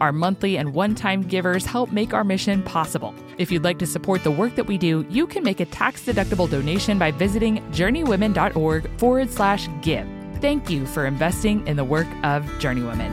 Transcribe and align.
Our 0.00 0.12
monthly 0.12 0.56
and 0.56 0.72
one 0.72 0.94
time 0.94 1.22
givers 1.22 1.66
help 1.66 1.92
make 1.92 2.14
our 2.14 2.24
mission 2.24 2.62
possible. 2.62 3.14
If 3.36 3.52
you'd 3.52 3.64
like 3.64 3.78
to 3.80 3.86
support 3.86 4.24
the 4.24 4.30
work 4.30 4.54
that 4.54 4.66
we 4.66 4.78
do, 4.78 5.04
you 5.10 5.26
can 5.26 5.44
make 5.44 5.60
a 5.60 5.66
tax 5.66 6.06
deductible 6.06 6.48
donation 6.48 6.98
by 6.98 7.10
visiting 7.10 7.58
journeywomen.org 7.70 8.98
forward 8.98 9.30
slash 9.30 9.68
give. 9.82 10.08
Thank 10.40 10.70
you 10.70 10.86
for 10.86 11.04
investing 11.04 11.66
in 11.68 11.76
the 11.76 11.84
work 11.84 12.06
of 12.24 12.44
Journeywomen. 12.60 13.10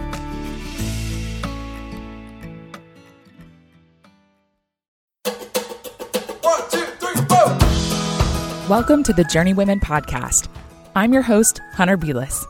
One, 6.42 6.62
two, 6.72 6.86
three, 7.02 7.16
four. 7.28 8.70
Welcome 8.70 9.04
to 9.04 9.12
the 9.12 9.24
Journeywomen 9.24 9.82
podcast. 9.82 10.48
I'm 10.96 11.12
your 11.12 11.22
host, 11.24 11.60
Hunter 11.74 11.98
Beless. 11.98 12.46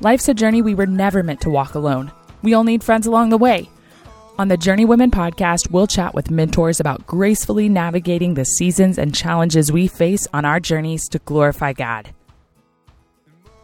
Life's 0.00 0.28
a 0.28 0.34
journey 0.34 0.62
we 0.62 0.76
were 0.76 0.86
never 0.86 1.24
meant 1.24 1.40
to 1.40 1.50
walk 1.50 1.74
alone. 1.74 2.12
We 2.42 2.54
all 2.54 2.62
need 2.64 2.84
friends 2.84 3.08
along 3.08 3.30
the 3.30 3.36
way. 3.36 3.68
On 4.38 4.48
the 4.48 4.56
Journeywomen 4.56 5.10
podcast, 5.10 5.70
we'll 5.70 5.86
chat 5.86 6.14
with 6.14 6.30
mentors 6.30 6.80
about 6.80 7.06
gracefully 7.06 7.68
navigating 7.68 8.34
the 8.34 8.44
seasons 8.44 8.96
and 8.96 9.14
challenges 9.14 9.70
we 9.70 9.86
face 9.86 10.26
on 10.32 10.46
our 10.46 10.58
journeys 10.58 11.08
to 11.10 11.18
glorify 11.20 11.74
God. 11.74 12.14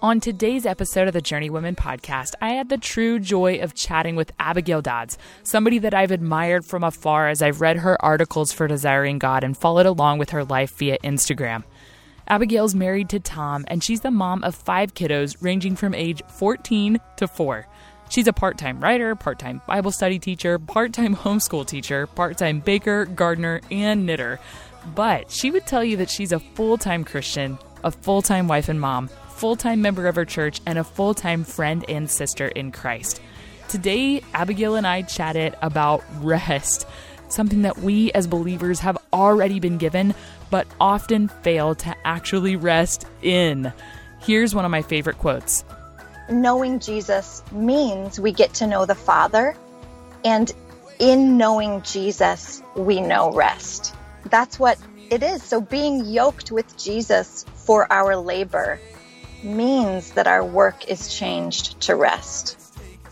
On 0.03 0.21
today's 0.21 0.67
episode 0.67 1.09
of 1.09 1.15
the 1.15 1.23
Journeywomen 1.23 1.77
podcast, 1.77 2.35
I 2.43 2.51
had 2.51 2.69
the 2.69 2.77
true 2.77 3.19
joy 3.19 3.61
of 3.61 3.75
chatting 3.75 4.17
with 4.17 4.33
Abigail 4.39 4.83
Dodds, 4.83 5.17
somebody 5.43 5.79
that 5.79 5.95
I've 5.95 6.11
admired 6.11 6.67
from 6.67 6.85
afar 6.85 7.29
as 7.29 7.41
I've 7.41 7.63
read 7.63 7.79
her 7.79 7.97
articles 8.05 8.53
for 8.53 8.69
Desiring 8.69 9.19
God 9.19 9.43
and 9.43 9.57
followed 9.57 9.87
along 9.87 10.19
with 10.19 10.31
her 10.31 10.45
life 10.45 10.77
via 10.77 10.99
Instagram. 10.99 11.65
Abigail's 12.29 12.75
married 12.75 13.09
to 13.11 13.21
Tom, 13.21 13.65
and 13.69 13.83
she's 13.83 14.01
the 14.01 14.11
mom 14.11 14.45
of 14.45 14.55
five 14.55 14.93
kiddos 14.93 15.37
ranging 15.41 15.75
from 15.75 15.95
age 15.95 16.21
14 16.29 17.01
to 17.17 17.27
4. 17.27 17.67
She's 18.09 18.29
a 18.29 18.33
part 18.33 18.57
time 18.59 18.81
writer, 18.81 19.15
part 19.15 19.39
time 19.39 19.61
Bible 19.67 19.91
study 19.91 20.19
teacher, 20.19 20.59
part 20.59 20.93
time 20.93 21.15
homeschool 21.17 21.67
teacher, 21.67 22.07
part 22.07 22.39
time 22.39 22.61
baker, 22.61 23.05
gardener, 23.05 23.61
and 23.71 24.07
knitter. 24.07 24.39
But 24.95 25.31
she 25.31 25.51
would 25.51 25.67
tell 25.67 25.83
you 25.85 25.97
that 25.99 26.11
she's 26.11 26.33
a 26.33 26.39
full 26.39 26.79
time 26.79 27.05
Christian, 27.05 27.59
a 27.83 27.91
full 27.91 28.23
time 28.23 28.49
wife 28.49 28.69
and 28.69 28.81
mom, 28.81 29.09
full 29.29 29.57
time 29.57 29.83
member 29.83 30.07
of 30.07 30.15
her 30.15 30.25
church, 30.25 30.61
and 30.67 30.79
a 30.79 30.85
full 30.85 31.15
time 31.15 31.45
friend 31.45 31.85
and 31.89 32.11
sister 32.11 32.49
in 32.49 32.73
Christ. 32.73 33.21
Today, 33.69 34.23
Abigail 34.33 34.77
and 34.77 34.87
I 34.87 35.03
chatted 35.03 35.57
about 35.61 36.05
rest, 36.21 36.87
something 37.29 37.63
that 37.63 37.79
we 37.79 38.13
as 38.13 38.29
believers 38.29 38.79
have 38.81 38.97
already 39.13 39.59
been 39.59 39.77
given, 39.77 40.15
but 40.51 40.69
often 40.81 41.27
fail 41.27 41.75
to 41.75 41.97
actually 42.05 42.55
rest 42.55 43.07
in. 43.23 43.73
Here's 44.21 44.55
one 44.55 44.65
of 44.65 44.71
my 44.71 44.83
favorite 44.83 45.19
quotes 45.19 45.65
knowing 46.29 46.81
Jesus 46.81 47.43
means 47.53 48.19
we 48.19 48.33
get 48.33 48.55
to 48.55 48.67
know 48.67 48.87
the 48.87 48.95
Father, 48.95 49.57
and 50.25 50.53
in 50.99 51.37
knowing 51.37 51.83
Jesus, 51.83 52.63
we 52.75 53.01
know 53.01 53.33
rest. 53.33 53.95
That's 54.25 54.59
what 54.59 54.79
it 55.11 55.23
is. 55.23 55.43
So 55.43 55.61
being 55.61 56.05
yoked 56.05 56.51
with 56.51 56.77
Jesus 56.77 57.45
for 57.55 57.91
our 57.93 58.17
labor 58.17 58.81
means 59.43 60.13
that 60.13 60.27
our 60.27 60.45
work 60.45 60.89
is 60.89 61.15
changed 61.15 61.81
to 61.83 61.95
rest. 61.95 62.59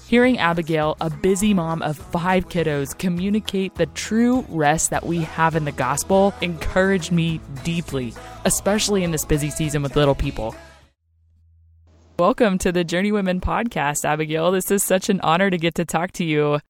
Hearing 0.07 0.39
Abigail, 0.39 0.97
a 1.01 1.09
busy 1.09 1.55
mom 1.55 1.83
of 1.83 1.97
five 1.97 2.49
kiddos, 2.49 2.97
communicate 2.97 3.75
the 3.75 3.87
true 3.87 4.45
rest 4.49 4.91
that 4.91 5.07
we 5.07 5.19
have 5.19 5.57
in 5.57 5.65
the 5.65 5.73
gospel 5.73 6.35
encouraged 6.41 7.11
me 7.11 7.41
deeply, 7.65 8.15
especially 8.45 9.03
in 9.03 9.13
this 9.13 9.25
busy 9.25 9.51
season 9.51 9.83
with 9.83 9.97
little 9.97 10.15
people. 10.15 10.55
Welcome 12.19 12.59
to 12.59 12.71
the 12.71 12.85
Journeywomen 12.85 13.41
podcast, 13.41 14.05
Abigail. 14.05 14.53
This 14.53 14.71
is 14.71 14.85
such 14.85 15.09
an 15.09 15.21
honor 15.23 15.51
to 15.51 15.59
get 15.59 15.75
to 15.77 15.85
talk 15.85 16.13
to 16.13 16.25
you. 16.25 16.61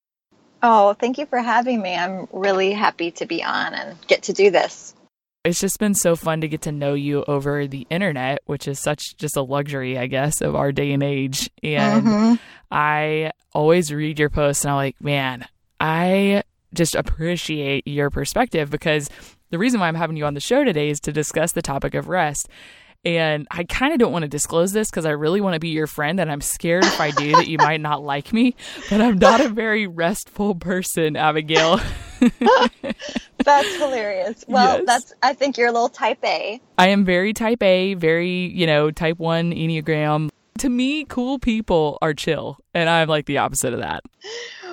Oh, 0.62 0.94
thank 0.94 1.18
you 1.18 1.26
for 1.26 1.38
having 1.38 1.82
me. 1.82 1.94
I'm 1.94 2.26
really 2.32 2.72
happy 2.72 3.10
to 3.12 3.26
be 3.26 3.42
on 3.44 3.74
and 3.74 3.98
get 4.06 4.22
to 4.24 4.32
do 4.32 4.50
this. 4.50 4.94
It's 5.44 5.60
just 5.60 5.78
been 5.78 5.94
so 5.94 6.16
fun 6.16 6.40
to 6.40 6.48
get 6.48 6.62
to 6.62 6.72
know 6.72 6.94
you 6.94 7.22
over 7.24 7.66
the 7.66 7.86
internet, 7.90 8.38
which 8.46 8.66
is 8.66 8.80
such 8.80 9.18
just 9.18 9.36
a 9.36 9.42
luxury, 9.42 9.98
I 9.98 10.06
guess, 10.06 10.40
of 10.40 10.54
our 10.56 10.72
day 10.72 10.92
and 10.92 11.02
age. 11.02 11.50
And 11.62 12.06
Mhm. 12.06 12.38
I 12.70 13.32
always 13.52 13.92
read 13.92 14.18
your 14.18 14.30
posts 14.30 14.64
and 14.64 14.70
I'm 14.70 14.76
like, 14.76 14.98
man, 15.02 15.44
I 15.78 16.42
just 16.72 16.94
appreciate 16.94 17.86
your 17.86 18.08
perspective 18.08 18.70
because 18.70 19.10
the 19.50 19.58
reason 19.58 19.78
why 19.78 19.88
I'm 19.88 19.94
having 19.94 20.16
you 20.16 20.24
on 20.24 20.32
the 20.32 20.40
show 20.40 20.64
today 20.64 20.88
is 20.88 21.00
to 21.00 21.12
discuss 21.12 21.52
the 21.52 21.60
topic 21.60 21.92
of 21.92 22.08
rest. 22.08 22.48
And 23.04 23.46
I 23.50 23.64
kind 23.64 23.92
of 23.92 23.98
don't 23.98 24.12
want 24.12 24.22
to 24.22 24.28
disclose 24.28 24.72
this 24.72 24.90
because 24.90 25.04
I 25.04 25.10
really 25.10 25.40
want 25.42 25.54
to 25.54 25.60
be 25.60 25.68
your 25.68 25.86
friend. 25.86 26.18
And 26.18 26.32
I'm 26.32 26.40
scared 26.40 26.84
if 26.84 27.00
I 27.00 27.10
do 27.10 27.32
that 27.32 27.48
you 27.48 27.58
might 27.58 27.80
not 27.80 28.02
like 28.02 28.32
me. 28.32 28.54
But 28.88 29.00
I'm 29.02 29.18
not 29.18 29.40
a 29.42 29.48
very 29.48 29.86
restful 29.86 30.54
person, 30.54 31.14
Abigail. 31.16 31.80
That's 33.44 33.74
hilarious. 33.76 34.44
Well, 34.48 34.78
Yes. 34.78 34.86
that's 34.86 35.14
I 35.22 35.34
think 35.34 35.58
you're 35.58 35.68
a 35.68 35.72
little 35.72 35.88
type 35.90 36.18
A. 36.24 36.60
I 36.78 36.88
am 36.88 37.04
very 37.04 37.32
type 37.34 37.62
A, 37.62 37.94
very, 37.94 38.30
you 38.30 38.66
know, 38.66 38.90
type 38.90 39.18
1 39.18 39.52
Enneagram. 39.52 40.30
To 40.58 40.68
me, 40.70 41.04
cool 41.04 41.38
people 41.38 41.98
are 42.00 42.14
chill. 42.14 42.56
And 42.72 42.88
I'm 42.88 43.08
like 43.08 43.26
the 43.26 43.38
opposite 43.38 43.74
of 43.74 43.80
that. 43.80 44.02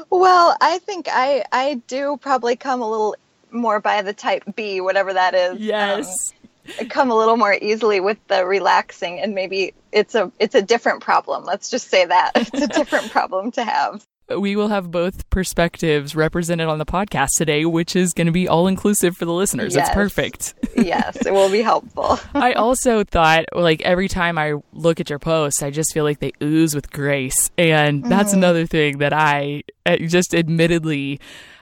Well, 0.10 0.56
I 0.62 0.78
think 0.80 1.08
I 1.12 1.44
I 1.52 1.82
do 1.88 2.18
probably 2.22 2.56
come 2.56 2.82
a 2.82 2.90
little 2.90 3.16
more 3.52 3.82
by 3.82 4.02
the 4.02 4.14
type 4.14 4.44
B, 4.56 4.80
whatever 4.80 5.12
that 5.14 5.34
is. 5.34 5.60
Yes. 5.60 6.32
Um, 6.32 6.41
come 6.90 7.12
a 7.12 7.16
little 7.16 7.38
more 7.38 7.56
easily 7.62 8.00
with 8.00 8.18
the 8.28 8.46
relaxing 8.46 9.20
and 9.20 9.34
maybe 9.36 9.74
it's 9.92 10.16
a 10.16 10.32
it's 10.40 10.56
a 10.56 10.62
different 10.62 11.02
problem. 11.02 11.46
Let's 11.46 11.70
just 11.70 11.90
say 11.90 12.06
that. 12.06 12.32
It's 12.36 12.62
a 12.62 12.68
different 12.68 13.12
problem 13.12 13.52
to 13.54 13.64
have. 13.64 14.06
we 14.38 14.56
will 14.56 14.70
have 14.70 14.90
both 14.92 15.30
perspectives 15.30 16.16
represented 16.16 16.68
on 16.70 16.78
the 16.78 16.86
podcast 16.86 17.32
today, 17.38 17.66
which 17.66 17.96
is 17.98 18.14
going 18.14 18.28
to 18.28 18.32
be 18.32 18.48
all 18.48 18.68
inclusive 18.68 19.18
for 19.18 19.26
the 19.26 19.34
listeners. 19.34 19.76
It's 19.76 19.90
perfect. 19.90 20.54
Yes, 20.82 21.18
it 21.28 21.32
will 21.32 21.52
be 21.52 21.62
helpful. 21.62 22.18
I 22.34 22.54
also 22.66 23.04
thought, 23.04 23.46
like, 23.54 23.82
every 23.84 24.08
time 24.08 24.40
I 24.40 24.54
look 24.74 25.00
at 25.00 25.12
your 25.12 25.20
posts, 25.20 25.62
I 25.62 25.70
just 25.70 25.94
feel 25.94 26.04
like 26.04 26.20
they 26.20 26.32
ooze 26.42 26.74
with 26.74 26.92
grace. 26.92 27.52
And 27.56 28.04
that's 28.04 28.34
another 28.34 28.66
thing 28.66 28.98
that 28.98 29.14
I 29.14 29.62
uh, 29.86 29.98
just 29.98 30.34
admittedly, 30.34 31.20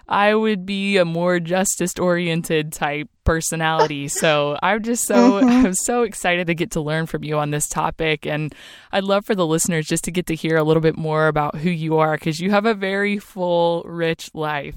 I 0.09 0.33
would 0.33 0.65
be 0.65 0.97
a 0.97 1.05
more 1.05 1.39
justice 1.39 1.93
oriented 1.97 2.73
type 2.73 3.09
personality. 3.23 4.09
So 4.19 4.57
I'm 4.61 4.83
just 4.83 5.05
so, 5.05 5.39
mm-hmm. 5.39 5.67
I'm 5.67 5.73
so 5.73 6.01
excited 6.01 6.47
to 6.47 6.55
get 6.55 6.71
to 6.71 6.81
learn 6.81 7.05
from 7.05 7.23
you 7.23 7.37
on 7.37 7.51
this 7.51 7.67
topic. 7.67 8.25
And 8.25 8.53
I'd 8.91 9.03
love 9.03 9.25
for 9.25 9.35
the 9.35 9.45
listeners 9.45 9.85
just 9.85 10.03
to 10.05 10.11
get 10.11 10.25
to 10.27 10.35
hear 10.35 10.57
a 10.57 10.63
little 10.63 10.81
bit 10.81 10.97
more 10.97 11.27
about 11.27 11.55
who 11.55 11.69
you 11.69 11.97
are 11.99 12.15
because 12.15 12.39
you 12.39 12.51
have 12.51 12.65
a 12.65 12.73
very 12.73 13.17
full, 13.17 13.83
rich 13.83 14.31
life. 14.33 14.75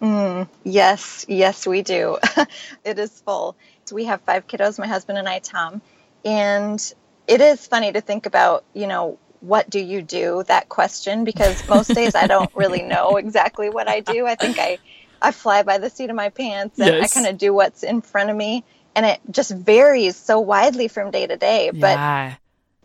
Mm, 0.00 0.48
yes, 0.64 1.26
yes, 1.28 1.66
we 1.66 1.82
do. 1.82 2.18
it 2.84 2.98
is 2.98 3.20
full. 3.20 3.56
So 3.84 3.96
we 3.96 4.04
have 4.04 4.20
five 4.22 4.46
kiddos, 4.46 4.78
my 4.78 4.86
husband 4.86 5.18
and 5.18 5.28
I, 5.28 5.40
Tom. 5.40 5.82
And 6.24 6.94
it 7.26 7.40
is 7.40 7.66
funny 7.66 7.92
to 7.92 8.00
think 8.00 8.24
about, 8.24 8.64
you 8.72 8.86
know, 8.86 9.18
what 9.40 9.68
do 9.70 9.80
you 9.80 10.02
do? 10.02 10.44
That 10.46 10.68
question, 10.68 11.24
because 11.24 11.66
most 11.68 11.88
days 11.88 12.14
I 12.14 12.26
don't 12.26 12.54
really 12.54 12.82
know 12.94 13.16
exactly 13.16 13.70
what 13.70 13.88
I 13.88 14.00
do. 14.00 14.26
I 14.26 14.34
think 14.34 14.58
I, 14.58 14.78
I 15.20 15.32
fly 15.32 15.62
by 15.62 15.78
the 15.78 15.90
seat 15.90 16.10
of 16.10 16.16
my 16.16 16.30
pants 16.30 16.78
and 16.78 16.88
Yes. 16.88 17.16
I 17.16 17.20
kind 17.20 17.32
of 17.32 17.38
do 17.38 17.52
what's 17.52 17.82
in 17.82 18.02
front 18.02 18.30
of 18.30 18.36
me. 18.36 18.64
And 18.94 19.06
it 19.06 19.20
just 19.30 19.52
varies 19.52 20.16
so 20.16 20.40
widely 20.40 20.88
from 20.88 21.10
day 21.10 21.26
to 21.26 21.36
day. 21.36 21.70
But 21.72 21.96
yeah. 21.96 22.34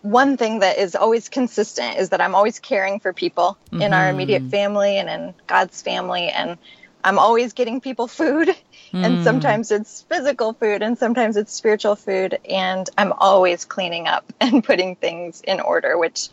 one 0.01 0.37
thing 0.37 0.59
that 0.59 0.77
is 0.77 0.95
always 0.95 1.29
consistent 1.29 1.97
is 1.97 2.09
that 2.09 2.21
I'm 2.21 2.35
always 2.35 2.59
caring 2.59 2.99
for 2.99 3.11
people 3.11 3.57
in 3.71 3.91
our 3.91 4.09
immediate 4.09 4.43
mm-hmm. 4.43 4.51
family 4.51 4.97
and 4.97 5.09
in 5.09 5.33
God's 5.47 5.81
family. 5.81 6.29
And 6.29 6.57
I'm 7.05 7.19
always 7.19 7.53
getting 7.53 7.79
people 7.79 8.07
food. 8.07 8.49
And 8.93 9.17
hmm. 9.17 9.23
sometimes 9.23 9.71
it's 9.71 10.03
physical 10.03 10.53
food 10.53 10.81
and 10.81 10.97
sometimes 10.97 11.35
it's 11.35 11.51
spiritual 11.51 11.97
food. 11.97 12.39
And 12.47 12.89
I'm 12.97 13.11
always 13.11 13.65
cleaning 13.65 14.07
up 14.07 14.31
and 14.39 14.63
putting 14.63 14.95
things 14.95 15.41
in 15.41 15.59
order, 15.59 15.97
which 15.97 16.29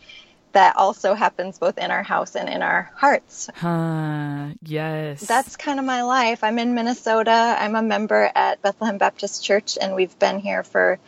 that 0.53 0.77
also 0.77 1.13
happens 1.13 1.59
both 1.59 1.77
in 1.77 1.91
our 1.91 2.03
house 2.03 2.35
and 2.35 2.47
in 2.47 2.61
our 2.61 2.89
hearts. 2.95 3.49
Huh. 3.53 4.49
Yes. 4.63 5.21
That's 5.21 5.57
kind 5.57 5.77
of 5.77 5.83
my 5.83 6.03
life. 6.03 6.41
I'm 6.41 6.57
in 6.57 6.73
Minnesota. 6.73 7.57
I'm 7.59 7.75
a 7.75 7.81
member 7.81 8.31
at 8.33 8.61
Bethlehem 8.61 8.97
Baptist 8.97 9.43
Church, 9.43 9.77
and 9.81 9.93
we've 9.93 10.17
been 10.19 10.39
here 10.39 10.63
for 10.63 10.99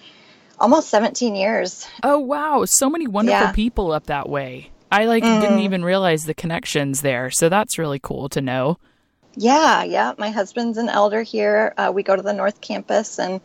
almost 0.60 0.90
17 0.90 1.36
years. 1.36 1.88
Oh 2.04 2.20
wow, 2.20 2.66
so 2.66 2.90
many 2.90 3.08
wonderful 3.08 3.48
Yeah. 3.48 3.52
people 3.54 3.94
up 3.94 4.08
that 4.08 4.28
way. 4.28 4.72
I 4.92 5.06
like 5.06 5.24
didn't 5.24 5.42
mm-hmm. 5.42 5.60
even 5.60 5.86
realize 5.86 6.24
the 6.24 6.34
connections 6.34 7.02
there. 7.02 7.30
So 7.32 7.48
that's 7.48 7.78
really 7.78 8.00
cool 8.00 8.28
to 8.30 8.42
know. 8.42 8.78
Yeah, 9.36 9.84
yeah. 9.84 10.14
My 10.18 10.30
husband's 10.30 10.78
an 10.78 10.90
elder 10.90 11.22
here. 11.22 11.74
Uh, 11.78 11.92
we 11.94 12.04
go 12.04 12.16
to 12.16 12.22
the 12.22 12.34
North 12.34 12.62
Campus 12.62 13.20
and 13.20 13.42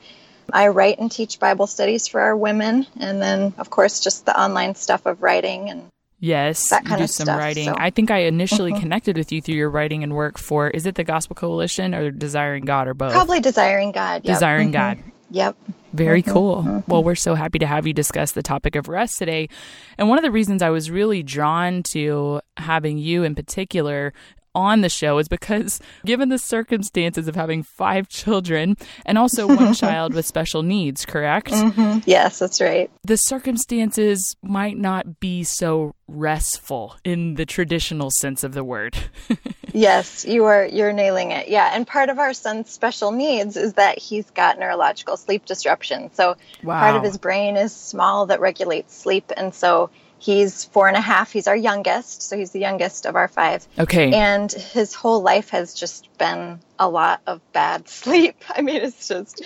I 0.52 0.68
write 0.68 0.98
and 0.98 1.10
teach 1.10 1.38
Bible 1.40 1.66
studies 1.66 2.06
for 2.08 2.20
our 2.20 2.36
women. 2.36 2.86
And 2.98 3.20
then, 3.20 3.54
of 3.58 3.70
course, 3.70 4.00
just 4.00 4.26
the 4.26 4.38
online 4.40 4.74
stuff 4.74 5.06
of 5.06 5.22
writing 5.22 5.70
and 5.70 5.84
Yes, 6.22 6.68
that 6.68 6.82
you 6.82 6.88
kind 6.88 6.98
do 6.98 7.04
of 7.04 7.10
some 7.10 7.24
stuff, 7.26 7.38
writing. 7.38 7.64
so- 7.64 7.72
Mm-hmm. 7.72 7.82
I 7.82 7.90
think 7.90 8.10
I 8.10 8.18
initially 8.24 8.72
connected 8.78 9.16
with 9.16 9.32
you 9.32 9.40
through 9.40 9.54
your 9.54 9.70
writing 9.70 10.02
and 10.02 10.14
work 10.14 10.38
for 10.38 10.68
is 10.68 10.84
it 10.86 10.94
the 10.94 11.04
Gospel 11.04 11.34
Coalition 11.34 11.94
or 11.94 12.10
Desiring 12.10 12.64
God 12.66 12.88
or 12.88 12.94
both? 12.94 13.12
probably 13.12 13.40
desiring 13.40 13.90
God. 13.92 14.22
Yep. 14.24 14.34
Desiring 14.34 14.68
Mhm. 14.68 14.72
God. 14.72 14.98
Yep. 15.30 15.56
Very 15.94 16.22
Mm-hmm. 16.22 16.32
cool. 16.32 16.84
Well, 16.88 17.02
we're 17.02 17.14
so 17.14 17.34
happy 17.34 17.58
to 17.60 17.66
have 17.66 17.86
you 17.86 17.92
discuss 17.94 18.32
the 18.32 18.42
topic 18.42 18.76
of 18.76 18.86
rest 18.88 19.16
today. 19.18 19.48
And 19.96 20.08
one 20.10 20.18
of 20.18 20.22
the 20.24 20.30
reasons 20.30 20.60
I 20.60 20.68
was 20.70 20.90
really 20.90 21.22
drawn 21.22 21.82
to 21.92 22.40
having 22.58 22.98
you 22.98 23.22
in 23.24 23.34
particular 23.34 24.12
on 24.54 24.80
the 24.80 24.88
show 24.88 25.18
is 25.18 25.28
because 25.28 25.80
given 26.04 26.28
the 26.28 26.38
circumstances 26.38 27.28
of 27.28 27.34
having 27.34 27.62
five 27.62 28.08
children 28.08 28.76
and 29.06 29.18
also 29.18 29.46
one 29.46 29.74
child 29.74 30.14
with 30.14 30.26
special 30.26 30.62
needs, 30.62 31.04
correct? 31.04 31.48
Mm-hmm. 31.48 32.00
Yes, 32.06 32.38
that's 32.38 32.60
right. 32.60 32.90
The 33.02 33.16
circumstances 33.16 34.36
might 34.42 34.78
not 34.78 35.20
be 35.20 35.44
so 35.44 35.94
restful 36.08 36.96
in 37.04 37.34
the 37.34 37.46
traditional 37.46 38.10
sense 38.10 38.42
of 38.44 38.52
the 38.52 38.64
word. 38.64 38.96
Yes, 39.72 40.24
you 40.24 40.44
are 40.46 40.66
you're 40.66 40.92
nailing 40.92 41.30
it. 41.30 41.48
Yeah, 41.48 41.70
and 41.72 41.86
part 41.86 42.08
of 42.08 42.18
our 42.18 42.32
son's 42.32 42.70
special 42.70 43.12
needs 43.12 43.56
is 43.56 43.74
that 43.74 43.98
he's 43.98 44.28
got 44.30 44.58
neurological 44.58 45.16
sleep 45.16 45.44
disruption. 45.46 46.10
So 46.14 46.36
part 46.64 46.96
of 46.96 47.02
his 47.02 47.18
brain 47.18 47.56
is 47.56 47.74
small 47.74 48.26
that 48.26 48.40
regulates 48.40 48.96
sleep, 48.96 49.30
and 49.36 49.54
so 49.54 49.90
he's 50.20 50.64
four 50.66 50.86
and 50.86 50.96
a 50.96 51.00
half. 51.00 51.32
He's 51.32 51.48
our 51.48 51.56
youngest, 51.56 52.22
so 52.22 52.36
he's 52.36 52.52
the 52.52 52.60
youngest 52.60 53.06
of 53.06 53.16
our 53.16 53.26
five. 53.26 53.66
Okay. 53.78 54.12
And 54.12 54.52
his 54.52 54.94
whole 54.94 55.22
life 55.22 55.50
has 55.50 55.74
just 55.74 56.06
been 56.18 56.60
a 56.78 56.88
lot 56.88 57.22
of 57.26 57.40
bad 57.52 57.88
sleep. 58.00 58.36
I 58.48 58.60
mean, 58.60 58.76
it's 58.76 59.08
just 59.08 59.42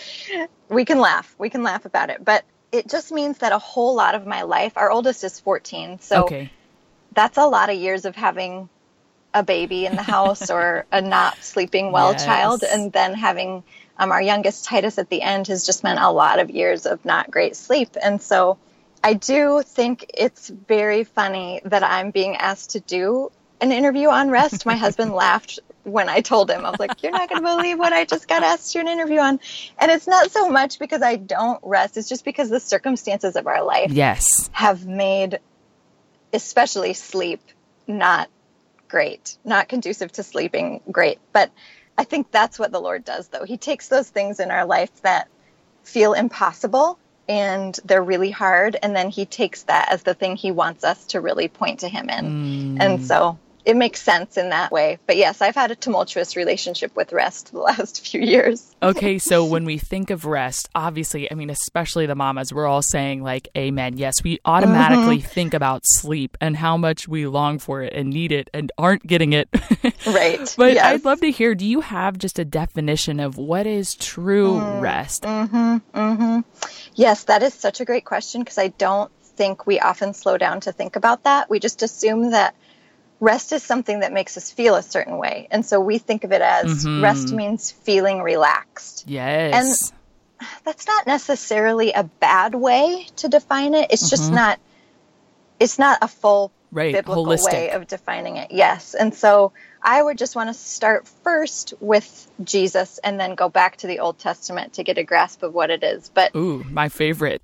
we 0.68 0.84
can 0.84 0.98
laugh, 0.98 1.34
we 1.38 1.48
can 1.48 1.62
laugh 1.62 1.86
about 1.86 2.10
it, 2.10 2.22
but 2.22 2.44
it 2.72 2.88
just 2.88 3.12
means 3.12 3.38
that 3.38 3.52
a 3.52 3.58
whole 3.58 3.94
lot 3.94 4.14
of 4.16 4.26
my 4.26 4.42
life. 4.42 4.72
Our 4.76 4.90
oldest 4.90 5.22
is 5.22 5.38
14, 5.40 6.00
so 6.00 6.24
okay. 6.24 6.50
that's 7.12 7.38
a 7.38 7.46
lot 7.46 7.70
of 7.70 7.76
years 7.76 8.04
of 8.04 8.16
having 8.16 8.68
a 9.32 9.44
baby 9.44 9.86
in 9.86 9.94
the 9.94 10.02
house 10.16 10.50
or 10.50 10.86
a 10.90 11.00
not 11.00 11.42
sleeping 11.42 11.92
well 11.92 12.12
Yes. 12.12 12.24
child 12.24 12.64
and 12.64 12.92
then 12.92 13.14
having 13.14 13.62
um, 13.96 14.10
our 14.10 14.22
youngest 14.22 14.64
titus 14.64 14.98
at 14.98 15.08
the 15.08 15.22
end 15.22 15.46
has 15.46 15.64
just 15.64 15.84
meant 15.84 16.00
a 16.00 16.10
lot 16.10 16.40
of 16.40 16.50
years 16.50 16.84
of 16.84 17.04
not 17.04 17.30
great 17.30 17.54
sleep 17.54 17.96
and 18.02 18.20
so 18.20 18.58
i 19.04 19.14
do 19.14 19.62
think 19.64 20.10
it's 20.14 20.48
very 20.48 21.04
funny 21.04 21.60
that 21.64 21.82
i'm 21.82 22.10
being 22.10 22.34
asked 22.36 22.70
to 22.70 22.80
do 22.80 23.30
an 23.60 23.70
interview 23.70 24.08
on 24.08 24.30
rest 24.30 24.66
my 24.66 24.76
husband 24.76 25.12
laughed 25.24 25.60
when 25.84 26.08
i 26.08 26.20
told 26.20 26.50
him 26.50 26.64
i 26.66 26.70
was 26.70 26.80
like 26.80 27.02
you're 27.02 27.12
not 27.12 27.28
going 27.28 27.40
to 27.42 27.48
believe 27.48 27.78
what 27.78 27.92
i 27.92 28.04
just 28.04 28.26
got 28.26 28.42
asked 28.42 28.72
to 28.72 28.78
do 28.78 28.80
an 28.80 28.88
interview 28.88 29.20
on 29.20 29.38
and 29.78 29.90
it's 29.90 30.08
not 30.08 30.30
so 30.30 30.48
much 30.48 30.78
because 30.78 31.02
i 31.02 31.14
don't 31.16 31.60
rest 31.62 31.96
it's 31.96 32.08
just 32.08 32.24
because 32.24 32.50
the 32.50 32.60
circumstances 32.60 33.36
of 33.36 33.46
our 33.46 33.62
life 33.62 33.92
Yes. 33.92 34.50
have 34.52 34.86
made 34.86 35.38
especially 36.32 36.94
sleep 36.94 37.40
not 37.86 38.28
great, 38.88 39.38
not 39.44 39.68
conducive 39.68 40.12
to 40.12 40.22
sleeping 40.22 40.80
great. 40.90 41.18
But 41.32 41.50
I 41.96 42.04
think 42.04 42.30
that's 42.30 42.58
what 42.58 42.72
the 42.72 42.80
Lord 42.80 43.04
does, 43.04 43.28
though. 43.28 43.44
He 43.44 43.56
takes 43.56 43.88
those 43.88 44.08
things 44.08 44.40
in 44.40 44.50
our 44.50 44.66
life 44.66 44.90
that 45.02 45.28
feel 45.84 46.12
impossible 46.12 46.98
and 47.28 47.78
they're 47.84 48.02
really 48.02 48.30
hard, 48.30 48.76
and 48.82 48.94
then 48.94 49.10
He 49.10 49.24
takes 49.26 49.62
that 49.64 49.88
as 49.90 50.02
the 50.02 50.14
thing 50.14 50.36
He 50.36 50.50
wants 50.50 50.84
us 50.84 51.06
to 51.08 51.20
really 51.20 51.48
point 51.48 51.80
to 51.80 51.88
Him 51.88 52.08
in. 52.10 52.78
And 52.80 53.02
so 53.04 53.38
it 53.64 53.76
makes 53.78 54.02
sense 54.02 54.36
in 54.36 54.50
that 54.50 54.70
way. 54.70 54.98
But 55.06 55.16
yes, 55.16 55.40
I've 55.40 55.54
had 55.54 55.70
a 55.70 55.74
tumultuous 55.74 56.36
relationship 56.36 56.94
with 56.94 57.14
rest 57.14 57.50
the 57.52 57.60
last 57.60 58.06
few 58.06 58.20
years. 58.20 58.76
Okay, 58.82 59.16
so 59.30 59.42
when 59.46 59.64
we 59.64 59.78
think 59.78 60.10
of 60.10 60.26
rest, 60.26 60.68
obviously, 60.74 61.32
I 61.32 61.34
mean, 61.34 61.48
especially 61.48 62.04
the 62.04 62.14
mamas, 62.14 62.52
we're 62.52 62.66
all 62.66 62.82
saying 62.82 63.22
like 63.22 63.48
amen. 63.56 63.96
Yes, 63.96 64.16
we 64.22 64.38
automatically 64.44 65.16
Mm-hmm. 65.18 65.28
think 65.28 65.54
about 65.54 65.80
sleep 65.84 66.36
and 66.42 66.58
how 66.58 66.76
much 66.76 67.08
we 67.08 67.26
long 67.26 67.58
for 67.58 67.80
it 67.80 67.94
and 67.94 68.10
need 68.10 68.32
it 68.32 68.50
and 68.52 68.70
aren't 68.76 69.06
getting 69.06 69.32
it. 69.32 69.48
Right. 70.06 70.54
but 70.58 70.74
Yes. 70.74 70.84
I'd 70.84 71.04
love 71.06 71.20
to 71.22 71.30
hear 71.30 71.54
do 71.54 71.64
you 71.64 71.80
have 71.80 72.18
just 72.18 72.38
a 72.38 72.44
definition 72.44 73.18
of 73.20 73.38
what 73.38 73.66
is 73.66 73.94
true 73.94 74.60
rest? 74.80 75.22
Mm, 75.22 75.80
rest? 75.94 76.83
Yes, 76.94 77.24
that 77.24 77.42
is 77.42 77.54
such 77.54 77.80
a 77.80 77.84
great 77.84 78.04
question 78.04 78.42
because 78.42 78.58
I 78.58 78.68
don't 78.68 79.10
think 79.22 79.66
we 79.66 79.80
often 79.80 80.14
slow 80.14 80.38
down 80.38 80.60
to 80.60 80.72
think 80.72 80.96
about 80.96 81.24
that. 81.24 81.50
We 81.50 81.58
just 81.58 81.82
assume 81.82 82.30
that 82.30 82.54
rest 83.20 83.52
is 83.52 83.62
something 83.62 84.00
that 84.00 84.12
makes 84.12 84.36
us 84.36 84.50
feel 84.50 84.74
a 84.76 84.82
certain 84.82 85.18
way. 85.18 85.48
And 85.50 85.64
so 85.64 85.80
we 85.80 85.98
think 85.98 86.24
of 86.24 86.32
it 86.32 86.42
as 86.42 86.84
mm-hmm. 86.84 87.02
rest 87.02 87.32
means 87.32 87.70
feeling 87.70 88.22
relaxed. 88.22 89.04
Yes. 89.06 89.90
And 89.90 90.48
that's 90.64 90.86
not 90.86 91.06
necessarily 91.06 91.92
a 91.92 92.04
bad 92.04 92.54
way 92.54 93.06
to 93.16 93.28
define 93.28 93.74
it. 93.74 93.90
It's 93.90 94.10
just 94.10 94.24
mm-hmm. 94.24 94.36
not 94.36 94.60
it's 95.60 95.78
not 95.78 95.98
a 96.02 96.08
full 96.08 96.52
Right, 96.72 96.92
biblical 96.92 97.24
holistic. 97.24 97.52
way 97.52 97.70
of 97.70 97.86
defining 97.86 98.36
it. 98.36 98.50
Yes. 98.50 98.94
And 98.94 99.14
so 99.14 99.52
I 99.84 100.02
would 100.02 100.16
just 100.16 100.34
want 100.34 100.48
to 100.48 100.54
start 100.54 101.06
first 101.22 101.74
with 101.78 102.30
Jesus 102.42 102.98
and 103.04 103.20
then 103.20 103.34
go 103.34 103.50
back 103.50 103.76
to 103.78 103.86
the 103.86 103.98
Old 103.98 104.18
Testament 104.18 104.74
to 104.74 104.82
get 104.82 104.96
a 104.96 105.04
grasp 105.04 105.42
of 105.42 105.52
what 105.52 105.70
it 105.70 105.84
is. 105.84 106.10
But 106.12 106.34
Ooh, 106.34 106.64
my 106.70 106.88
favorite. 106.88 107.42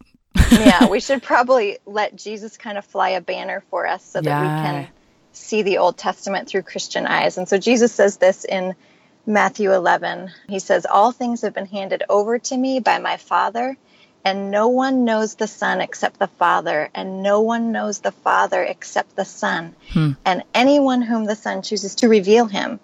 yeah, 0.51 0.89
we 0.89 1.01
should 1.07 1.23
probably 1.23 1.79
let 1.85 2.17
Jesus 2.17 2.57
kind 2.57 2.79
of 2.79 2.85
fly 2.87 3.11
a 3.11 3.21
banner 3.21 3.63
for 3.69 3.87
us 3.87 4.03
so 4.03 4.23
that 4.23 4.41
we 4.41 4.49
can 4.63 4.89
see 5.33 5.63
the 5.63 5.79
Old 5.79 5.99
Testament 5.99 6.49
through 6.49 6.63
Christian 6.63 7.07
eyes. 7.07 7.37
And 7.37 7.47
so 7.47 7.59
Jesus 7.59 7.93
says 7.93 8.17
this 8.17 8.45
in 8.45 8.75
Matthew 9.27 9.73
11. 9.73 10.31
He 10.49 10.61
says, 10.61 10.87
All 10.87 11.13
things 11.13 11.43
have 11.43 11.53
been 11.53 11.67
handed 11.67 12.05
over 12.09 12.39
to 12.39 12.57
me 12.57 12.81
by 12.81 12.99
my 12.99 13.19
Father, 13.19 13.77
and 14.25 14.51
no 14.51 14.69
one 14.69 15.05
knows 15.05 15.35
the 15.35 15.47
Son 15.47 15.81
except 15.81 16.19
the 16.19 16.27
Father, 16.29 16.91
and 16.95 17.23
no 17.23 17.41
one 17.41 17.73
knows 17.73 18.01
the 18.01 18.13
Father 18.13 18.63
except 18.63 19.17
the 19.17 19.25
Son, 19.25 19.75
and 20.25 20.43
anyone 20.55 21.03
whom 21.03 21.25
the 21.25 21.37
Son 21.37 21.63
chooses 21.63 21.95
to 21.97 22.09
reveal 22.09 22.47
him. 22.47 22.81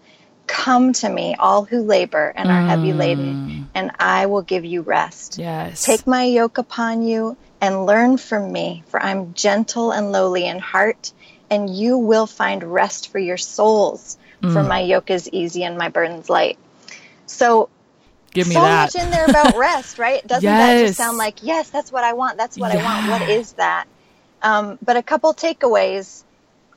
Come 0.47 0.93
to 0.95 1.09
me, 1.09 1.35
all 1.39 1.65
who 1.65 1.83
labor 1.83 2.33
and 2.37 2.51
are 2.51 2.63
heavy 2.63 2.93
laden, 2.93 3.69
and 3.75 3.91
I 3.99 4.27
will 4.27 4.43
give 4.43 4.65
you 4.65 4.83
rest. 4.83 5.39
Yes. 5.39 5.85
Take 5.85 6.07
my 6.07 6.25
yoke 6.25 6.59
upon 6.59 7.03
you 7.03 7.37
and 7.61 7.87
learn 7.87 8.17
from 8.17 8.53
me, 8.53 8.85
for 8.87 9.03
I'm 9.03 9.35
gentle 9.35 9.91
and 9.91 10.13
lowly 10.13 10.47
in 10.47 10.59
heart, 10.59 11.13
and 11.51 11.69
you 11.69 11.99
will 11.99 12.27
find 12.27 12.63
rest 12.63 13.09
for 13.09 13.19
your 13.19 13.37
souls. 13.39 14.19
For 14.41 14.63
Mm. 14.63 14.69
my 14.69 14.81
yoke 14.81 15.11
is 15.11 15.29
easy 15.33 15.65
and 15.65 15.77
my 15.77 15.89
burden's 15.89 16.29
light. 16.31 16.59
So, 17.27 17.69
Give 18.37 18.49
me 18.49 18.55
so 18.55 18.61
that. 18.61 18.95
much 18.95 19.03
in 19.03 19.11
there 19.11 19.25
about 19.25 19.57
rest, 19.57 19.99
right? 19.99 20.25
Doesn't 20.27 20.45
that 20.45 20.87
just 20.87 20.99
sound 20.99 21.17
like, 21.17 21.43
yes, 21.43 21.71
that's 21.71 21.91
what 21.91 22.05
I 22.05 22.13
want. 22.13 22.37
That's 22.37 22.59
what 22.59 22.71
I 22.71 22.85
want. 22.85 23.09
What 23.09 23.31
is 23.31 23.55
that? 23.55 23.87
Um, 24.43 24.79
but 24.85 24.99
a 24.99 25.03
couple 25.03 25.33
takeaways. 25.33 26.23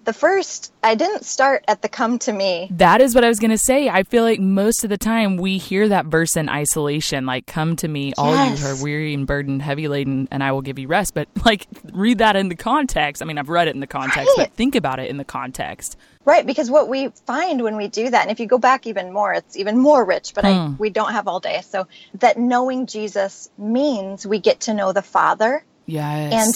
The 0.05 0.13
first, 0.13 0.73
I 0.81 0.95
didn't 0.95 1.23
start 1.25 1.63
at 1.67 1.81
the 1.81 1.89
come 1.89 2.17
to 2.19 2.31
me. 2.33 2.67
That 2.71 2.99
is 3.01 3.13
what 3.13 3.23
I 3.23 3.27
was 3.27 3.37
going 3.39 3.51
to 3.51 3.57
say. 3.57 3.89
I 3.89 4.03
feel 4.03 4.23
like 4.23 4.39
most 4.39 4.83
of 4.83 4.89
the 4.89 4.97
time 4.97 5.37
we 5.37 5.57
hear 5.57 5.87
that 5.89 6.05
verse 6.07 6.35
in 6.35 6.49
isolation, 6.49 7.25
like, 7.25 7.45
come 7.45 7.75
to 7.77 7.87
me, 7.87 8.13
all 8.17 8.31
you 8.31 8.55
who 8.55 8.67
are 8.67 8.83
weary 8.83 9.13
and 9.13 9.27
burdened, 9.27 9.61
heavy 9.61 9.87
laden, 9.87 10.27
and 10.31 10.43
I 10.43 10.51
will 10.51 10.61
give 10.61 10.79
you 10.79 10.87
rest. 10.87 11.13
But, 11.13 11.27
like, 11.45 11.67
read 11.91 12.19
that 12.19 12.35
in 12.35 12.49
the 12.49 12.55
context. 12.55 13.21
I 13.21 13.25
mean, 13.25 13.37
I've 13.37 13.49
read 13.49 13.67
it 13.67 13.75
in 13.75 13.81
the 13.81 13.87
context, 13.87 14.31
but 14.37 14.51
think 14.53 14.73
about 14.75 14.99
it 14.99 15.09
in 15.09 15.17
the 15.17 15.25
context. 15.25 15.97
Right, 16.25 16.45
because 16.45 16.71
what 16.71 16.87
we 16.89 17.09
find 17.27 17.61
when 17.61 17.75
we 17.75 17.87
do 17.87 18.09
that, 18.09 18.21
and 18.23 18.31
if 18.31 18.39
you 18.39 18.45
go 18.47 18.57
back 18.57 18.87
even 18.87 19.11
more, 19.13 19.33
it's 19.33 19.57
even 19.57 19.77
more 19.77 20.03
rich, 20.05 20.33
but 20.33 20.45
I, 20.45 20.53
Hmm. 20.53 20.75
we 20.79 20.89
don't 20.89 21.11
have 21.11 21.27
all 21.27 21.39
day. 21.39 21.61
So, 21.67 21.87
that 22.15 22.37
knowing 22.37 22.87
Jesus 22.87 23.49
means 23.57 24.25
we 24.25 24.39
get 24.39 24.61
to 24.61 24.73
know 24.73 24.91
the 24.91 25.01
Father, 25.01 25.63
Yes. 25.85 26.33
and 26.33 26.53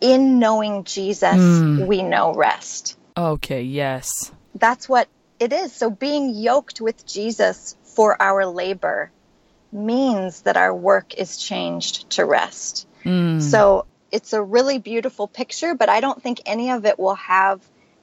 in 0.00 0.38
knowing 0.38 0.84
Jesus, 0.84 1.60
Hmm. 1.60 1.86
we 1.86 2.02
know 2.02 2.34
rest. 2.34 2.96
okay, 3.16 3.62
yes. 3.62 4.32
That's 4.54 4.88
what 4.88 5.08
it 5.40 5.52
is. 5.52 5.72
So, 5.72 5.90
being 5.90 6.34
yoked 6.34 6.80
with 6.80 7.04
Jesus 7.06 7.76
for 7.82 8.20
our 8.20 8.46
labor 8.46 9.10
means 9.72 10.42
that 10.42 10.56
our 10.56 10.74
work 10.74 11.14
is 11.14 11.36
changed 11.36 12.10
to 12.10 12.24
rest. 12.24 12.86
So, 13.38 13.86
it's 14.12 14.32
a 14.32 14.42
really 14.42 14.78
beautiful 14.78 15.26
picture, 15.26 15.74
but 15.74 15.88
I 15.88 16.00
don't 16.00 16.22
think 16.22 16.40
any 16.46 16.70
of 16.70 16.86
it 16.86 16.98
will 16.98 17.16
have 17.16 17.60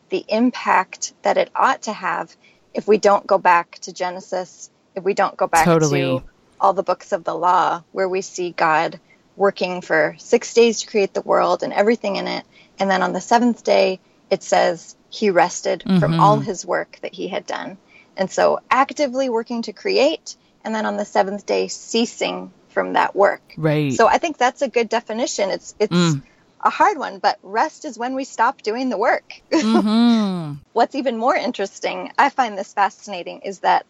the 0.09 0.25
impact 0.27 1.13
that 1.21 1.37
it 1.37 1.49
ought 1.55 1.83
to 1.83 1.93
have 1.93 2.35
if 2.73 2.87
we 2.87 2.97
don't 2.97 3.25
go 3.25 3.37
back 3.37 3.79
to 3.79 3.93
Genesis, 3.93 4.69
if 4.95 5.03
we 5.03 5.13
don't 5.13 5.37
go 5.37 5.47
back 5.47 5.65
Totally. 5.65 6.19
to 6.19 6.23
all 6.59 6.73
the 6.73 6.83
books 6.83 7.13
of 7.13 7.23
the 7.23 7.33
law, 7.35 7.83
where 7.93 8.09
we 8.09 8.21
see 8.21 8.51
God 8.51 8.99
working 9.35 9.81
for 9.81 10.15
six 10.19 10.53
days 10.53 10.81
to 10.81 10.87
create 10.87 11.13
the 11.13 11.21
world 11.21 11.63
and 11.63 11.73
everything 11.73 12.15
in 12.15 12.27
it. 12.27 12.45
And 12.79 12.89
then 12.89 13.01
on 13.01 13.13
the 13.13 13.21
seventh 13.21 13.63
day, 13.63 13.99
it 14.29 14.43
says 14.43 14.95
he 15.09 15.29
rested 15.29 15.83
from 15.99 16.19
all 16.19 16.39
his 16.39 16.65
work 16.65 16.99
that 17.01 17.13
he 17.13 17.27
had 17.27 17.45
done. 17.45 17.77
And 18.17 18.29
so 18.29 18.59
actively 18.69 19.29
working 19.29 19.63
to 19.63 19.73
create, 19.73 20.35
and 20.63 20.73
then 20.75 20.85
on 20.85 20.97
the 20.97 21.05
seventh 21.05 21.45
day, 21.45 21.67
ceasing 21.67 22.51
from 22.69 22.93
that 22.93 23.15
work. 23.15 23.41
Right. 23.57 23.93
So 23.93 24.07
I 24.07 24.17
think 24.17 24.37
that's 24.37 24.61
a 24.61 24.67
good 24.67 24.89
definition. 24.89 25.49
It's 25.49 25.75
it's 25.79 26.15
a 26.63 26.69
hard 26.69 26.97
one, 26.97 27.19
but 27.19 27.39
rest 27.41 27.85
is 27.85 27.97
when 27.97 28.15
we 28.15 28.23
stop 28.23 28.61
doing 28.61 28.89
the 28.89 28.97
work. 28.97 29.41
Mm-hmm. 29.51 30.53
What's 30.73 30.95
even 30.95 31.17
more 31.17 31.35
interesting, 31.35 32.11
I 32.17 32.29
find 32.29 32.57
this 32.57 32.73
fascinating, 32.73 33.39
is 33.39 33.59
that 33.59 33.85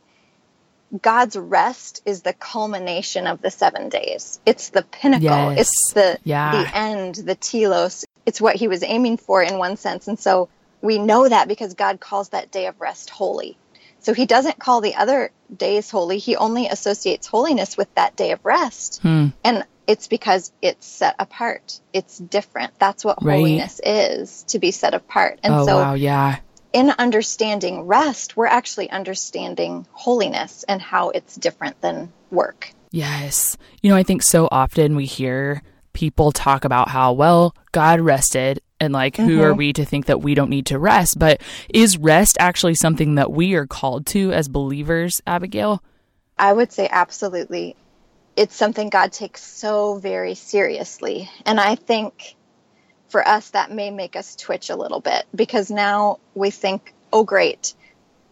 God's 1.02 1.38
rest 1.38 2.02
is 2.06 2.22
the 2.22 2.34
culmination 2.34 3.28
of 3.28 3.42
the 3.42 3.52
seven 3.52 3.90
days. 3.90 4.40
It's 4.46 4.70
the 4.70 4.82
pinnacle. 4.84 5.24
Yes. 5.54 5.60
It's 5.60 5.94
the 5.94 6.18
Yeah. 6.24 6.52
the 6.64 6.78
end, 6.78 7.16
the 7.16 7.36
telos. 7.36 8.06
It's 8.26 8.42
what 8.42 8.56
he 8.56 8.68
was 8.68 8.84
aiming 8.84 9.18
for 9.18 9.42
in 9.42 9.58
one 9.58 9.78
sense. 9.78 10.08
And 10.08 10.20
so 10.20 10.50
we 10.82 11.00
know 11.00 11.28
that 11.28 11.48
because 11.48 11.74
God 11.76 12.00
calls 12.00 12.30
that 12.30 12.52
day 12.52 12.68
of 12.68 12.80
rest 12.82 13.10
holy. 13.10 13.58
So 14.00 14.14
he 14.14 14.26
doesn't 14.26 14.58
call 14.60 14.82
the 14.82 14.96
other 14.96 15.32
days 15.56 15.90
holy. 15.90 16.18
He 16.18 16.36
only 16.36 16.68
associates 16.68 17.28
holiness 17.28 17.78
with 17.78 17.94
that 17.96 18.16
day 18.16 18.32
of 18.32 18.44
rest. 18.44 19.00
Hmm. 19.02 19.28
And 19.44 19.64
it's 19.88 20.08
because 20.08 20.52
it's 20.62 20.86
set 20.88 21.16
apart. 21.20 21.80
It's 21.94 22.18
different. 22.18 22.74
That's 22.80 23.06
what 23.06 23.24
Right. 23.24 23.38
holiness 23.38 23.80
is, 23.84 24.44
to 24.50 24.60
be 24.60 24.72
set 24.72 24.94
apart. 24.94 25.40
And 25.44 25.54
oh 25.54 25.66
so 25.66 25.78
wow, 25.78 25.94
yeah. 25.94 26.38
In 26.74 26.92
understanding 26.98 27.82
rest, 27.82 28.38
we're 28.38 28.48
actually 28.48 28.90
understanding 28.90 29.86
holiness 29.92 30.64
and 30.68 30.82
how 30.82 31.10
it's 31.10 31.36
different 31.36 31.80
than 31.82 32.12
work. 32.30 32.74
Yes. 32.92 33.58
You 33.82 33.90
know, 33.90 33.96
I 33.96 34.04
think 34.04 34.24
so 34.24 34.48
often 34.52 34.96
we 34.96 35.06
hear 35.06 35.64
people 35.94 36.32
talk 36.32 36.66
about 36.66 36.90
how, 36.90 37.14
well, 37.14 37.56
God 37.72 38.00
rested 38.00 38.62
and 38.80 38.94
like 38.94 39.16
who 39.16 39.42
are 39.42 39.50
mm-hmm. 39.50 39.58
we 39.58 39.74
to 39.74 39.86
think 39.86 40.08
that 40.08 40.22
we 40.22 40.34
don't 40.34 40.50
need 40.50 40.66
to 40.68 40.80
rest? 40.80 41.20
But 41.20 41.42
is 41.70 41.98
rest 41.98 42.38
actually 42.40 42.76
something 42.76 43.16
that 43.16 43.32
we 43.32 43.54
are 43.54 43.68
called 43.68 44.06
to 44.08 44.34
as 44.34 44.48
believers, 44.48 45.22
Abigail? 45.28 45.84
I 46.38 46.54
would 46.54 46.72
say 46.72 46.90
absolutely. 46.92 47.76
It's 48.36 48.56
something 48.56 48.90
God 48.90 49.12
takes 49.12 49.44
so 49.44 49.96
very 49.96 50.36
seriously. 50.36 51.30
And 51.46 51.60
I 51.60 51.76
think 51.76 52.36
for 53.12 53.28
us, 53.28 53.50
that 53.52 53.72
may 53.72 53.92
make 53.92 54.16
us 54.16 54.36
twitch 54.36 54.70
a 54.70 54.76
little 54.76 55.00
bit 55.00 55.26
because 55.36 55.70
now 55.70 56.20
we 56.34 56.50
think, 56.50 56.94
oh, 57.14 57.24
great, 57.24 57.74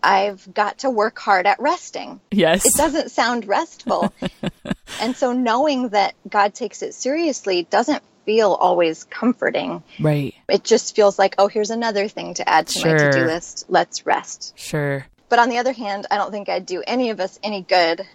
I've 0.01 0.51
got 0.53 0.79
to 0.79 0.89
work 0.89 1.19
hard 1.19 1.45
at 1.45 1.59
resting. 1.59 2.19
Yes. 2.31 2.65
It 2.65 2.73
doesn't 2.75 3.11
sound 3.11 3.47
restful. 3.47 4.13
and 5.01 5.15
so 5.15 5.33
knowing 5.33 5.89
that 5.89 6.15
God 6.27 6.53
takes 6.53 6.81
it 6.81 6.93
seriously 6.93 7.63
doesn't 7.69 8.01
feel 8.25 8.53
always 8.53 9.03
comforting. 9.05 9.83
Right. 9.99 10.35
It 10.47 10.63
just 10.63 10.95
feels 10.95 11.19
like, 11.19 11.35
oh, 11.37 11.47
here's 11.47 11.71
another 11.71 12.07
thing 12.07 12.35
to 12.35 12.47
add 12.47 12.67
to 12.67 12.87
my 12.87 12.97
to 12.97 13.11
do 13.11 13.25
list. 13.25 13.65
Let's 13.69 14.05
rest. 14.05 14.53
Sure. 14.57 15.05
But 15.27 15.39
on 15.39 15.49
the 15.49 15.57
other 15.57 15.73
hand, 15.73 16.07
I 16.09 16.17
don't 16.17 16.31
think 16.31 16.47
I'd 16.49 16.65
do 16.65 16.83
any 16.85 17.09
of 17.09 17.19
us 17.19 17.39
any 17.43 17.61
good 17.61 18.05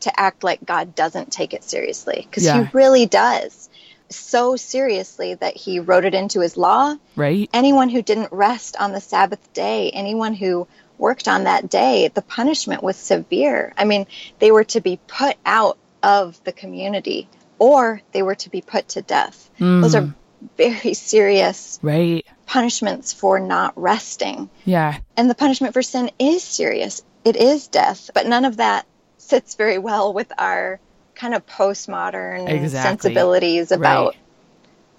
to 0.00 0.20
act 0.20 0.44
like 0.44 0.64
God 0.64 0.94
doesn't 0.94 1.32
take 1.32 1.54
it 1.54 1.64
seriously 1.64 2.26
because 2.28 2.44
Yeah. 2.44 2.64
he 2.64 2.70
really 2.72 3.06
does. 3.06 3.68
So 4.10 4.56
seriously 4.56 5.34
that 5.34 5.56
he 5.56 5.80
wrote 5.80 6.04
it 6.04 6.14
into 6.14 6.40
his 6.40 6.56
law. 6.56 6.96
Right? 7.16 7.48
Anyone 7.52 7.88
who 7.88 8.02
didn't 8.02 8.32
rest 8.32 8.76
on 8.78 8.92
the 8.92 9.00
Sabbath 9.00 9.52
day, 9.52 9.90
anyone 9.90 10.34
who 10.34 10.66
worked 10.98 11.26
on 11.26 11.44
that 11.44 11.68
day, 11.68 12.08
the 12.08 12.22
punishment 12.22 12.82
was 12.82 12.96
severe. 12.96 13.72
I 13.76 13.84
mean, 13.84 14.06
they 14.38 14.50
were 14.52 14.64
to 14.64 14.80
be 14.80 14.98
put 15.06 15.36
out 15.44 15.78
of 16.02 16.42
the 16.44 16.52
community 16.52 17.28
or 17.58 18.02
they 18.12 18.22
were 18.22 18.34
to 18.36 18.50
be 18.50 18.60
put 18.60 18.88
to 18.88 19.02
death. 19.02 19.50
Hmm. 19.58 19.80
Those 19.80 19.94
are 19.94 20.14
very 20.56 20.94
serious 20.94 21.78
Right. 21.82 22.26
punishments 22.46 23.12
for 23.12 23.40
not 23.40 23.72
resting. 23.76 24.50
Yeah. 24.64 24.98
And 25.16 25.30
the 25.30 25.34
punishment 25.34 25.72
for 25.72 25.82
sin 25.82 26.10
is 26.18 26.42
serious. 26.42 27.02
It 27.24 27.36
is 27.36 27.68
death, 27.68 28.10
but 28.14 28.26
none 28.26 28.44
of 28.44 28.58
that 28.58 28.86
sits 29.16 29.54
very 29.54 29.78
well 29.78 30.12
with 30.12 30.30
our 30.36 30.78
kind 31.14 31.34
of 31.34 31.46
postmodern 31.46 32.48
Exactly. 32.48 32.68
sensibilities 33.10 33.72
about 33.72 34.06
Right. 34.08 34.16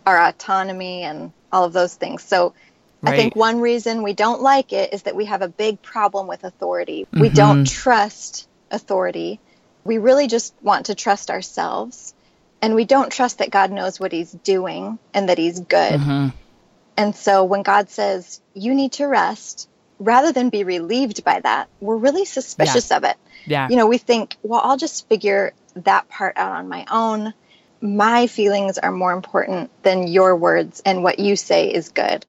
our 0.05 0.21
autonomy 0.27 1.03
and 1.03 1.31
all 1.51 1.63
of 1.63 1.73
those 1.73 1.93
things. 1.95 2.23
So 2.23 2.53
I 3.03 3.15
think 3.15 3.35
one 3.35 3.59
reason 3.61 4.01
we 4.01 4.13
don't 4.13 4.41
like 4.41 4.73
it 4.73 4.93
is 4.93 5.03
that 5.03 5.15
we 5.15 5.25
have 5.25 5.41
a 5.43 5.47
big 5.47 5.81
problem 5.81 6.25
with 6.27 6.43
authority. 6.43 7.07
We 7.13 7.27
Mm-hmm. 7.27 7.35
don't 7.35 7.65
trust 7.65 8.47
authority. 8.71 9.39
We 9.83 9.99
really 9.99 10.27
just 10.27 10.55
want 10.63 10.87
to 10.87 10.95
trust 10.95 11.29
ourselves. 11.29 12.13
And 12.61 12.73
we 12.73 12.85
don't 12.85 13.11
trust 13.11 13.37
that 13.39 13.51
God 13.51 13.71
knows 13.71 13.99
what 13.99 14.11
he's 14.11 14.31
doing 14.31 14.97
and 15.13 15.29
that 15.29 15.37
he's 15.37 15.59
good. 15.59 15.99
Mm-hmm. 15.99 16.29
And 16.97 17.15
so 17.15 17.43
when 17.43 17.61
God 17.61 17.89
says, 17.89 18.41
you 18.55 18.73
need 18.73 18.93
to 18.93 19.05
rest, 19.05 19.69
rather 19.99 20.31
than 20.31 20.49
be 20.49 20.63
relieved 20.63 21.23
by 21.23 21.41
that, 21.41 21.67
we're 21.79 21.97
really 21.97 22.25
suspicious 22.25 22.89
of 22.91 23.03
it. 23.03 23.17
Yeah. 23.45 23.69
You 23.69 23.75
know, 23.75 23.85
we 23.85 23.97
think, 23.99 24.35
well, 24.41 24.61
I'll 24.63 24.77
just 24.77 25.07
figure 25.07 25.53
that 25.75 26.09
part 26.09 26.37
out 26.37 26.53
on 26.53 26.67
my 26.67 26.85
own. 26.91 27.33
My 27.81 28.27
feelings 28.27 28.77
are 28.77 28.91
more 28.91 29.13
important 29.13 29.69
than 29.83 30.07
your 30.07 30.35
words, 30.35 30.81
and 30.85 31.03
what 31.03 31.19
you 31.19 31.35
say 31.35 31.71
is 31.71 31.89
good. 31.89 32.25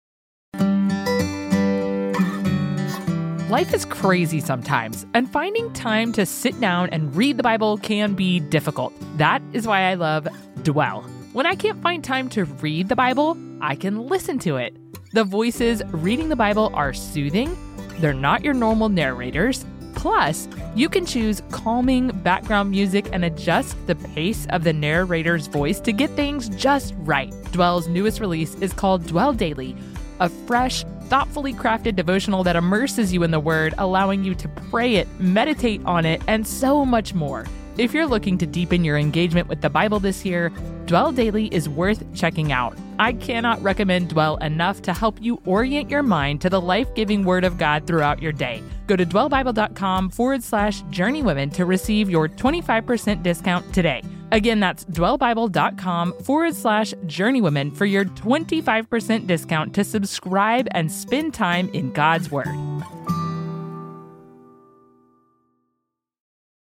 Life 3.48 3.72
is 3.72 3.84
crazy 3.84 4.40
sometimes, 4.40 5.06
and 5.14 5.30
finding 5.30 5.72
time 5.72 6.12
to 6.14 6.26
sit 6.26 6.60
down 6.60 6.90
and 6.90 7.14
read 7.14 7.36
the 7.36 7.44
Bible 7.44 7.78
can 7.78 8.14
be 8.14 8.40
difficult. 8.40 8.92
That 9.18 9.40
is 9.52 9.68
why 9.68 9.82
I 9.82 9.94
love 9.94 10.26
Dwell. 10.64 11.02
When 11.32 11.46
I 11.46 11.54
can't 11.54 11.80
find 11.80 12.02
time 12.02 12.28
to 12.30 12.44
read 12.44 12.88
the 12.88 12.96
Bible, 12.96 13.38
I 13.60 13.76
can 13.76 14.08
listen 14.08 14.40
to 14.40 14.56
it. 14.56 14.76
The 15.12 15.22
voices 15.22 15.82
reading 15.92 16.28
the 16.28 16.36
Bible 16.36 16.70
are 16.74 16.92
soothing, 16.92 17.56
they're 18.00 18.12
not 18.12 18.42
your 18.42 18.52
normal 18.52 18.88
narrators. 18.88 19.64
Plus, 19.96 20.46
you 20.76 20.88
can 20.88 21.06
choose 21.06 21.42
calming 21.50 22.08
background 22.22 22.70
music 22.70 23.08
and 23.12 23.24
adjust 23.24 23.74
the 23.86 23.94
pace 23.96 24.46
of 24.50 24.62
the 24.62 24.72
narrator's 24.72 25.46
voice 25.46 25.80
to 25.80 25.90
get 25.90 26.10
things 26.10 26.50
just 26.50 26.94
right. 26.98 27.34
Dwell's 27.50 27.88
newest 27.88 28.20
release 28.20 28.54
is 28.56 28.72
called 28.72 29.06
Dwell 29.06 29.32
Daily, 29.32 29.74
a 30.20 30.28
fresh, 30.28 30.84
thoughtfully 31.04 31.54
crafted 31.54 31.96
devotional 31.96 32.44
that 32.44 32.56
immerses 32.56 33.12
you 33.12 33.22
in 33.22 33.30
the 33.30 33.40
Word, 33.40 33.74
allowing 33.78 34.22
you 34.22 34.34
to 34.34 34.48
pray 34.70 34.96
it, 34.96 35.08
meditate 35.18 35.80
on 35.86 36.04
it, 36.04 36.22
and 36.28 36.46
so 36.46 36.84
much 36.84 37.14
more. 37.14 37.46
If 37.78 37.92
you're 37.92 38.06
looking 38.06 38.38
to 38.38 38.47
deepen 38.47 38.85
your 38.85 38.97
engagement 38.97 39.49
with 39.49 39.61
the 39.61 39.68
Bible 39.68 40.00
this 40.00 40.25
year, 40.25 40.50
Dwell 40.87 41.12
Daily 41.12 41.49
is 41.49 41.68
worth 41.68 42.02
checking 42.14 42.50
out. 42.50 42.75
I 42.99 43.12
cannot 43.12 43.62
recommend 43.62 44.09
Dwell 44.09 44.38
enough 44.38 44.80
to 44.83 44.95
help 44.95 45.21
you 45.21 45.42
orient 45.45 45.90
your 45.90 46.02
mind 46.02 46.40
to 46.40 46.49
the 46.49 46.61
life 46.61 46.95
giving 46.95 47.23
Word 47.23 47.45
of 47.45 47.59
God 47.59 47.87
throughout 47.87 48.23
your 48.23 48.33
day. 48.33 48.62
Go 48.87 48.97
to 48.97 49.04
dwellbible.com 49.04 50.09
forward 50.09 50.42
slash 50.42 50.83
journeywomen 50.85 51.52
to 51.52 51.66
receive 51.66 52.09
your 52.09 52.30
25% 52.30 53.23
discount 53.23 53.75
today. 53.75 54.02
Again, 54.33 54.59
that's 54.59 54.87
dwellbible.com 54.87 56.14
forward 56.23 56.54
slash 56.54 56.95
journeywomen 57.04 57.76
for 57.76 57.85
your 57.85 58.06
25% 58.06 59.26
discount 59.26 59.75
to 59.75 59.85
subscribe 59.85 60.66
and 60.71 60.90
spend 60.90 61.35
time 61.35 61.68
in 61.75 61.92
God's 61.92 62.30
Word. 62.30 62.49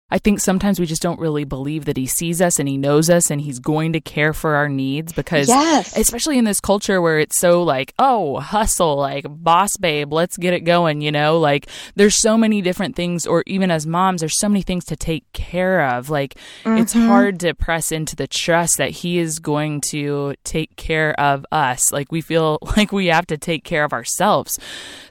I 0.09 0.19
think 0.19 0.39
sometimes 0.39 0.79
we 0.79 0.85
just 0.85 1.01
don't 1.01 1.19
really 1.19 1.43
believe 1.43 1.83
that 1.83 1.97
he 1.97 2.05
sees 2.05 2.41
us 2.41 2.59
and 2.59 2.69
he 2.69 2.77
knows 2.77 3.09
us 3.09 3.29
and 3.29 3.41
he's 3.41 3.59
going 3.59 3.91
to 3.91 3.99
care 3.99 4.31
for 4.31 4.55
our 4.55 4.69
needs 4.69 5.11
because 5.11 5.49
Yes. 5.49 5.97
especially 5.97 6.37
in 6.37 6.45
this 6.45 6.61
culture 6.61 7.01
where 7.01 7.19
it's 7.19 7.37
so 7.37 7.61
like, 7.63 7.93
oh, 7.99 8.39
hustle, 8.39 8.95
like 8.95 9.25
boss 9.27 9.69
babe, 9.81 10.13
let's 10.13 10.37
get 10.37 10.53
it 10.53 10.61
going, 10.61 11.01
you 11.01 11.11
know? 11.11 11.39
Like 11.39 11.67
there's 11.95 12.21
so 12.21 12.37
many 12.37 12.61
different 12.61 12.95
things 12.95 13.27
or 13.27 13.43
even 13.47 13.69
as 13.69 13.85
moms, 13.85 14.21
there's 14.21 14.39
so 14.39 14.47
many 14.47 14.61
things 14.61 14.85
to 14.85 14.95
take 14.95 15.29
care 15.33 15.81
of. 15.81 16.09
Like 16.09 16.35
it's 16.65 16.93
mm-hmm. 16.93 17.07
hard 17.07 17.39
to 17.41 17.53
press 17.53 17.91
into 17.91 18.15
the 18.15 18.27
trust 18.27 18.77
that 18.77 18.91
he 18.91 19.17
is 19.17 19.39
going 19.39 19.81
to 19.91 20.35
take 20.45 20.73
care 20.77 21.19
of 21.19 21.45
us. 21.51 21.91
Like 21.91 22.13
we 22.13 22.21
feel 22.21 22.59
like 22.77 22.93
we 22.93 23.07
have 23.07 23.27
to 23.27 23.37
take 23.37 23.65
care 23.65 23.83
of 23.83 23.91
ourselves. 23.91 24.57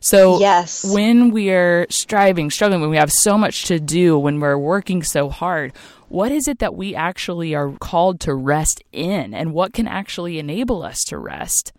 So 0.00 0.40
Yes. 0.40 0.90
when 0.90 1.32
we're 1.32 1.86
striving, 1.90 2.50
struggling, 2.50 2.80
when 2.80 2.88
we 2.88 2.96
have 2.96 3.12
so 3.12 3.36
much 3.36 3.64
to 3.64 3.78
do, 3.78 4.18
when 4.18 4.40
we're 4.40 4.56
working 4.56 4.85
so 5.02 5.28
hard, 5.28 5.72
what 6.08 6.32
is 6.32 6.48
it 6.48 6.58
that 6.60 6.74
we 6.74 6.94
actually 6.94 7.54
are 7.54 7.72
called 7.80 8.20
to 8.20 8.34
rest 8.34 8.82
in 8.92 9.34
and 9.34 9.52
what 9.52 9.72
can 9.72 9.86
actually 9.86 10.38
enable 10.38 10.82
us 10.82 11.02
to 11.04 11.18
rest? 11.18 11.72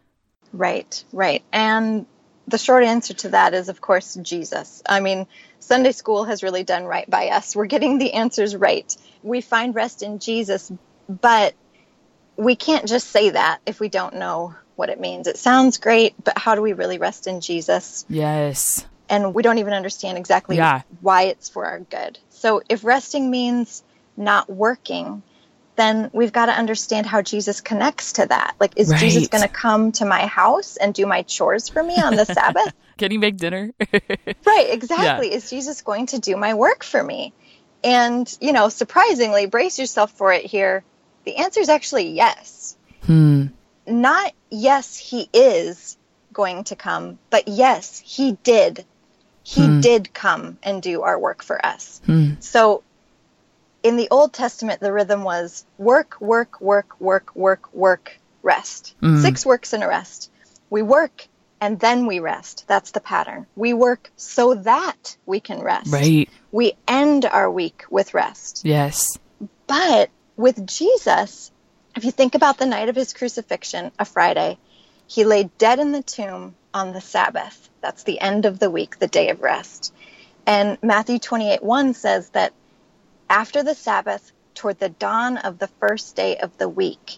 Right, 0.53 1.03
right. 1.11 1.43
And 1.51 2.05
the 2.47 2.57
short 2.57 2.83
answer 2.83 3.13
to 3.13 3.29
that 3.29 3.53
is, 3.53 3.69
of 3.69 3.81
course, 3.81 4.15
Jesus. 4.21 4.81
I 4.87 4.99
mean, 4.99 5.27
Sunday 5.59 5.91
school 5.91 6.23
has 6.25 6.43
really 6.43 6.63
done 6.63 6.85
right 6.85 7.09
by 7.09 7.27
us. 7.27 7.55
We're 7.55 7.65
getting 7.65 7.97
the 7.97 8.13
answers 8.13 8.55
right. 8.55 8.95
We 9.23 9.41
find 9.41 9.75
rest 9.75 10.03
in 10.03 10.19
Jesus, 10.19 10.71
but 11.09 11.53
we 12.37 12.55
can't 12.55 12.87
just 12.87 13.09
say 13.09 13.31
that 13.31 13.59
if 13.65 13.79
we 13.79 13.89
don't 13.89 14.15
know 14.15 14.55
what 14.75 14.89
it 14.89 14.99
means. 14.99 15.27
It 15.27 15.37
sounds 15.37 15.77
great, 15.77 16.13
but 16.23 16.37
how 16.37 16.55
do 16.55 16.61
we 16.61 16.73
really 16.73 16.99
rest 16.99 17.27
in 17.27 17.41
Jesus? 17.41 18.05
Yes. 18.07 18.85
And 19.09 19.33
we 19.33 19.41
don't 19.41 19.57
even 19.57 19.73
understand 19.73 20.17
exactly 20.17 20.57
Yeah. 20.57 20.83
why 21.01 21.23
it's 21.23 21.49
for 21.49 21.65
our 21.65 21.79
good. 21.79 22.19
So 22.37 22.61
if 22.69 22.83
resting 22.83 23.31
means 23.31 23.83
not 24.15 24.49
working, 24.49 25.23
then 25.75 26.09
we've 26.13 26.31
got 26.31 26.47
to 26.47 26.51
understand 26.51 27.05
how 27.05 27.21
Jesus 27.21 27.61
connects 27.61 28.13
to 28.13 28.25
that. 28.27 28.55
Like, 28.59 28.73
is 28.77 28.93
Jesus 28.99 29.27
going 29.27 29.43
to 29.43 29.47
come 29.47 29.91
to 29.93 30.05
my 30.05 30.25
house 30.25 30.77
and 30.77 30.93
do 30.93 31.05
my 31.05 31.23
chores 31.23 31.67
for 31.69 31.81
me 31.83 31.99
on 31.99 32.15
the 32.15 32.25
Sabbath? 32.37 32.73
Can 32.97 33.11
he 33.11 33.17
make 33.17 33.37
dinner? 33.37 33.71
Right, 34.45 34.67
exactly. 34.69 35.33
Is 35.33 35.49
Jesus 35.49 35.81
going 35.81 36.05
to 36.07 36.19
do 36.19 36.37
my 36.37 36.53
work 36.53 36.83
for 36.83 37.03
me? 37.03 37.33
And, 37.83 38.31
you 38.39 38.53
know, 38.53 38.69
surprisingly, 38.69 39.45
brace 39.45 39.77
yourself 39.77 40.11
for 40.11 40.31
it 40.31 40.45
here. 40.45 40.83
The 41.25 41.35
answer 41.35 41.59
is 41.59 41.67
actually 41.67 42.11
yes. 42.11 42.77
hmm. 43.01 43.47
Not 43.85 44.31
yes, 44.49 44.97
he 44.97 45.29
is 45.33 45.97
going 46.31 46.63
to 46.65 46.75
come, 46.77 47.19
but 47.29 47.47
yes, 47.47 47.99
he 47.99 48.37
did. 48.43 48.85
He 49.47 49.65
hmm. 49.65 49.79
did 49.79 50.13
come 50.13 50.57
and 50.61 50.81
do 50.81 51.03
our 51.03 51.17
work 51.17 51.41
for 51.41 51.65
us. 51.65 52.01
Hmm. 52.05 52.33
So 52.41 52.83
in 53.81 53.95
the 53.95 54.09
Old 54.11 54.33
Testament, 54.33 54.81
the 54.81 54.91
rhythm 54.91 55.23
was 55.23 55.63
work, 55.77 56.19
work, 56.19 56.59
work, 56.59 56.99
work, 56.99 57.33
work, 57.33 57.73
work, 57.73 58.19
rest. 58.43 58.93
Hmm. 58.99 59.21
Six 59.21 59.45
works 59.45 59.71
and 59.71 59.83
a 59.83 59.87
rest. 59.87 60.29
We 60.69 60.81
work 60.81 61.29
and 61.61 61.79
then 61.79 62.07
we 62.07 62.19
rest. 62.19 62.65
That's 62.67 62.91
the 62.91 62.99
pattern. 62.99 63.47
We 63.55 63.73
work 63.73 64.11
so 64.17 64.53
that 64.53 65.15
we 65.25 65.39
can 65.39 65.61
rest. 65.61 65.93
Right. 65.93 66.29
We 66.51 66.73
end 66.85 67.23
our 67.23 67.49
week 67.49 67.85
with 67.89 68.13
rest. 68.13 68.63
Yes. 68.65 69.17
But 69.65 70.09
with 70.35 70.67
Jesus, 70.67 71.53
if 71.95 72.03
you 72.03 72.11
think 72.11 72.35
about 72.35 72.57
the 72.57 72.65
night 72.65 72.89
of 72.89 72.97
his 72.97 73.13
crucifixion, 73.13 73.93
a 73.97 74.03
Friday, 74.03 74.57
he 75.07 75.23
lay 75.23 75.49
dead 75.57 75.79
in 75.79 75.93
the 75.93 76.03
tomb 76.03 76.53
on 76.77 76.93
the 76.93 77.01
Sabbath. 77.01 77.69
That's 77.81 78.03
the 78.03 78.21
end 78.21 78.45
of 78.45 78.59
the 78.59 78.69
week, 78.69 78.99
the 78.99 79.07
day 79.07 79.29
of 79.29 79.41
rest. 79.41 79.93
And 80.45 80.77
Matthew 80.81 81.19
28 81.19 81.63
1 81.63 81.93
says 81.95 82.29
that 82.29 82.53
after 83.29 83.63
the 83.63 83.75
Sabbath, 83.75 84.31
toward 84.53 84.79
the 84.79 84.89
dawn 84.89 85.37
of 85.37 85.57
the 85.57 85.67
first 85.79 86.15
day 86.15 86.37
of 86.37 86.55
the 86.57 86.69
week, 86.69 87.17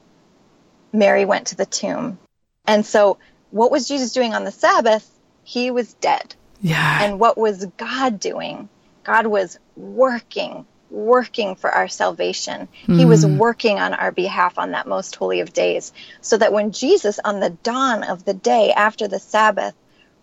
Mary 0.93 1.25
went 1.25 1.47
to 1.47 1.55
the 1.55 1.65
tomb. 1.65 2.17
And 2.65 2.85
so, 2.85 3.17
what 3.51 3.71
was 3.71 3.87
Jesus 3.87 4.13
doing 4.13 4.33
on 4.33 4.45
the 4.45 4.51
Sabbath? 4.51 5.07
He 5.43 5.71
was 5.71 5.93
dead. 5.95 6.35
Yeah. 6.61 6.99
And 7.03 7.19
what 7.19 7.37
was 7.37 7.65
God 7.77 8.19
doing? 8.19 8.69
God 9.03 9.27
was 9.27 9.59
working, 9.75 10.65
working 10.89 11.55
for 11.55 11.69
our 11.69 11.88
salvation. 11.88 12.67
He 12.86 13.05
was 13.05 13.24
mm-hmm. 13.24 13.38
working 13.38 13.79
on 13.79 13.93
our 13.93 14.12
behalf 14.12 14.58
on 14.58 14.72
that 14.72 14.88
most 14.88 15.15
holy 15.15 15.41
of 15.41 15.53
days. 15.53 15.93
So 16.22 16.38
that 16.38 16.53
when 16.53 16.72
Jesus, 16.72 17.19
on 17.24 17.39
the 17.39 17.51
dawn 17.51 18.03
of 18.03 18.25
the 18.25 18.34
day 18.34 18.72
after 18.72 19.08
the 19.08 19.19
Sabbath, 19.19 19.75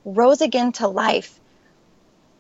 rose 0.05 0.41
again 0.41 0.73
to 0.73 0.89
life, 0.89 1.39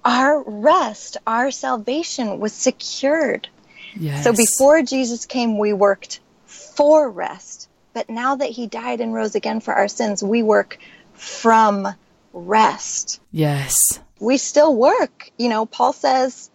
our 0.05 0.43
rest, 0.47 1.17
our 1.27 1.51
salvation 1.51 2.39
was 2.39 2.53
secured. 2.53 3.49
yes. 3.97 4.25
So 4.25 4.33
before 4.33 4.83
Jesus 4.83 5.27
came, 5.27 5.59
we 5.59 5.73
worked 5.73 6.21
for 6.47 7.11
rest. 7.11 7.69
But 7.93 8.11
now 8.11 8.37
that 8.37 8.51
he 8.51 8.67
died 8.67 9.01
and 9.01 9.15
rose 9.15 9.35
again 9.35 9.61
for 9.61 9.75
our 9.75 9.89
sins, 9.89 10.23
we 10.23 10.43
work 10.43 10.79
from 11.15 11.89
rest. 12.33 13.21
Yes. 13.33 13.99
We 14.21 14.37
still 14.37 14.75
work. 14.75 15.31
You 15.39 15.49
know, 15.49 15.67
Paul 15.67 15.93
says, 15.93 16.51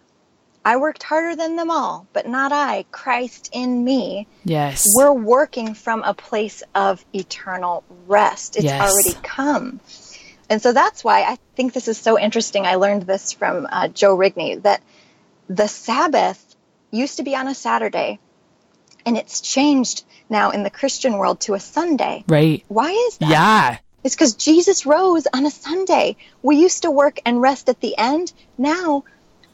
I 0.64 0.76
worked 0.76 1.02
harder 1.02 1.34
than 1.34 1.56
them 1.56 1.70
all, 1.70 2.06
but 2.12 2.28
not 2.28 2.52
I, 2.52 2.84
Christ 2.92 3.50
in 3.52 3.82
me. 3.84 4.26
Yes. 4.44 4.86
We're 4.96 5.12
working 5.12 5.74
from 5.74 6.02
a 6.02 6.14
place 6.14 6.62
of 6.74 7.04
eternal 7.12 7.82
rest. 8.06 8.56
It's 8.56 8.64
Yes. 8.64 8.80
already 8.80 9.18
come. 9.22 9.80
And 10.48 10.62
so 10.62 10.72
that's 10.72 11.02
why 11.02 11.22
I 11.22 11.38
think 11.56 11.72
this 11.72 11.88
is 11.88 11.98
so 11.98 12.18
interesting. 12.18 12.66
I 12.66 12.76
learned 12.76 13.02
this 13.02 13.32
from 13.32 13.66
uh, 13.70 13.88
Joe 13.88 14.16
Rigney 14.16 14.62
that 14.62 14.82
the 15.48 15.66
Sabbath 15.66 16.54
used 16.90 17.16
to 17.16 17.22
be 17.22 17.34
on 17.34 17.48
a 17.48 17.54
Saturday, 17.54 18.18
and 19.04 19.16
it's 19.16 19.40
changed 19.40 20.04
now 20.28 20.50
in 20.50 20.62
the 20.62 20.70
Christian 20.70 21.18
world 21.18 21.40
to 21.40 21.54
a 21.54 21.60
Sunday. 21.60 22.24
right. 22.28 22.64
Why 22.68 22.90
is 22.90 23.18
that? 23.18 23.30
Yeah. 23.30 23.78
It's 24.04 24.14
because 24.14 24.34
Jesus 24.34 24.84
rose 24.84 25.26
on 25.32 25.46
a 25.46 25.50
Sunday. 25.50 26.16
We 26.42 26.56
used 26.56 26.82
to 26.82 26.90
work 26.90 27.20
and 27.24 27.40
rest 27.40 27.68
at 27.68 27.80
the 27.80 27.96
end. 27.96 28.32
Now 28.58 29.04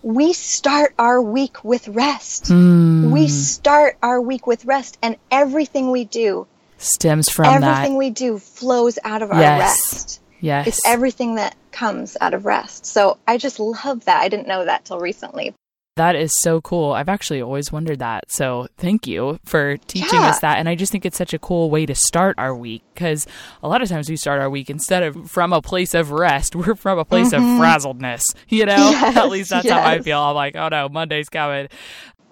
we 0.03 0.33
start 0.33 0.95
our 0.99 1.21
week 1.21 1.65
with 1.65 1.89
rest. 1.89 2.49
Hmm. 2.49 3.11
We 3.11 3.29
start 3.29 3.97
our 4.03 4.21
week 4.21 4.47
with 4.47 4.65
rest, 4.65 4.99
and 5.03 5.17
everything 5.31 5.91
we 5.91 6.05
do, 6.05 6.47
Stems 6.79 7.29
from 7.29 7.45
that. 7.45 7.63
everything 7.63 7.95
that. 7.95 7.99
we 7.99 8.11
do 8.11 8.39
flows 8.39 8.99
out 9.05 9.23
of 9.23 9.31
our 9.31 9.39
rest. 9.41 10.21
yes. 10.41 10.67
It's 10.67 10.87
everything 10.87 11.35
that 11.37 11.57
comes 11.73 12.17
out 12.21 12.35
of 12.35 12.45
rest. 12.47 12.87
So 12.87 13.19
I 13.27 13.37
just 13.39 13.59
love 13.59 14.05
that. 14.05 14.21
I 14.23 14.29
didn't 14.29 14.47
know 14.49 14.65
that 14.65 14.85
till 14.85 15.01
recently. 15.01 15.55
That 15.99 16.17
is 16.17 16.33
so 16.35 16.61
cool. 16.61 16.93
I've 16.93 17.09
actually 17.09 17.43
always 17.43 17.71
wondered 17.71 17.99
that. 17.99 18.31
So 18.33 18.67
thank 18.79 19.07
you 19.07 19.39
for 19.45 19.77
teaching 19.77 20.21
Yeah. 20.21 20.29
us 20.31 20.39
that. 20.41 20.59
And 20.59 20.69
I 20.69 20.75
just 20.75 20.91
think 20.91 21.05
it's 21.05 21.19
such 21.19 21.35
a 21.35 21.39
cool 21.39 21.71
way 21.71 21.87
to 21.87 21.95
start 21.95 22.37
our 22.39 22.55
week 22.57 22.83
because 22.95 23.27
a 23.63 23.69
lot 23.69 23.83
of 23.83 23.89
times 23.89 24.09
we 24.09 24.17
start 24.17 24.41
our 24.41 24.49
week 24.51 24.71
instead 24.71 25.03
of 25.03 25.31
from 25.31 25.53
a 25.53 25.61
place 25.61 25.95
of 25.95 26.11
rest, 26.11 26.57
we're 26.57 26.75
from 26.75 26.99
a 26.99 27.05
place 27.05 27.33
of 27.33 27.41
frazzledness. 27.43 28.23
You 28.49 28.67
know, 28.67 28.75
Mm-hmm. 28.77 29.05
Yes, 29.09 29.17
at 29.17 29.29
least 29.29 29.51
that's 29.51 29.69
how 29.69 29.81
I 29.87 30.01
feel. 30.01 30.19
I'm 30.21 30.35
like, 30.35 30.57
oh 30.57 30.69
no, 30.69 30.89
Monday's 30.89 31.29
coming. 31.29 31.69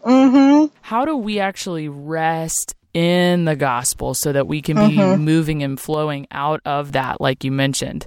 Mm-hmm. 0.05 0.75
How 0.83 1.05
do 1.05 1.17
we 1.17 1.41
actually 1.41 1.88
rest 1.88 2.75
in 2.95 3.45
the 3.45 3.57
gospel 3.57 4.14
so 4.14 4.33
that 4.33 4.47
we 4.47 4.62
can 4.62 4.77
be 4.77 4.97
Mm-hmm. 4.97 5.23
moving 5.23 5.62
and 5.62 5.79
flowing 5.79 6.27
out 6.31 6.61
of 6.64 6.93
that, 6.93 7.21
like 7.21 7.45
you 7.45 7.53
mentioned? 7.53 8.07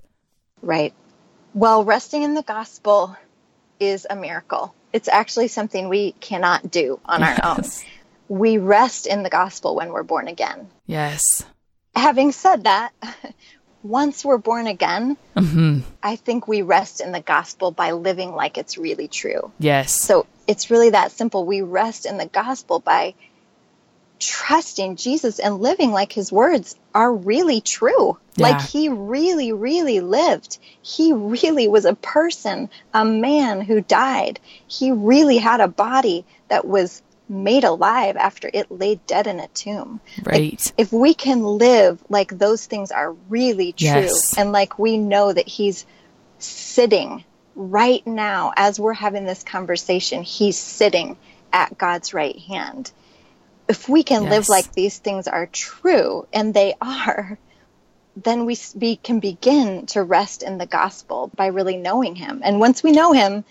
Right. 0.62 0.94
Well, 1.54 1.84
resting 1.84 2.24
in 2.24 2.34
the 2.36 2.44
gospel 2.44 3.16
is 3.80 4.08
a 4.10 4.16
miracle. 4.16 4.74
It's 4.92 5.08
actually 5.08 5.48
something 5.48 5.90
we 5.90 6.14
cannot 6.14 6.72
do 6.72 7.00
on 7.06 7.24
our 7.24 7.38
own. 7.44 7.64
We 8.28 8.58
rest 8.58 9.08
in 9.08 9.24
the 9.24 9.30
gospel 9.30 9.76
when 9.76 9.92
we're 9.92 10.04
born 10.04 10.28
again. 10.28 10.68
Yes. 10.86 11.44
Having 11.96 12.32
said 12.34 12.64
that, 12.66 12.92
once 13.84 14.24
we're 14.26 14.38
born 14.38 14.68
again, 14.68 15.18
hmm 15.36 15.80
I 16.02 16.16
think 16.16 16.48
we 16.48 16.62
rest 16.62 17.02
in 17.02 17.12
the 17.12 17.20
gospel 17.20 17.72
by 17.72 17.92
living 17.92 18.34
like 18.34 18.58
it's 18.58 18.78
really 18.78 19.08
true. 19.08 19.52
Yes. 19.60 19.92
So 19.92 20.28
it's 20.48 20.72
really 20.72 20.92
that 20.92 21.12
simple. 21.12 21.46
We 21.46 21.62
rest 21.62 22.06
in 22.06 22.18
the 22.18 22.26
gospel 22.26 22.80
by 22.80 23.16
trusting 24.20 24.98
Jesus 24.98 25.40
and 25.40 25.60
living 25.60 25.92
like 25.92 26.12
his 26.12 26.32
words 26.32 26.76
are 26.94 27.14
really 27.14 27.62
true. 27.62 28.18
Yeah. 28.36 28.50
Like 28.50 28.62
he 28.62 28.90
really, 28.90 29.54
really 29.54 30.02
lived. 30.02 30.58
He 30.82 31.14
really 31.14 31.68
was 31.68 31.86
a 31.86 31.96
person, 31.96 32.70
a 32.94 33.06
man 33.06 33.62
who 33.62 33.82
died. 33.82 34.40
He 34.68 34.92
really 34.92 35.38
had 35.38 35.62
a 35.62 35.68
body 35.68 36.26
that 36.50 36.66
was 36.66 37.02
made 37.30 37.64
alive 37.64 38.18
after 38.18 38.50
it 38.54 38.72
lay 38.72 38.96
dead 39.08 39.28
in 39.28 39.40
a 39.40 39.48
tomb. 39.50 40.00
Like, 40.18 40.28
right. 40.28 40.74
if 40.78 40.92
we 40.92 41.14
can 41.14 41.44
live 41.44 42.04
like 42.10 42.38
those 42.38 42.66
things 42.66 42.92
are 42.92 43.14
really 43.30 43.72
true 43.72 43.88
Yes. 43.88 44.38
and 44.38 44.52
like 44.52 44.80
we 44.80 44.98
know 44.98 45.32
that 45.32 45.48
he's 45.48 45.86
sitting 46.40 47.24
right 47.56 48.06
now 48.08 48.52
as 48.56 48.80
we're 48.80 48.94
having 48.94 49.26
this 49.26 49.44
conversation 49.44 50.24
he's 50.24 50.58
sitting 50.58 51.18
at 51.52 51.78
God's 51.78 52.14
right 52.14 52.38
hand 52.40 52.92
if 53.70 53.88
we 53.88 54.04
can 54.04 54.24
live 54.30 54.50
like 54.50 54.74
these 54.74 54.98
things 54.98 55.28
are 55.28 55.46
true 55.46 56.28
and 56.34 56.54
they 56.54 56.74
are 56.82 57.38
then 58.22 58.46
we, 58.46 58.58
we 58.76 58.98
can 58.98 59.20
begin 59.22 59.86
to 59.86 60.04
rest 60.04 60.44
in 60.44 60.58
the 60.58 60.66
gospel 60.66 61.32
by 61.36 61.48
really 61.48 61.78
knowing 61.78 62.16
him 62.16 62.42
and 62.44 62.60
once 62.60 62.84
we 62.84 62.92
know 62.92 63.14
him 63.14 63.46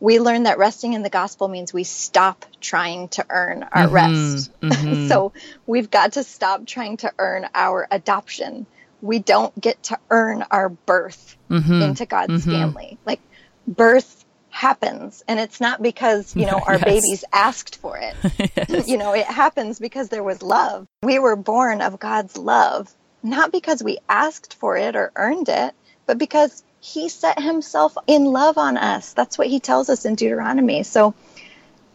we 0.00 0.18
learn 0.18 0.44
that 0.44 0.58
resting 0.58 0.94
in 0.94 1.02
the 1.02 1.10
gospel 1.10 1.46
means 1.46 1.72
we 1.72 1.84
stop 1.84 2.46
trying 2.60 3.08
to 3.08 3.24
earn 3.28 3.66
our 3.70 3.88
rest 3.88 4.50
mhm. 4.62 5.08
so 5.08 5.32
we've 5.66 5.90
got 5.90 6.14
to 6.14 6.24
stop 6.24 6.66
trying 6.66 6.96
to 6.98 7.12
earn 7.18 7.46
our 7.54 7.86
adoption. 7.90 8.66
We 9.02 9.18
don't 9.18 9.58
get 9.60 9.82
to 9.84 9.98
earn 10.10 10.44
our 10.50 10.70
birth 10.70 11.36
Mhm. 11.50 11.82
into 11.82 12.06
God's 12.06 12.44
family. 12.44 12.98
Like 13.04 13.20
birth 13.66 14.19
happens 14.60 15.24
and 15.26 15.40
it's 15.40 15.58
not 15.58 15.80
because, 15.80 16.36
you 16.36 16.44
know, 16.44 16.60
our 16.66 16.74
Yes. 16.74 16.84
babies 16.84 17.24
asked 17.32 17.76
for 17.76 17.98
it. 17.98 18.14
You 18.86 18.98
know, 18.98 19.14
it 19.14 19.26
happens 19.26 19.78
because 19.78 20.08
there 20.08 20.22
was 20.22 20.42
love. 20.42 20.86
We 21.02 21.18
were 21.18 21.34
born 21.34 21.80
of 21.80 21.98
God's 21.98 22.36
love, 22.36 22.92
not 23.22 23.50
because 23.50 23.82
we 23.82 23.98
asked 24.08 24.54
for 24.54 24.76
it 24.76 24.94
or 24.96 25.12
earned 25.16 25.48
it, 25.48 25.74
but 26.06 26.18
because 26.18 26.62
he 26.80 27.08
set 27.08 27.40
himself 27.40 27.96
in 28.06 28.24
love 28.24 28.58
on 28.58 28.76
us. 28.76 29.12
That's 29.12 29.38
what 29.38 29.48
he 29.48 29.60
tells 29.60 29.88
us 29.88 30.04
in 30.04 30.14
Deuteronomy. 30.14 30.82
So 30.82 31.14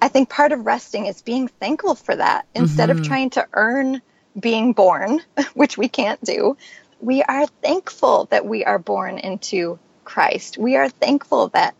I 0.01 0.07
think 0.09 0.29
part 0.29 0.51
of 0.51 0.65
resting 0.65 1.05
is 1.05 1.21
being 1.21 1.47
thankful 1.47 1.95
for 1.95 2.15
that 2.15 2.45
instead 2.53 2.89
of 2.89 2.97
mm-hmm. 2.97 3.05
trying 3.05 3.29
to 3.31 3.47
earn 3.53 4.01
being 4.39 4.73
born, 4.73 5.21
which 5.53 5.77
we 5.77 5.87
can't 5.87 6.23
do. 6.23 6.57
We 6.99 7.23
are 7.23 7.47
thankful 7.63 8.25
that 8.31 8.45
we 8.45 8.65
are 8.65 8.79
born 8.79 9.17
into 9.19 9.79
Christ. 10.03 10.57
We 10.57 10.75
are 10.75 10.89
thankful 10.89 11.49
that 11.49 11.75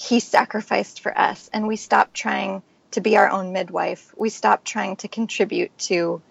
He 0.00 0.20
sacrificed 0.20 1.00
for 1.00 1.18
us 1.18 1.50
and 1.52 1.66
we 1.66 1.74
stop 1.74 2.12
trying 2.12 2.62
to 2.92 3.00
be 3.00 3.16
our 3.16 3.28
own 3.28 3.52
midwife. 3.52 4.14
We 4.16 4.30
stop 4.30 4.64
trying 4.64 4.94
to 4.96 5.08
contribute 5.08 5.76
to 5.78 6.22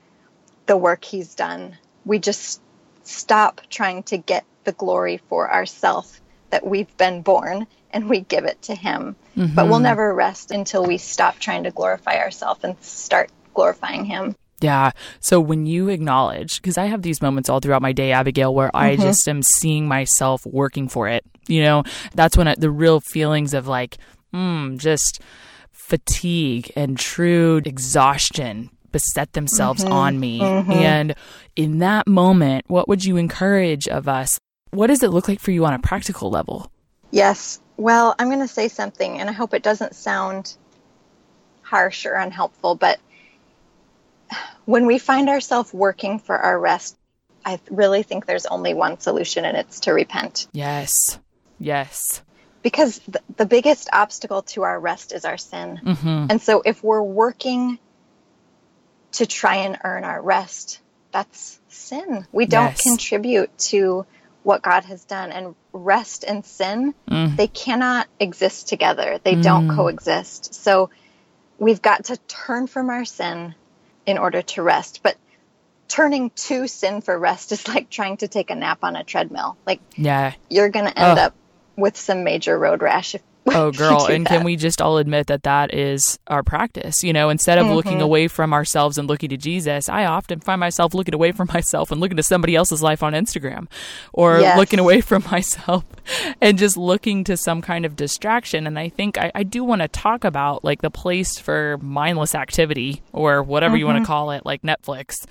the 0.67 0.77
work 0.77 1.03
He's 1.03 1.36
done. 1.36 1.77
We 2.06 2.19
just 2.19 2.62
stop 3.03 3.60
trying 3.69 4.03
to 4.03 4.17
get 4.17 4.45
the 4.63 4.71
glory 4.71 5.17
for 5.30 5.51
ourselves 5.51 6.21
that 6.49 6.65
we've 6.65 6.95
been 6.97 7.21
born 7.23 7.67
and 7.91 8.10
we 8.10 8.21
give 8.21 8.45
it 8.45 8.62
to 8.63 8.73
Him. 8.75 9.17
But 9.36 9.67
we'll 9.67 9.80
never 9.80 10.13
rest 10.13 10.51
until 10.51 10.86
we 10.86 10.97
stop 10.97 11.38
trying 11.38 11.63
to 11.63 11.71
glorify 11.71 12.19
ourselves 12.19 12.62
and 12.63 12.82
start 12.82 13.30
glorifying 13.53 14.06
Him. 14.06 14.36
Yeah. 14.62 14.91
So 15.19 15.39
when 15.39 15.65
you 15.65 15.89
acknowledge, 15.89 16.62
because 16.62 16.77
I 16.77 16.86
have 16.86 17.01
these 17.01 17.21
moments 17.21 17.49
all 17.49 17.60
throughout 17.60 17.82
my 17.82 17.91
day, 17.91 18.13
Abigail, 18.13 18.56
where 18.56 18.71
I 18.75 18.93
Mm-hmm. 18.93 19.03
just 19.03 19.27
am 19.27 19.43
seeing 19.43 19.88
myself 19.88 20.45
working 20.45 20.88
for 20.88 21.08
it. 21.10 21.25
You 21.48 21.64
know, 21.64 21.84
that's 22.14 22.38
when 22.38 22.48
I, 22.48 22.56
the 22.58 22.72
real 22.72 23.00
feelings 23.00 23.54
of 23.54 23.68
like, 23.68 23.98
mm, 24.34 24.78
just 24.78 25.22
fatigue 25.72 26.72
and 26.76 26.98
true 26.98 27.62
exhaustion 27.66 28.70
beset 28.92 29.34
themselves 29.34 29.84
Mm-hmm. 29.84 29.94
on 29.94 30.20
me. 30.20 30.42
And 30.42 31.16
in 31.56 31.80
that 31.80 32.08
moment, 32.08 32.66
what 32.68 32.88
would 32.88 33.04
you 33.06 33.18
encourage 33.18 33.88
of 33.88 34.08
us? 34.08 34.40
What 34.72 34.88
does 34.88 35.04
it 35.04 35.12
look 35.12 35.28
like 35.28 35.40
for 35.40 35.52
you 35.52 35.66
on 35.66 35.74
a 35.74 35.80
practical 35.80 36.30
level? 36.30 36.72
Yes. 37.12 37.60
Well, 37.78 38.16
I'm 38.18 38.28
going 38.28 38.40
to 38.40 38.48
say 38.48 38.68
something, 38.68 39.20
and 39.20 39.30
I 39.30 39.34
hope 39.34 39.54
it 39.54 39.64
doesn't 39.64 39.96
sound 39.96 40.56
harsh 41.62 42.06
or 42.06 42.14
unhelpful, 42.14 42.76
but 42.76 43.00
when 44.66 44.86
we 44.88 45.00
find 45.00 45.30
ourselves 45.30 45.74
working 45.74 46.20
for 46.20 46.38
our 46.38 46.60
rest, 46.60 46.98
I 47.46 47.60
really 47.70 48.04
think 48.04 48.26
there's 48.26 48.46
only 48.46 48.74
one 48.74 49.00
solution, 49.00 49.46
and 49.46 49.56
it's 49.56 49.82
to 49.82 49.92
repent. 49.94 50.48
Yes. 50.52 50.92
Yes. 51.60 52.22
Because 52.63 53.00
the, 53.08 53.22
the 53.38 53.46
biggest 53.46 53.89
obstacle 53.93 54.41
to 54.43 54.63
our 54.63 54.80
rest 54.80 55.13
is 55.13 55.26
our 55.26 55.38
sin. 55.38 55.80
Mm-hmm. 55.84 56.26
And 56.30 56.41
so 56.41 56.62
if 56.65 56.84
we're 56.84 57.02
working 57.02 57.80
to 59.13 59.26
try 59.26 59.58
and 59.58 59.78
earn 59.84 60.04
our 60.04 60.22
rest, 60.22 60.80
that's 61.12 61.60
sin. 61.70 62.28
We 62.32 62.46
don't 62.46 62.72
Yes. 62.72 62.82
contribute 62.84 63.56
to 63.70 64.06
what 64.43 64.62
God 64.62 64.84
has 64.86 65.04
done. 65.06 65.32
And 65.32 65.56
rest 65.74 66.24
and 66.24 66.46
sin, 66.46 66.93
mm. 67.10 67.36
they 67.36 67.48
cannot 67.48 68.08
exist 68.20 68.67
together, 68.67 69.20
they 69.24 69.36
don't 69.36 69.67
mm. 69.67 69.76
coexist. 69.76 70.54
So 70.56 70.89
we've 71.58 71.82
got 71.82 72.06
to 72.06 72.17
turn 72.28 72.67
from 72.67 72.89
our 72.89 73.06
sin 73.06 73.56
in 74.06 74.17
order 74.17 74.41
to 74.41 74.62
rest. 74.63 75.02
But 75.04 75.17
turning 75.88 76.30
to 76.32 76.67
sin 76.67 77.02
for 77.02 77.17
rest 77.17 77.52
is 77.52 77.67
like 77.74 77.89
trying 77.89 78.17
to 78.17 78.28
take 78.28 78.50
a 78.50 78.56
nap 78.56 78.80
on 78.84 78.96
a 78.96 79.04
treadmill. 79.04 79.58
Like 79.65 79.82
Yeah. 79.96 80.34
you're 80.50 80.70
going 80.70 80.86
to 80.86 80.98
end 80.98 81.20
up 81.20 81.34
with 81.78 81.96
some 81.96 82.24
major 82.24 82.58
road 82.60 82.82
rash. 82.82 83.16
If, 83.16 83.22
Oh, 83.50 83.72
girl. 83.78 84.08
And 84.08 84.26
can 84.26 84.44
we 84.44 84.58
just 84.58 84.82
all 84.82 84.98
admit 84.98 85.28
that 85.28 85.44
that 85.44 85.74
is 85.74 86.20
our 86.28 86.44
practice? 86.44 87.02
You 87.02 87.13
know, 87.13 87.30
instead 87.30 87.58
of 87.58 87.66
Mm-hmm. 87.68 87.76
looking 87.76 88.02
away 88.02 88.28
from 88.28 88.52
ourselves 88.54 88.98
and 88.98 89.08
looking 89.08 89.30
to 89.30 89.38
Jesus, 89.38 89.88
I 89.88 90.04
often 90.04 90.42
find 90.42 90.60
myself 90.60 90.94
looking 90.94 91.13
away 91.13 91.32
from 91.32 91.48
myself 91.54 91.90
and 91.90 92.02
looking 92.02 92.18
to 92.18 92.24
somebody 92.24 92.58
else's 92.58 92.84
life 92.84 93.04
on 93.04 93.13
Instagram 93.13 93.68
or 94.12 94.42
Yes. 94.42 94.58
looking 94.58 94.80
away 94.80 95.00
from 95.00 95.24
myself 95.32 95.86
and 96.42 96.58
just 96.58 96.76
looking 96.76 97.24
to 97.24 97.38
some 97.38 97.62
kind 97.62 97.86
of 97.86 97.96
distraction. 97.96 98.68
And 98.68 98.78
I 98.78 98.90
think 98.90 99.18
I, 99.18 99.32
I 99.34 99.44
do 99.44 99.63
want 99.63 99.82
to 99.82 99.88
talk 99.88 100.26
about 100.26 100.66
like 100.66 100.82
the 100.82 100.92
place 100.92 101.40
for 101.40 101.78
mindless 101.82 102.36
activity 102.36 103.02
or 103.13 103.42
whatever 103.44 103.78
you 103.78 103.86
want 103.86 103.96
to 103.96 104.02
Mm-hmm. 104.02 104.08
call 104.08 104.32
it, 104.32 104.46
like 104.46 104.62
Netflix. 104.63 105.26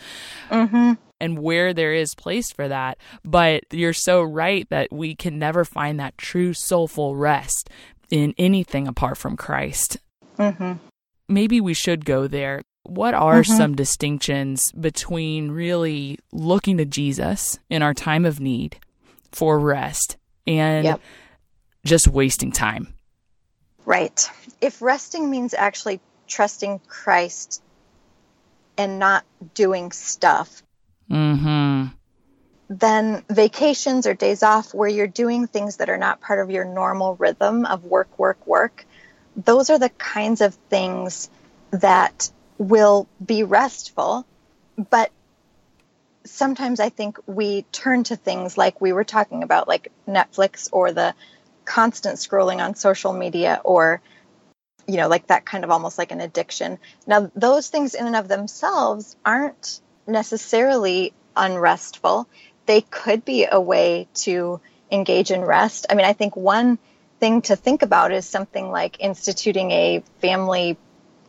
And 1.20 1.38
where 1.38 1.72
there 1.72 1.92
is 1.92 2.14
place 2.14 2.52
for 2.52 2.68
that. 2.68 2.98
But 3.24 3.64
you're 3.70 3.92
so 3.92 4.22
right 4.22 4.68
that 4.70 4.92
we 4.92 5.14
can 5.14 5.38
never 5.38 5.64
find 5.64 5.98
that 6.00 6.18
true 6.18 6.52
soulful 6.54 7.16
rest 7.16 7.70
in 8.10 8.34
anything 8.38 8.86
apart 8.86 9.18
from 9.18 9.36
Christ. 9.36 9.98
Mm-hmm. 10.38 10.74
Maybe 11.28 11.60
we 11.60 11.74
should 11.74 12.04
go 12.04 12.26
there. 12.26 12.62
What 12.84 13.14
are 13.14 13.42
some 13.42 13.74
distinctions 13.74 14.70
between 14.72 15.50
really 15.50 16.18
looking 16.32 16.76
to 16.78 16.84
Jesus 16.84 17.58
in 17.68 17.82
our 17.82 17.94
time 17.94 18.24
of 18.24 18.38
need 18.38 18.78
for 19.32 19.58
rest 19.58 20.16
and 20.46 20.84
Yep. 20.84 21.00
just 21.84 22.06
wasting 22.06 22.52
time? 22.52 22.94
Right. 23.84 24.30
If 24.60 24.80
resting 24.80 25.30
means 25.30 25.52
actually 25.52 26.00
trusting 26.28 26.80
Christ 26.86 27.60
and 28.78 29.00
not 29.00 29.24
doing 29.54 29.90
stuff, 29.90 30.62
Mm-hmm. 31.10 31.86
then 32.68 33.24
vacations 33.30 34.06
or 34.06 34.14
days 34.14 34.42
off 34.42 34.74
where 34.74 34.88
you're 34.88 35.06
doing 35.06 35.46
things 35.46 35.76
that 35.76 35.88
are 35.88 35.98
not 35.98 36.20
part 36.20 36.40
of 36.40 36.50
your 36.50 36.64
normal 36.64 37.14
rhythm 37.14 37.64
of 37.64 37.84
work, 37.84 38.18
work, 38.18 38.44
work, 38.46 38.84
those 39.36 39.70
are 39.70 39.78
the 39.78 39.90
kinds 39.90 40.40
of 40.40 40.54
things 40.68 41.30
that 41.70 42.30
will 42.58 43.06
be 43.24 43.44
restful. 43.44 44.26
But 44.90 45.12
sometimes 46.24 46.80
I 46.80 46.88
think 46.88 47.18
we 47.26 47.62
turn 47.70 48.02
to 48.04 48.16
things 48.16 48.58
like 48.58 48.80
we 48.80 48.92
were 48.92 49.04
talking 49.04 49.42
about, 49.42 49.68
like 49.68 49.92
Netflix 50.08 50.68
or 50.72 50.92
the 50.92 51.14
constant 51.64 52.16
scrolling 52.16 52.64
on 52.64 52.74
social 52.74 53.12
media 53.12 53.60
or 53.64 54.00
you 54.86 54.96
know 54.96 55.08
like 55.08 55.26
that 55.26 55.44
kind 55.44 55.64
of 55.64 55.70
almost 55.70 55.98
like 55.98 56.12
an 56.12 56.20
addiction 56.20 56.78
now 57.08 57.28
those 57.34 57.68
things 57.68 57.94
in 57.94 58.06
and 58.06 58.14
of 58.14 58.28
themselves 58.28 59.16
aren't 59.24 59.80
necessarily 60.06 61.12
unrestful 61.36 62.28
they 62.66 62.80
could 62.80 63.24
be 63.24 63.46
a 63.50 63.60
way 63.60 64.08
to 64.14 64.60
engage 64.90 65.30
in 65.30 65.40
rest 65.42 65.86
i 65.90 65.94
mean 65.94 66.06
i 66.06 66.12
think 66.12 66.36
one 66.36 66.78
thing 67.18 67.42
to 67.42 67.56
think 67.56 67.82
about 67.82 68.12
is 68.12 68.26
something 68.26 68.70
like 68.70 69.00
instituting 69.00 69.70
a 69.70 70.02
family 70.20 70.76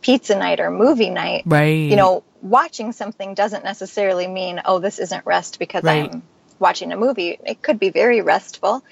pizza 0.01 0.37
night 0.37 0.59
or 0.59 0.69
movie 0.69 1.09
night 1.09 1.43
Right. 1.45 1.89
you 1.89 1.95
know, 1.95 2.23
watching 2.41 2.91
something 2.91 3.33
doesn't 3.33 3.63
necessarily 3.63 4.27
mean, 4.27 4.61
oh, 4.65 4.79
this 4.79 4.99
isn't 4.99 5.25
rest 5.25 5.59
because 5.59 5.83
Right. 5.83 6.09
I'm 6.11 6.23
watching 6.59 6.91
a 6.91 6.97
movie. 6.97 7.37
It 7.45 7.61
could 7.61 7.79
be 7.79 7.89
very 7.89 8.21
restful. 8.21 8.83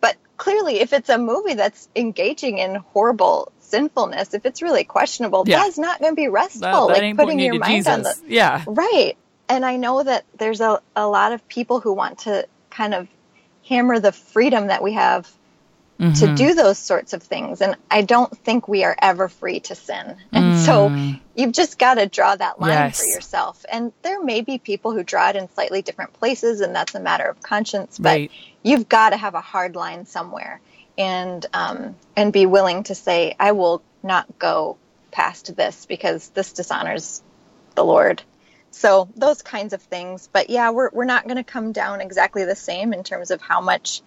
But 0.00 0.16
clearly, 0.40 0.80
if 0.80 0.94
it's 0.94 1.10
a 1.10 1.18
movie 1.18 1.52
that's 1.52 1.86
engaging 1.94 2.56
in 2.56 2.76
horrible 2.76 3.52
sinfulness, 3.60 4.32
if 4.32 4.46
it's 4.46 4.62
really 4.62 4.84
questionable, 4.84 5.44
Yeah. 5.46 5.58
that's 5.58 5.76
not 5.76 6.00
going 6.00 6.12
to 6.12 6.16
be 6.16 6.28
restful. 6.28 6.88
like 6.88 7.14
putting 7.14 7.38
your 7.38 7.58
mind 7.58 7.86
on 7.86 8.02
the 8.02 8.16
yeah. 8.26 8.64
Right. 8.66 9.18
And 9.50 9.66
I 9.66 9.76
know 9.76 10.02
that 10.02 10.24
there's 10.38 10.62
a, 10.62 10.80
a 10.96 11.06
lot 11.06 11.32
of 11.32 11.46
people 11.46 11.80
who 11.80 11.92
want 11.92 12.20
to 12.20 12.48
kind 12.70 12.94
of 12.94 13.06
hammer 13.68 14.00
the 14.00 14.12
freedom 14.12 14.68
that 14.68 14.82
we 14.82 14.94
have 14.94 15.30
Mm-hmm. 16.00 16.12
to 16.14 16.34
do 16.34 16.54
those 16.54 16.78
sorts 16.78 17.12
of 17.12 17.22
things. 17.22 17.60
And 17.60 17.76
I 17.90 18.00
don't 18.00 18.34
think 18.38 18.66
we 18.66 18.84
are 18.84 18.96
ever 19.02 19.28
free 19.28 19.60
to 19.60 19.74
sin. 19.74 20.16
And 20.32 20.54
so 20.56 20.90
you've 21.34 21.52
just 21.52 21.78
got 21.78 21.94
to 21.94 22.06
draw 22.06 22.34
that 22.34 22.58
line 22.58 22.70
Mm. 22.70 22.84
Yes. 22.86 22.98
for 22.98 23.06
yourself. 23.14 23.64
And 23.70 23.92
there 24.00 24.22
may 24.22 24.40
be 24.40 24.56
people 24.56 24.92
who 24.92 25.02
draw 25.04 25.28
it 25.28 25.36
in 25.36 25.50
slightly 25.52 25.82
different 25.82 26.14
places, 26.14 26.62
and 26.62 26.74
that's 26.74 26.94
a 26.94 27.00
matter 27.00 27.24
of 27.28 27.42
conscience. 27.42 27.98
But 27.98 28.08
Right. 28.08 28.30
you've 28.62 28.88
got 28.88 29.10
to 29.10 29.18
have 29.18 29.34
a 29.34 29.42
hard 29.42 29.76
line 29.76 30.06
somewhere, 30.06 30.62
and 30.96 31.44
um, 31.52 31.96
and 32.16 32.32
be 32.32 32.46
willing 32.46 32.84
to 32.84 32.94
say, 32.94 33.36
I 33.38 33.52
will 33.52 33.82
not 34.02 34.38
go 34.38 34.78
past 35.10 35.54
this 35.54 35.84
because 35.84 36.30
this 36.30 36.52
dishonors 36.54 37.22
the 37.74 37.84
Lord. 37.84 38.22
So 38.70 39.08
those 39.16 39.42
kinds 39.42 39.74
of 39.74 39.82
things. 39.82 40.30
But 40.32 40.48
yeah, 40.48 40.70
we're 40.70 40.88
we're 40.94 41.04
not 41.04 41.24
going 41.24 41.36
to 41.36 41.44
come 41.44 41.72
down 41.72 42.00
exactly 42.00 42.44
the 42.44 42.56
same 42.56 42.94
in 42.94 43.04
terms 43.04 43.30
of 43.30 43.42
how 43.42 43.60
much 43.60 44.00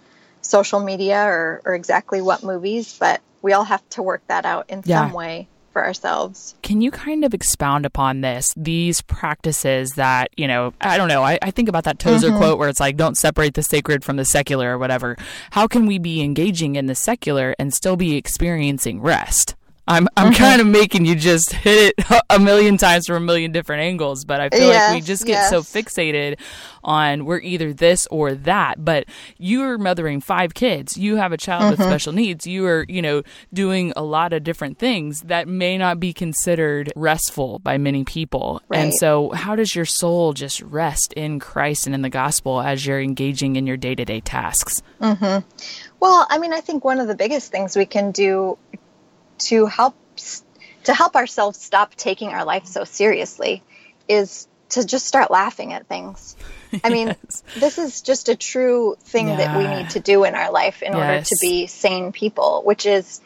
social 0.43 0.79
media 0.79 1.23
or, 1.25 1.61
or 1.65 1.73
exactly 1.73 2.21
what 2.21 2.43
movies, 2.43 2.95
but 2.99 3.21
we 3.41 3.53
all 3.53 3.63
have 3.63 3.87
to 3.91 4.03
work 4.03 4.21
that 4.27 4.45
out 4.45 4.69
in 4.69 4.83
Yeah. 4.85 5.05
some 5.07 5.13
way 5.13 5.47
for 5.71 5.83
ourselves. 5.83 6.53
Can 6.61 6.81
you 6.81 6.91
kind 6.91 7.25
of 7.25 7.33
expound 7.33 7.85
upon 7.85 8.21
this? 8.21 8.53
These 8.55 9.01
practices 9.01 9.89
that, 9.95 10.29
you 10.37 10.47
know, 10.47 10.71
I 10.79 10.97
don't 10.97 11.07
know. 11.07 11.23
I, 11.23 11.39
I 11.41 11.49
think 11.49 11.67
about 11.67 11.85
that 11.85 11.97
Tozer 11.97 12.27
Mm-hmm. 12.29 12.37
quote 12.37 12.59
where 12.59 12.69
it's 12.69 12.79
like, 12.79 12.95
don't 12.95 13.17
separate 13.17 13.55
the 13.55 13.63
sacred 13.63 14.03
from 14.03 14.17
the 14.17 14.25
secular 14.25 14.75
or 14.75 14.77
whatever. 14.77 15.17
How 15.51 15.65
can 15.65 15.87
we 15.87 15.97
be 15.97 16.21
engaging 16.21 16.75
in 16.75 16.85
the 16.85 16.93
secular 16.95 17.55
and 17.57 17.73
still 17.73 17.95
be 17.95 18.15
experiencing 18.15 19.01
rest? 19.01 19.55
I'm 19.87 20.07
I'm 20.15 20.31
Mm-hmm. 20.31 20.43
kind 20.43 20.61
of 20.61 20.67
making 20.67 21.05
you 21.05 21.15
just 21.15 21.51
hit 21.51 21.93
it 21.97 22.05
a 22.29 22.39
million 22.39 22.77
times 22.77 23.05
from 23.07 23.17
a 23.17 23.25
million 23.25 23.51
different 23.51 23.81
angles, 23.81 24.23
but 24.23 24.39
I 24.39 24.49
feel 24.49 24.69
like 24.69 24.93
we 24.95 25.01
just 25.01 25.25
get 25.25 25.49
so 25.49 25.61
fixated 25.61 26.39
on 26.85 27.25
we're 27.25 27.39
either 27.41 27.73
this 27.73 28.07
or 28.07 28.33
that. 28.33 28.83
But 28.85 29.05
you're 29.37 29.77
mothering 29.77 30.21
five 30.21 30.53
kids. 30.53 30.97
You 30.97 31.17
have 31.17 31.31
a 31.33 31.37
child 31.37 31.63
Mm-hmm. 31.63 31.81
with 31.81 31.81
special 31.89 32.13
needs. 32.13 32.47
You 32.47 32.65
are, 32.65 32.85
you 32.87 33.01
know, 33.01 33.23
doing 33.53 33.91
a 33.97 34.03
lot 34.03 34.31
of 34.33 34.43
different 34.43 34.77
things 34.79 35.21
that 35.21 35.47
may 35.49 35.77
not 35.77 35.99
be 35.99 36.13
considered 36.13 36.91
restful 36.95 37.59
by 37.59 37.77
many 37.77 38.03
people. 38.05 38.61
And 38.71 38.93
so, 38.93 39.31
how 39.31 39.55
does 39.55 39.75
your 39.75 39.85
soul 39.85 40.31
just 40.33 40.61
rest 40.61 41.11
in 41.13 41.39
Christ 41.39 41.85
and 41.87 41.93
in 41.93 42.01
the 42.03 42.09
gospel 42.09 42.61
as 42.61 42.85
you're 42.85 43.01
engaging 43.01 43.57
in 43.57 43.67
your 43.67 43.77
day 43.77 43.95
to 43.95 44.05
day 44.05 44.21
tasks? 44.21 44.75
Well, 45.01 46.27
I 46.29 46.37
mean, 46.39 46.53
I 46.53 46.61
think 46.61 46.83
one 46.85 46.99
of 46.99 47.07
the 47.07 47.15
biggest 47.15 47.51
things 47.51 47.75
we 47.75 47.85
can 47.85 48.11
do 48.11 48.57
to 49.47 49.65
help 49.65 49.95
to 50.83 50.93
help 50.93 51.15
ourselves 51.15 51.59
stop 51.59 51.95
taking 51.95 52.29
our 52.29 52.43
life 52.45 52.65
so 52.65 52.83
seriously 52.83 53.63
is 54.07 54.47
to 54.69 54.85
just 54.85 55.05
start 55.05 55.31
laughing 55.31 55.73
at 55.73 55.87
things. 55.87 56.35
I 56.83 56.89
mean, 56.89 57.15
this 57.55 57.77
is 57.77 58.01
just 58.01 58.29
a 58.29 58.35
true 58.35 58.97
thing 58.99 59.27
that 59.27 59.55
we 59.57 59.67
need 59.67 59.91
to 59.91 59.99
do 59.99 60.23
in 60.25 60.35
our 60.35 60.51
life 60.51 60.81
in 60.81 60.93
order 60.93 61.21
to 61.21 61.37
be 61.41 61.67
sane 61.67 62.11
people, 62.11 62.61
which 62.65 62.85
is 62.85 63.21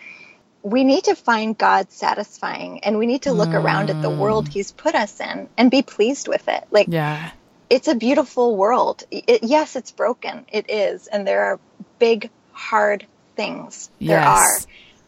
we 0.61 0.83
need 0.83 1.05
to 1.05 1.15
find 1.15 1.57
God 1.57 1.91
satisfying 1.91 2.83
and 2.83 2.97
we 2.97 3.05
need 3.05 3.23
to 3.23 3.31
look 3.31 3.53
around 3.53 3.89
at 3.89 4.01
the 4.01 4.09
world 4.09 4.45
mm. 4.45 4.53
He's 4.53 4.71
put 4.71 4.95
us 4.95 5.19
in 5.19 5.49
and 5.57 5.71
be 5.71 5.81
pleased 5.81 6.27
with 6.27 6.47
it. 6.47 6.65
Like, 6.71 6.87
Yeah. 6.89 7.31
it's 7.69 7.87
a 7.87 7.95
beautiful 7.95 8.55
world. 8.55 9.03
It, 9.09 9.43
yes, 9.43 9.75
it's 9.75 9.91
broken. 9.91 10.45
It 10.51 10.69
is. 10.69 11.07
And 11.07 11.25
there 11.25 11.45
are 11.45 11.59
big, 11.99 12.29
hard 12.51 13.05
things. 13.35 13.89
There 13.99 14.19
Yes. 14.19 14.27
are. 14.27 14.59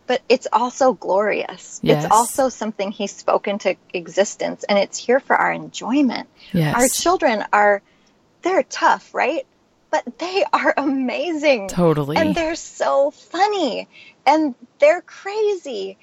But 0.09 0.23
it's 0.27 0.47
also 0.51 0.93
glorious. 0.93 1.79
Yes. 1.83 2.03
It's 2.05 2.11
also 2.11 2.49
something 2.49 2.91
He's 2.91 3.15
spoken 3.15 3.59
to 3.59 3.75
existence, 3.93 4.65
and 4.67 4.79
it's 4.79 4.97
here 4.97 5.19
for 5.19 5.35
our 5.35 5.51
enjoyment. 5.51 6.27
Yes. 6.51 6.75
Our 6.75 6.87
children 6.87 7.45
are, 7.53 7.83
they're 8.41 8.63
tough, 8.63 9.13
right? 9.13 9.45
But 9.91 10.17
they 10.17 10.43
are 10.51 10.73
amazing. 10.75 11.67
Totally. 11.67 12.17
And 12.17 12.33
they're 12.33 12.55
so 12.55 13.11
funny. 13.11 13.87
And 14.25 14.55
they're 14.79 15.01
crazy. 15.01 15.99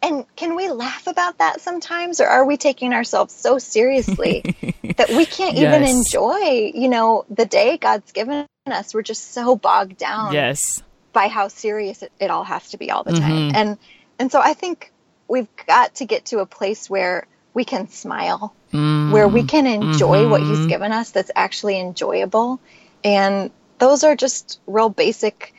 And 0.00 0.24
can 0.34 0.56
we 0.56 0.70
laugh 0.70 1.06
about 1.06 1.36
that 1.36 1.60
sometimes? 1.60 2.22
Or 2.22 2.28
are 2.28 2.46
we 2.46 2.56
taking 2.56 2.94
ourselves 2.94 3.34
so 3.34 3.58
seriously 3.58 4.40
that 4.96 5.10
we 5.10 5.26
can't 5.26 5.56
even 5.58 5.82
Yes. 5.82 5.94
enjoy, 5.94 6.72
you 6.74 6.88
know, 6.88 7.26
the 7.28 7.44
day 7.44 7.76
God's 7.76 8.12
given 8.12 8.46
us? 8.64 8.94
We're 8.94 9.02
just 9.02 9.34
so 9.34 9.56
bogged 9.56 9.98
down 9.98 10.32
yes. 10.32 10.82
By 11.12 11.28
how 11.28 11.48
serious 11.48 12.02
it, 12.02 12.12
it 12.20 12.30
all 12.30 12.44
has 12.44 12.70
to 12.70 12.78
be 12.78 12.90
all 12.90 13.04
the 13.04 13.12
Mm-hmm. 13.12 13.12
time. 13.12 13.46
And 13.54 13.78
and 14.18 14.30
so 14.30 14.40
I 14.40 14.54
think 14.54 14.92
we've 15.28 15.48
got 15.66 15.96
to 15.96 16.06
get 16.06 16.26
to 16.26 16.40
a 16.40 16.46
place 16.46 16.88
where 16.90 17.26
we 17.54 17.64
can 17.64 17.88
smile, 17.88 18.54
Mm, 18.72 18.78
where 19.06 19.28
we 19.28 19.42
can 19.44 19.66
enjoy 19.66 20.28
what 20.28 20.42
Mm-hmm. 20.42 20.42
he's 20.42 20.66
given 20.66 20.92
us 20.92 21.10
that's 21.10 21.30
actually 21.36 21.78
enjoyable. 21.80 22.60
And 23.04 23.52
those 23.78 24.04
are 24.04 24.16
just 24.16 24.60
real 24.66 24.88
basic 24.90 25.54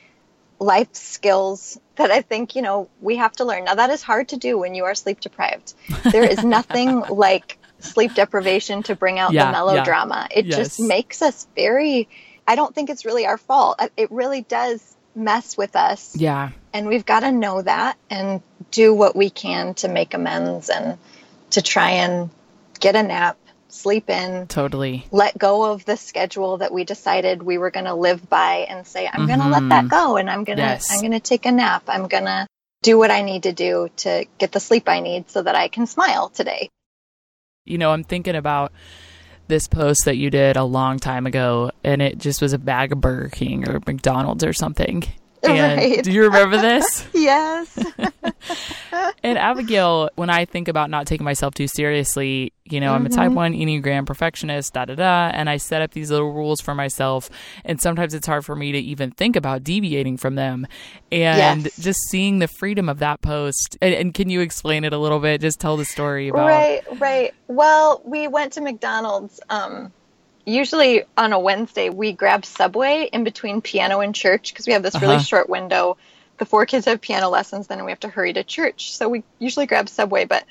life 0.59 0.93
skills 0.93 1.77
that 1.95 2.11
I 2.11 2.21
think, 2.21 2.55
you 2.55 2.61
know, 2.61 2.89
we 3.01 3.17
have 3.17 3.33
to 3.33 3.45
learn. 3.45 3.65
Now, 3.65 3.75
that 3.75 3.89
is 3.89 4.01
hard 4.01 4.29
to 4.29 4.37
do 4.37 4.57
when 4.57 4.75
you 4.75 4.85
are 4.85 4.95
sleep 4.95 5.19
deprived. 5.19 5.73
There 6.11 6.25
is 6.25 6.43
nothing 6.43 7.03
like 7.09 7.59
sleep 7.79 8.13
deprivation 8.13 8.83
to 8.83 8.95
bring 8.95 9.19
out 9.19 9.37
Yeah, 9.37 9.39
the 9.39 9.45
melodrama. 9.47 10.27
It 10.31 10.49
just 10.49 10.79
makes 10.79 11.21
us 11.21 11.47
very, 11.55 12.07
I 12.47 12.55
don't 12.55 12.73
think 12.73 12.89
it's 12.89 13.05
really 13.05 13.25
our 13.25 13.37
fault. 13.37 13.79
It 13.97 14.11
really 14.11 14.41
does 14.43 14.92
mess 15.15 15.57
with 15.57 15.75
us 15.75 16.15
yeah. 16.15 16.51
and 16.73 16.87
we've 16.87 17.05
got 17.05 17.21
to 17.21 17.31
know 17.31 17.61
that 17.61 17.97
and 18.09 18.41
do 18.71 18.93
what 18.93 19.15
we 19.15 19.29
can 19.29 19.73
to 19.75 19.87
make 19.87 20.13
amends 20.13 20.69
and 20.69 20.97
to 21.51 21.61
try 21.61 21.91
and 21.91 22.29
get 22.79 22.95
a 22.95 23.03
nap, 23.03 23.37
sleep 23.69 24.09
in, 24.09 24.47
Totally. 24.47 25.05
let 25.11 25.37
go 25.37 25.71
of 25.71 25.85
the 25.85 25.95
schedule 25.97 26.57
that 26.57 26.73
we 26.73 26.83
decided 26.83 27.43
we 27.43 27.57
were 27.57 27.71
going 27.71 27.85
to 27.85 27.93
live 27.93 28.27
by 28.29 28.65
and 28.69 28.85
say 28.85 29.07
I'm 29.11 29.27
going 29.27 29.39
to 29.39 29.47
let 29.47 29.69
that 29.69 29.85
mm-hmm. 29.85 29.87
go 29.87 30.17
and 30.17 30.29
I'm 30.29 30.43
going 30.43 30.57
to 30.57 30.63
Yes. 30.63 30.91
I'm 30.91 30.99
going 30.99 31.11
to 31.11 31.19
take 31.19 31.45
a 31.45 31.51
nap. 31.51 31.83
I'm 31.87 32.07
going 32.07 32.25
to 32.25 32.47
do 32.81 32.97
what 32.97 33.11
I 33.11 33.21
need 33.21 33.43
to 33.43 33.53
do 33.53 33.89
to 33.97 34.25
get 34.37 34.51
the 34.51 34.59
sleep 34.59 34.89
I 34.89 34.99
need 34.99 35.29
so 35.29 35.41
that 35.41 35.55
I 35.55 35.67
can 35.67 35.87
smile 35.87 36.29
today. 36.29 36.69
You 37.65 37.77
know, 37.77 37.91
I'm 37.91 38.03
thinking 38.03 38.35
about 38.35 38.73
this 39.47 39.67
post 39.67 40.05
that 40.05 40.17
you 40.17 40.29
did 40.29 40.57
a 40.57 40.63
long 40.63 40.99
time 40.99 41.25
ago, 41.25 41.71
and 41.83 42.01
it 42.01 42.17
just 42.17 42.41
was 42.41 42.53
a 42.53 42.57
bag 42.57 42.91
of 42.91 43.01
Burger 43.01 43.29
King 43.29 43.67
or 43.69 43.81
McDonald's 43.85 44.43
or 44.43 44.53
something. 44.53 45.03
And 45.47 45.77
Right. 45.79 46.03
do 46.03 46.11
you 46.11 46.23
remember 46.23 46.57
this? 46.57 47.05
Yes. 47.13 47.77
And 49.23 49.37
Abigail, 49.37 50.09
when 50.15 50.29
I 50.29 50.43
think 50.45 50.67
about 50.67 50.89
not 50.89 51.07
taking 51.07 51.23
myself 51.23 51.53
too 51.53 51.67
seriously, 51.67 52.51
you 52.65 52.79
know, 52.81 52.93
I'm 52.93 53.05
a 53.05 53.09
type 53.09 53.31
one 53.31 53.53
Enneagram 53.53 54.05
perfectionist, 54.05 54.73
da 54.73 54.85
da 54.85 54.95
da, 54.95 55.31
and 55.33 55.49
I 55.49 55.57
set 55.57 55.81
up 55.81 55.91
these 55.91 56.11
little 56.11 56.31
rules 56.33 56.59
for 56.61 56.75
myself. 56.75 57.29
And 57.63 57.81
sometimes 57.81 58.13
it's 58.13 58.27
hard 58.27 58.43
for 58.45 58.55
me 58.55 58.73
to 58.73 58.77
even 58.77 59.11
think 59.11 59.35
about 59.37 59.63
deviating 59.63 60.17
from 60.17 60.35
them. 60.35 60.67
And 61.11 61.65
Yes. 61.65 61.75
just 61.79 61.99
seeing 62.09 62.39
the 62.39 62.47
freedom 62.59 62.89
of 62.89 62.99
that 62.99 63.21
post. 63.21 63.77
And, 63.81 63.93
and 63.93 64.13
can 64.13 64.29
you 64.29 64.41
explain 64.41 64.83
it 64.83 64.91
a 64.93 64.97
little 64.97 65.19
bit? 65.19 65.39
Just 65.41 65.59
tell 65.59 65.77
the 65.77 65.85
story 65.85 66.27
about. 66.27 66.45
Right, 66.47 66.81
right. 66.97 67.33
Well, 67.47 68.01
we 68.05 68.27
went 68.27 68.53
to 68.53 68.61
McDonald's. 68.61 69.39
Um, 69.49 69.93
usually 70.45 71.03
on 71.17 71.33
a 71.33 71.39
Wednesday, 71.39 71.89
we 71.89 72.11
grab 72.13 72.45
Subway 72.45 73.09
in 73.11 73.23
between 73.23 73.61
piano 73.61 73.99
and 74.01 74.13
church 74.13 74.53
because 74.53 74.67
we 74.67 74.73
have 74.73 74.83
this 74.83 74.95
really 74.95 75.15
Uh-huh. 75.15 75.23
short 75.23 75.49
window 75.49 75.97
before 76.37 76.65
kids 76.65 76.85
have 76.85 77.01
piano 77.01 77.29
lessons. 77.29 77.67
Then 77.67 77.83
we 77.85 77.91
have 77.91 77.99
to 78.01 78.09
hurry 78.09 78.33
to 78.33 78.43
church, 78.43 78.95
so 78.95 79.07
we 79.09 79.23
usually 79.39 79.65
grab 79.65 79.87
Subway. 79.89 80.25
But 80.25 80.43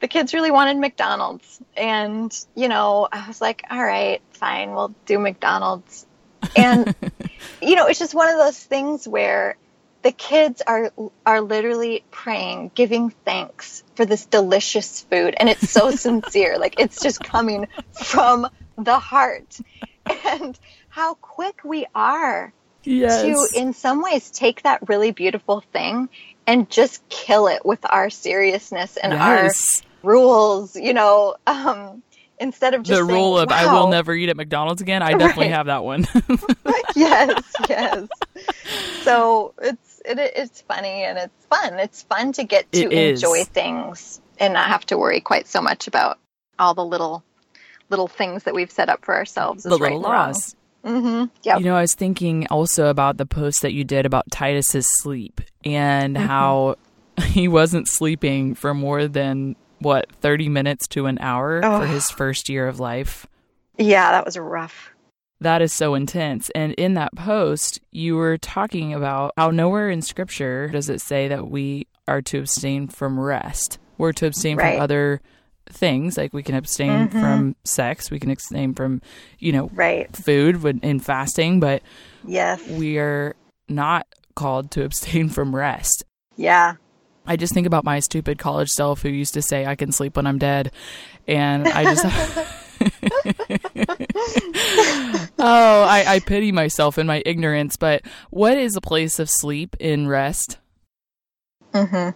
the 0.00 0.08
kids 0.08 0.34
really 0.34 0.50
wanted 0.50 0.76
McDonald's, 0.76 1.60
and 1.76 2.36
you 2.54 2.68
know, 2.68 3.08
I 3.10 3.26
was 3.26 3.40
like, 3.40 3.64
"All 3.70 3.82
right, 3.82 4.20
fine, 4.32 4.74
we'll 4.74 4.94
do 5.06 5.18
McDonald's." 5.18 6.06
And 6.54 6.94
you 7.62 7.76
know, 7.76 7.86
it's 7.86 7.98
just 7.98 8.14
one 8.14 8.28
of 8.28 8.38
those 8.38 8.58
things 8.58 9.06
where 9.08 9.56
the 10.02 10.12
kids 10.12 10.62
are 10.66 10.92
are 11.24 11.40
literally 11.40 12.04
praying, 12.10 12.70
giving 12.74 13.10
thanks 13.24 13.82
for 13.96 14.04
this 14.06 14.26
delicious 14.26 15.00
food, 15.02 15.34
and 15.36 15.48
it's 15.48 15.68
so 15.70 15.90
sincere. 16.06 16.58
Like 16.58 16.78
it's 16.78 17.02
just 17.02 17.22
coming 17.22 17.66
from 17.92 18.48
the 18.76 18.98
heart, 18.98 19.56
and 20.26 20.58
how 20.88 21.14
quick 21.14 21.60
we 21.64 21.86
are 21.94 22.52
Yes. 22.84 23.22
to, 23.22 23.60
in 23.60 23.72
some 23.72 24.02
ways, 24.02 24.30
take 24.30 24.62
that 24.62 24.88
really 24.88 25.10
beautiful 25.10 25.62
thing 25.72 26.08
and 26.46 26.70
just 26.70 27.06
kill 27.08 27.48
it 27.48 27.66
with 27.66 27.80
our 27.84 28.10
seriousness 28.10 28.96
and 28.96 29.12
Yes. 29.12 29.82
our 30.02 30.10
rules. 30.10 30.76
You 30.76 30.94
know, 30.94 31.34
um, 31.46 32.02
instead 32.38 32.74
of 32.74 32.84
just 32.84 33.00
the 33.00 33.06
saying, 33.06 33.22
rule 33.24 33.38
of 33.38 33.50
I 33.50 33.72
will 33.72 33.90
never 33.90 34.14
eat 34.14 34.28
at 34.28 34.36
McDonald's 34.36 34.82
again. 34.82 35.02
I 35.02 35.12
definitely 35.14 35.46
Right. 35.46 35.54
have 35.54 35.66
that 35.66 35.82
one. 35.84 36.06
yes, 36.94 37.56
yes. 37.68 38.08
So 39.02 39.54
it's 39.62 40.02
it, 40.04 40.18
it's 40.18 40.60
funny 40.62 41.04
and 41.04 41.16
it's 41.16 41.46
fun. 41.46 41.78
It's 41.78 42.02
fun 42.02 42.32
to 42.32 42.44
get 42.44 42.70
to 42.72 42.86
It 42.86 42.92
is. 42.92 43.22
enjoy 43.22 43.44
things 43.44 44.20
and 44.38 44.52
not 44.54 44.66
have 44.68 44.84
to 44.86 44.98
worry 44.98 45.20
quite 45.20 45.46
so 45.46 45.62
much 45.62 45.86
about 45.86 46.18
all 46.58 46.74
the 46.74 46.84
little 46.84 47.22
little 47.88 48.08
things 48.08 48.44
that 48.44 48.54
we've 48.54 48.70
set 48.70 48.88
up 48.88 49.04
for 49.04 49.14
ourselves. 49.14 49.62
the 49.64 49.76
little 49.76 50.00
laws. 50.00 50.54
Mm-hmm. 50.84 51.24
Yep. 51.42 51.58
You 51.58 51.64
know, 51.64 51.76
I 51.76 51.80
was 51.80 51.94
thinking 51.94 52.46
also 52.48 52.86
about 52.86 53.16
the 53.16 53.26
post 53.26 53.62
that 53.62 53.72
you 53.72 53.82
did 53.84 54.06
about 54.06 54.24
Titus's 54.30 54.86
sleep 55.02 55.40
and 55.64 56.16
Mm-hmm. 56.16 56.26
how 56.26 56.76
he 57.24 57.48
wasn't 57.48 57.88
sleeping 57.88 58.54
for 58.54 58.74
more 58.74 59.08
than 59.08 59.56
what 59.80 60.10
30 60.20 60.48
minutes 60.48 60.86
to 60.88 61.06
an 61.06 61.18
hour 61.20 61.60
Oh. 61.64 61.80
for 61.80 61.86
his 61.86 62.10
first 62.10 62.48
year 62.48 62.68
of 62.68 62.78
life. 62.80 63.26
yeah, 63.78 64.12
that 64.12 64.24
was 64.24 64.38
rough. 64.38 64.90
That 65.40 65.60
is 65.60 65.72
so 65.74 65.94
intense. 65.94 66.50
And 66.54 66.72
in 66.74 66.94
that 66.94 67.14
post, 67.14 67.80
you 67.92 68.16
were 68.16 68.38
talking 68.38 68.94
about 68.94 69.32
how 69.36 69.50
nowhere 69.50 69.90
in 69.90 70.00
scripture 70.00 70.68
does 70.68 70.88
it 70.88 71.00
say 71.02 71.28
that 71.28 71.50
we 71.50 71.86
are 72.08 72.22
to 72.22 72.38
abstain 72.38 72.88
from 72.88 73.20
rest. 73.20 73.78
We're 73.98 74.12
to 74.12 74.26
abstain 74.26 74.56
Right. 74.56 74.74
from 74.76 74.82
other 74.82 75.20
things, 75.68 76.16
like 76.16 76.32
we 76.32 76.42
can 76.42 76.54
abstain 76.54 77.08
Mhm. 77.08 77.20
from 77.20 77.56
sex, 77.64 78.10
we 78.10 78.18
can 78.20 78.30
abstain 78.30 78.74
from, 78.74 79.02
you 79.38 79.52
know, 79.52 79.70
Right. 79.74 80.14
food 80.16 80.62
when 80.62 80.78
in 80.80 81.00
fasting, 81.00 81.60
but 81.60 81.82
Yes. 82.24 82.60
we 82.68 82.98
are 82.98 83.34
not 83.68 84.06
called 84.34 84.70
to 84.72 84.84
abstain 84.84 85.28
from 85.28 85.54
rest. 85.54 86.04
Yeah. 86.36 86.74
I 87.26 87.36
just 87.36 87.52
think 87.54 87.66
about 87.66 87.84
my 87.84 87.98
stupid 88.00 88.38
college 88.38 88.70
self 88.70 89.02
who 89.02 89.08
used 89.08 89.34
to 89.34 89.42
say 89.42 89.66
I 89.66 89.74
can 89.74 89.90
sleep 89.90 90.16
when 90.16 90.26
I'm 90.26 90.38
dead. 90.38 90.70
And 91.26 91.66
I 91.66 91.84
just 91.84 92.04
Oh, 95.38 95.82
I, 95.82 96.04
I 96.06 96.20
pity 96.20 96.52
myself 96.52 96.98
in 96.98 97.06
my 97.06 97.22
ignorance, 97.26 97.76
but 97.76 98.02
what 98.30 98.56
is 98.56 98.76
a 98.76 98.80
place 98.80 99.18
of 99.18 99.28
sleep 99.28 99.76
in 99.80 100.06
rest? 100.08 100.58
hmm 101.74 102.10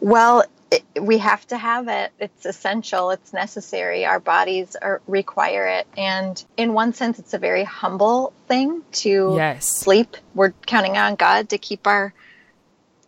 Well, 0.00 0.44
it, 0.72 1.02
we 1.02 1.18
have 1.18 1.46
to 1.48 1.56
have 1.56 1.88
it. 1.88 2.10
It's 2.18 2.46
essential. 2.46 3.10
It's 3.10 3.32
necessary. 3.32 4.04
Our 4.06 4.18
bodies 4.20 4.74
are, 4.76 5.00
require 5.06 5.66
it. 5.66 5.86
And 5.96 6.42
in 6.56 6.72
one 6.72 6.92
sense, 6.94 7.18
it's 7.18 7.34
a 7.34 7.38
very 7.38 7.64
humble 7.64 8.32
thing 8.48 8.82
to 8.92 9.34
Yes. 9.36 9.66
sleep. 9.68 10.16
We're 10.34 10.52
counting 10.66 10.96
on 10.96 11.14
God 11.16 11.50
to 11.50 11.58
keep 11.58 11.86
our 11.86 12.12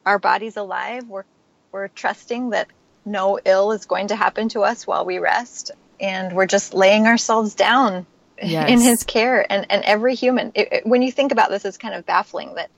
our 0.07 0.19
bodies 0.19 0.57
alive. 0.57 1.09
We're 1.09 1.25
we're 1.73 1.89
trusting 1.89 2.51
that 2.51 2.69
no 3.05 3.39
ill 3.45 3.73
is 3.73 3.87
going 3.87 4.09
to 4.09 4.17
happen 4.17 4.49
to 4.51 4.61
us 4.61 4.87
while 4.87 5.05
we 5.05 5.19
rest, 5.19 5.71
and 5.99 6.35
we're 6.37 6.47
just 6.47 6.75
laying 6.75 7.07
ourselves 7.07 7.55
down 7.55 8.07
Yes. 8.43 8.69
in 8.71 8.81
His 8.81 9.03
care. 9.05 9.51
And 9.51 9.67
and 9.71 9.83
every 9.85 10.15
human, 10.15 10.53
it, 10.55 10.69
it- 10.73 10.87
when 10.87 11.03
you 11.03 11.11
think 11.11 11.33
about 11.33 11.51
this, 11.51 11.65
it's 11.65 11.79
kind 11.79 11.95
of 11.95 12.05
baffling 12.05 12.55
that 12.57 12.71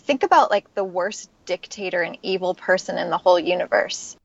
think 0.00 0.22
about 0.22 0.50
like 0.50 0.72
the 0.74 0.84
worst 0.84 1.28
dictator 1.46 2.02
and 2.02 2.18
evil 2.22 2.54
person 2.54 2.98
in 2.98 3.08
the 3.10 3.18
whole 3.18 3.38
universe. 3.38 4.16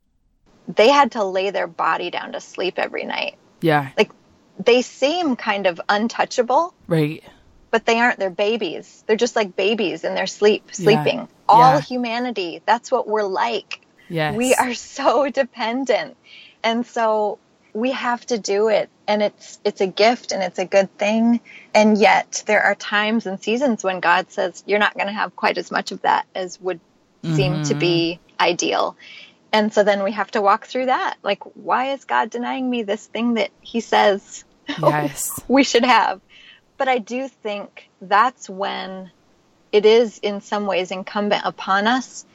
They 0.68 0.90
had 0.90 1.14
to 1.14 1.24
lay 1.24 1.50
their 1.52 1.68
body 1.68 2.12
down 2.12 2.34
to 2.34 2.42
sleep 2.42 2.76
every 2.78 3.06
night. 3.06 3.36
Yeah. 3.62 3.90
Like 3.98 4.12
they 4.60 4.82
seem 4.82 5.36
kind 5.36 5.68
of 5.68 5.80
untouchable, 5.88 6.74
Right. 6.88 7.24
but 7.72 7.86
they 7.86 8.00
aren't. 8.00 8.20
They're 8.20 8.30
babies. 8.30 9.04
They're 9.08 9.16
just 9.16 9.36
like 9.36 9.56
babies 9.56 10.04
in 10.04 10.16
their 10.16 10.28
sleep, 10.28 10.64
Yeah. 10.68 10.74
sleeping. 10.74 11.28
All 11.48 11.76
Yeah. 11.76 11.82
humanity, 11.82 12.62
that's 12.66 12.92
what 12.92 13.08
we're 13.08 13.24
like. 13.24 13.82
Yes. 14.10 14.36
We 14.36 14.54
are 14.56 14.74
so 14.74 15.30
dependent. 15.42 16.18
And 16.64 16.86
so 16.86 17.40
we 17.74 17.92
have 17.92 18.26
to 18.26 18.38
do 18.38 18.68
it 18.68 18.90
and 19.08 19.24
it's 19.24 19.60
it's 19.64 19.80
a 19.82 19.88
gift 19.88 20.32
and 20.34 20.44
it's 20.44 20.60
a 20.60 20.66
good 20.66 20.96
thing. 20.98 21.40
And 21.74 21.98
yet 21.98 22.44
there 22.46 22.62
are 22.62 22.76
times 22.76 23.26
and 23.26 23.42
seasons 23.42 23.84
when 23.84 24.00
God 24.00 24.30
says 24.32 24.64
you're 24.68 24.80
not 24.80 24.94
going 24.96 25.08
to 25.08 25.14
have 25.14 25.36
quite 25.36 25.58
as 25.58 25.72
much 25.72 25.92
of 25.92 26.02
that 26.02 26.26
as 26.36 26.60
would 26.62 26.80
seem 27.24 27.64
to 27.64 27.76
be 27.76 28.20
mm-hmm. 28.20 28.44
ideal. 28.44 28.98
And 29.54 29.74
so 29.74 29.84
then 29.84 30.04
we 30.04 30.14
have 30.14 30.32
to 30.32 30.42
walk 30.42 30.66
through 30.66 30.88
that. 30.88 31.18
Like 31.24 31.44
why 31.56 31.92
is 31.92 32.06
God 32.06 32.30
denying 32.30 32.70
me 32.70 32.84
this 32.84 33.06
thing 33.06 33.36
that 33.36 33.52
he 33.62 33.82
says 33.82 34.44
Yes. 34.82 35.40
we 35.48 35.64
should 35.64 35.86
have. 35.86 36.22
But 36.78 36.88
I 36.88 36.98
do 36.98 37.28
think 37.28 37.90
that's 38.02 38.50
when 38.50 39.12
it 39.72 39.86
is, 39.86 40.20
in 40.20 40.42
some 40.42 40.66
ways, 40.66 40.92
incumbent 40.92 41.44
upon 41.46 41.88
us 41.88 42.26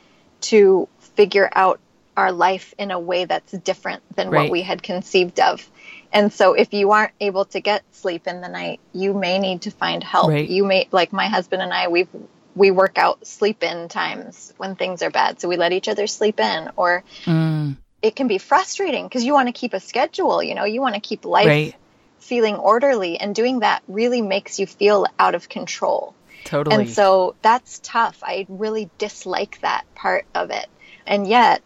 to 0.43 0.89
figure 0.99 1.51
out 1.53 1.81
our 2.17 2.33
life 2.33 2.73
in 2.79 2.91
a 2.91 2.99
way 2.99 3.25
that's 3.25 3.53
different 3.53 4.03
than 4.15 4.31
Right. 4.31 4.43
what 4.43 4.51
we 4.51 4.63
had 4.63 4.83
conceived 4.83 5.41
of. 5.41 5.69
And 6.13 6.33
so, 6.33 6.55
if 6.55 6.73
you 6.73 6.93
aren't 6.93 7.13
able 7.21 7.45
to 7.47 7.61
get 7.61 7.83
sleep 7.93 8.27
in 8.27 8.41
the 8.41 8.49
night, 8.49 8.81
you 8.93 9.13
may 9.13 9.39
need 9.39 9.63
to 9.63 9.71
find 9.71 10.03
help. 10.03 10.31
Right. 10.31 10.49
You 10.49 10.65
may, 10.65 10.89
like 10.93 11.13
my 11.13 11.27
husband 11.27 11.61
and 11.61 11.75
I, 11.75 11.89
we've 11.89 12.09
we 12.57 12.73
work 12.73 12.99
out 12.99 13.25
sleep 13.27 13.63
in 13.63 13.89
times 13.89 14.53
when 14.57 14.75
things 14.75 15.03
are 15.03 15.11
bad, 15.11 15.41
so 15.41 15.49
we 15.49 15.57
let 15.57 15.73
each 15.73 15.89
other 15.89 16.07
sleep 16.09 16.41
in, 16.41 16.71
or 16.77 17.05
Mm, 17.25 17.77
it 18.03 18.17
can 18.17 18.29
be 18.29 18.39
frustrating 18.39 19.05
because 19.05 19.25
you 19.25 19.33
want 19.33 19.49
to 19.49 19.53
keep 19.53 19.75
a 19.75 19.81
schedule. 19.81 20.43
You 20.43 20.55
know, 20.55 20.65
you 20.65 20.81
want 20.81 20.95
to 20.95 21.01
keep 21.01 21.25
life 21.25 21.47
right. 21.47 21.75
feeling 22.19 22.57
orderly 22.57 23.19
and 23.19 23.35
doing 23.35 23.61
that 23.61 23.83
really 23.89 24.23
makes 24.23 24.59
you 24.59 24.67
feel 24.67 25.07
out 25.19 25.35
of 25.35 25.49
control. 25.49 26.15
Totally. 26.45 26.77
And 26.77 26.89
so 26.89 27.35
that's 27.43 27.81
tough. 27.83 28.23
I 28.23 28.47
really 28.49 28.91
dislike 28.99 29.61
that 29.63 29.85
part 29.95 30.25
of 30.35 30.51
it. 30.51 30.67
And 31.07 31.27
yet, 31.27 31.63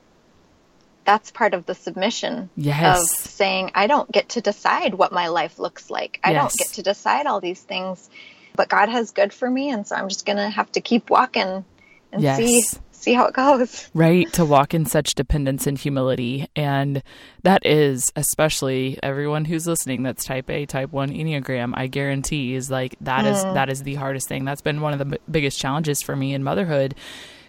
that's 1.04 1.30
part 1.30 1.54
of 1.54 1.66
the 1.66 1.74
submission 1.74 2.50
Yes. 2.56 3.00
of 3.02 3.08
saying, 3.26 3.72
I 3.74 3.86
don't 3.86 4.10
get 4.10 4.30
to 4.30 4.40
decide 4.40 4.94
what 4.94 5.12
my 5.12 5.28
life 5.28 5.58
looks 5.58 5.90
like. 5.90 6.20
I 6.22 6.32
Yes. 6.32 6.40
don't 6.40 6.56
get 6.56 6.72
to 6.74 6.82
decide 6.82 7.26
all 7.26 7.40
these 7.40 7.60
things, 7.60 8.08
but 8.56 8.68
God 8.68 8.88
has 8.88 9.10
good 9.10 9.32
for 9.32 9.50
me. 9.50 9.70
And 9.70 9.86
so 9.86 9.96
I'm 9.96 10.08
just 10.08 10.26
going 10.26 10.38
to 10.38 10.48
have 10.48 10.70
to 10.72 10.80
keep 10.80 11.10
walking 11.10 11.64
and 12.12 12.22
Yes. 12.22 12.38
see, 12.38 12.62
see 12.90 13.14
how 13.14 13.26
it 13.26 13.34
goes. 13.34 13.88
right 13.94 14.30
to 14.32 14.44
walk 14.44 14.74
in 14.74 14.84
such 14.84 15.14
dependence 15.14 15.66
and 15.66 15.78
humility 15.78 16.48
and 16.54 17.02
that 17.44 17.64
is 17.64 18.12
especially 18.16 18.98
everyone 19.02 19.44
who's 19.44 19.66
listening 19.66 20.02
that's 20.02 20.24
type 20.24 20.50
a 20.50 20.66
type 20.66 20.92
1 20.92 21.10
enneagram 21.10 21.72
i 21.76 21.86
guarantee 21.86 22.54
is 22.54 22.70
like 22.70 22.96
that 23.00 23.24
is 23.24 23.38
mm. 23.38 23.54
that 23.54 23.70
is 23.70 23.84
the 23.84 23.94
hardest 23.94 24.28
thing 24.28 24.44
that's 24.44 24.60
been 24.60 24.80
one 24.80 24.92
of 24.92 24.98
the 24.98 25.04
b- 25.06 25.18
biggest 25.30 25.58
challenges 25.58 26.02
for 26.02 26.14
me 26.14 26.34
in 26.34 26.42
motherhood 26.42 26.94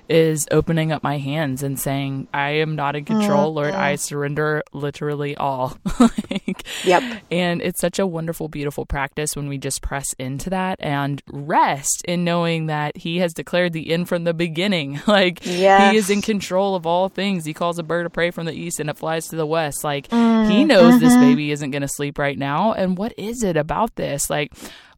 is 0.09 0.47
opening 0.51 0.91
up 0.91 1.03
my 1.03 1.17
hands 1.17 1.63
and 1.63 1.79
saying 1.79 2.27
i 2.33 2.49
am 2.49 2.75
not 2.75 2.95
in 2.95 3.05
control 3.05 3.51
mm, 3.51 3.55
lord 3.55 3.73
i 3.73 3.93
mm. 3.93 3.99
surrender 3.99 4.63
literally 4.73 5.35
all 5.37 5.77
like, 5.99 6.65
Yep. 6.83 7.21
and 7.31 7.61
it's 7.61 7.79
such 7.79 7.99
a 7.99 8.07
wonderful, 8.07 8.47
beautiful 8.47 8.85
practice 8.85 9.35
when 9.35 9.47
we 9.47 9.57
just 9.57 9.81
press 9.81 10.13
into 10.13 10.49
that 10.49 10.77
and 10.79 11.21
rest 11.27 12.03
in 12.05 12.23
knowing 12.23 12.67
that 12.67 12.97
He 12.97 13.19
has 13.19 13.33
declared 13.33 13.73
the 13.73 13.91
end 13.91 14.07
from 14.07 14.23
the 14.23 14.33
beginning. 14.33 14.99
Like 15.11 15.45
Yes. 15.45 15.91
He 15.91 15.97
is 15.97 16.09
in 16.09 16.21
control 16.21 16.73
of 16.75 16.85
all 16.85 17.09
things. 17.09 17.43
He 17.43 17.53
calls 17.53 17.77
a 17.79 17.83
bird 17.83 18.05
of 18.05 18.13
prey 18.13 18.31
from 18.31 18.45
the 18.45 18.53
east 18.53 18.79
and 18.79 18.89
it 18.89 18.97
flies 18.97 19.27
to 19.27 19.35
the 19.35 19.45
west. 19.45 19.83
Like 19.83 20.09
He 20.09 20.15
mm, 20.15 20.67
knows 20.67 20.99
this 20.99 21.11
mm-hmm. 21.11 21.21
baby 21.21 21.51
isn't 21.51 21.71
going 21.71 21.81
to 21.81 21.87
sleep 21.87 22.17
right 22.17 22.37
now. 22.37 22.71
And 22.71 22.97
what 22.97 23.13
is 23.17 23.43
it 23.43 23.57
about 23.57 23.95
this? 23.95 24.29
Like, 24.29 24.53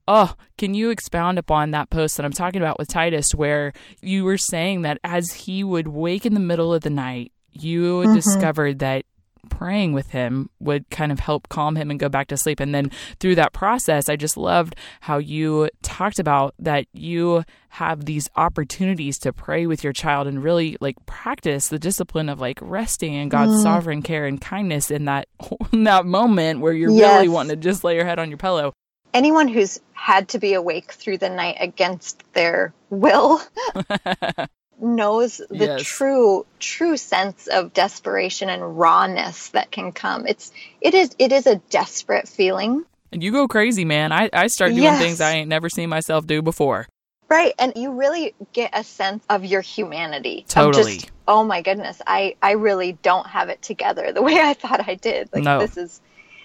Oh, 0.08 0.36
can 0.58 0.74
you 0.74 0.89
expound 0.89 1.39
upon 1.39 1.72
that 1.72 1.89
post 1.89 2.18
that 2.18 2.26
I'm 2.26 2.34
talking 2.34 2.62
about 2.62 2.78
with 2.78 2.89
Titus, 2.89 3.34
where 3.34 3.72
you 4.02 4.26
were 4.26 4.38
saying 4.38 4.82
that 4.82 5.00
as 5.04 5.32
he 5.32 5.63
would 5.63 5.88
wake 5.88 6.26
in 6.26 6.34
the 6.34 6.39
middle 6.39 6.74
of 6.74 6.82
the 6.82 6.89
night, 6.89 7.32
you 7.52 8.02
mm-hmm. 8.02 8.13
discovered 8.13 8.80
that 8.80 9.06
praying 9.50 9.94
with 9.94 10.10
him 10.10 10.50
would 10.60 10.89
kind 10.89 11.12
of 11.12 11.20
help 11.20 11.50
calm 11.50 11.76
him 11.76 11.92
and 11.92 12.00
go 12.00 12.10
back 12.10 12.28
to 12.28 12.38
sleep. 12.38 12.60
And 12.60 12.74
then 12.74 12.92
through 13.20 13.36
that 13.36 13.54
process, 13.54 14.10
I 14.10 14.16
just 14.16 14.38
loved 14.38 14.76
how 15.02 15.18
you 15.18 15.70
talked 15.82 16.20
about 16.20 16.54
that 16.60 16.86
you 16.94 17.44
have 17.70 18.06
these 18.06 18.30
opportunities 18.36 19.18
to 19.20 19.34
pray 19.34 19.66
with 19.66 19.84
your 19.84 19.94
child 19.94 20.28
and 20.28 20.44
really 20.44 20.78
like 20.80 20.96
practice 21.06 21.68
the 21.68 21.80
discipline 21.80 22.30
of 22.30 22.39
like 22.39 22.60
resting 22.62 23.13
in 23.13 23.30
God's 23.30 23.54
mm-hmm. 23.54 23.63
sovereign 23.63 24.02
care 24.02 24.26
and 24.26 24.39
kindness 24.39 24.92
in 24.92 25.06
that 25.06 25.28
in 25.74 25.84
that 25.84 26.06
moment 26.06 26.60
where 26.60 26.74
you're 26.74 26.92
really 26.92 27.28
wanting 27.28 27.50
to 27.50 27.56
just 27.56 27.84
lay 27.84 27.96
your 27.96 28.06
head 28.06 28.20
on 28.20 28.30
your 28.30 28.38
pillow. 28.38 28.74
Anyone 29.13 29.47
who's 29.47 29.80
had 29.93 30.30
to 30.30 30.39
be 30.39 30.54
awake 30.54 30.91
through 30.91 31.19
the 31.19 31.30
night 31.30 31.58
against 31.60 32.23
their 32.34 32.73
will 32.89 33.41
knows 34.80 35.38
the 35.49 35.65
Yes. 35.65 35.84
true 35.84 36.45
true 36.60 36.97
sense 36.97 37.47
of 37.47 37.73
desperation 37.73 38.49
and 38.49 38.78
rawness 38.78 39.49
that 39.49 39.71
can 39.71 39.91
come. 39.91 40.26
It's 40.28 40.52
it 40.82 40.93
is 40.93 41.15
it 41.19 41.32
is 41.32 41.47
a 41.47 41.56
desperate 41.69 42.28
feeling. 42.28 42.86
And 43.12 43.23
you 43.23 43.32
go 43.32 43.47
crazy, 43.47 43.86
man. 43.86 44.12
I, 44.12 44.30
I 44.34 44.47
start 44.47 44.71
doing 44.71 44.82
Yes. 44.84 44.99
things 44.99 45.21
I 45.21 45.34
ain't 45.34 45.47
never 45.49 45.69
seen 45.69 45.89
myself 45.89 46.26
do 46.26 46.41
before. 46.41 46.88
Right. 47.30 47.54
And 47.60 47.73
you 47.76 47.91
really 47.93 48.34
get 48.54 48.71
a 48.73 48.84
sense 48.84 49.23
of 49.30 49.45
your 49.45 49.62
humanity. 49.62 50.45
Totally. 50.47 50.97
just, 50.97 51.12
oh 51.28 51.43
my 51.43 51.62
goodness, 51.62 52.02
I, 52.06 52.36
I 52.41 52.52
really 52.52 52.93
don't 53.02 53.28
have 53.28 53.49
it 53.49 53.62
together 53.62 54.12
the 54.12 54.21
way 54.23 54.39
I 54.39 54.54
thought 54.54 54.88
I 54.88 54.95
did. 54.95 55.30
Like 55.32 55.43
No. 55.43 55.60
this 55.60 55.78
is 55.78 56.02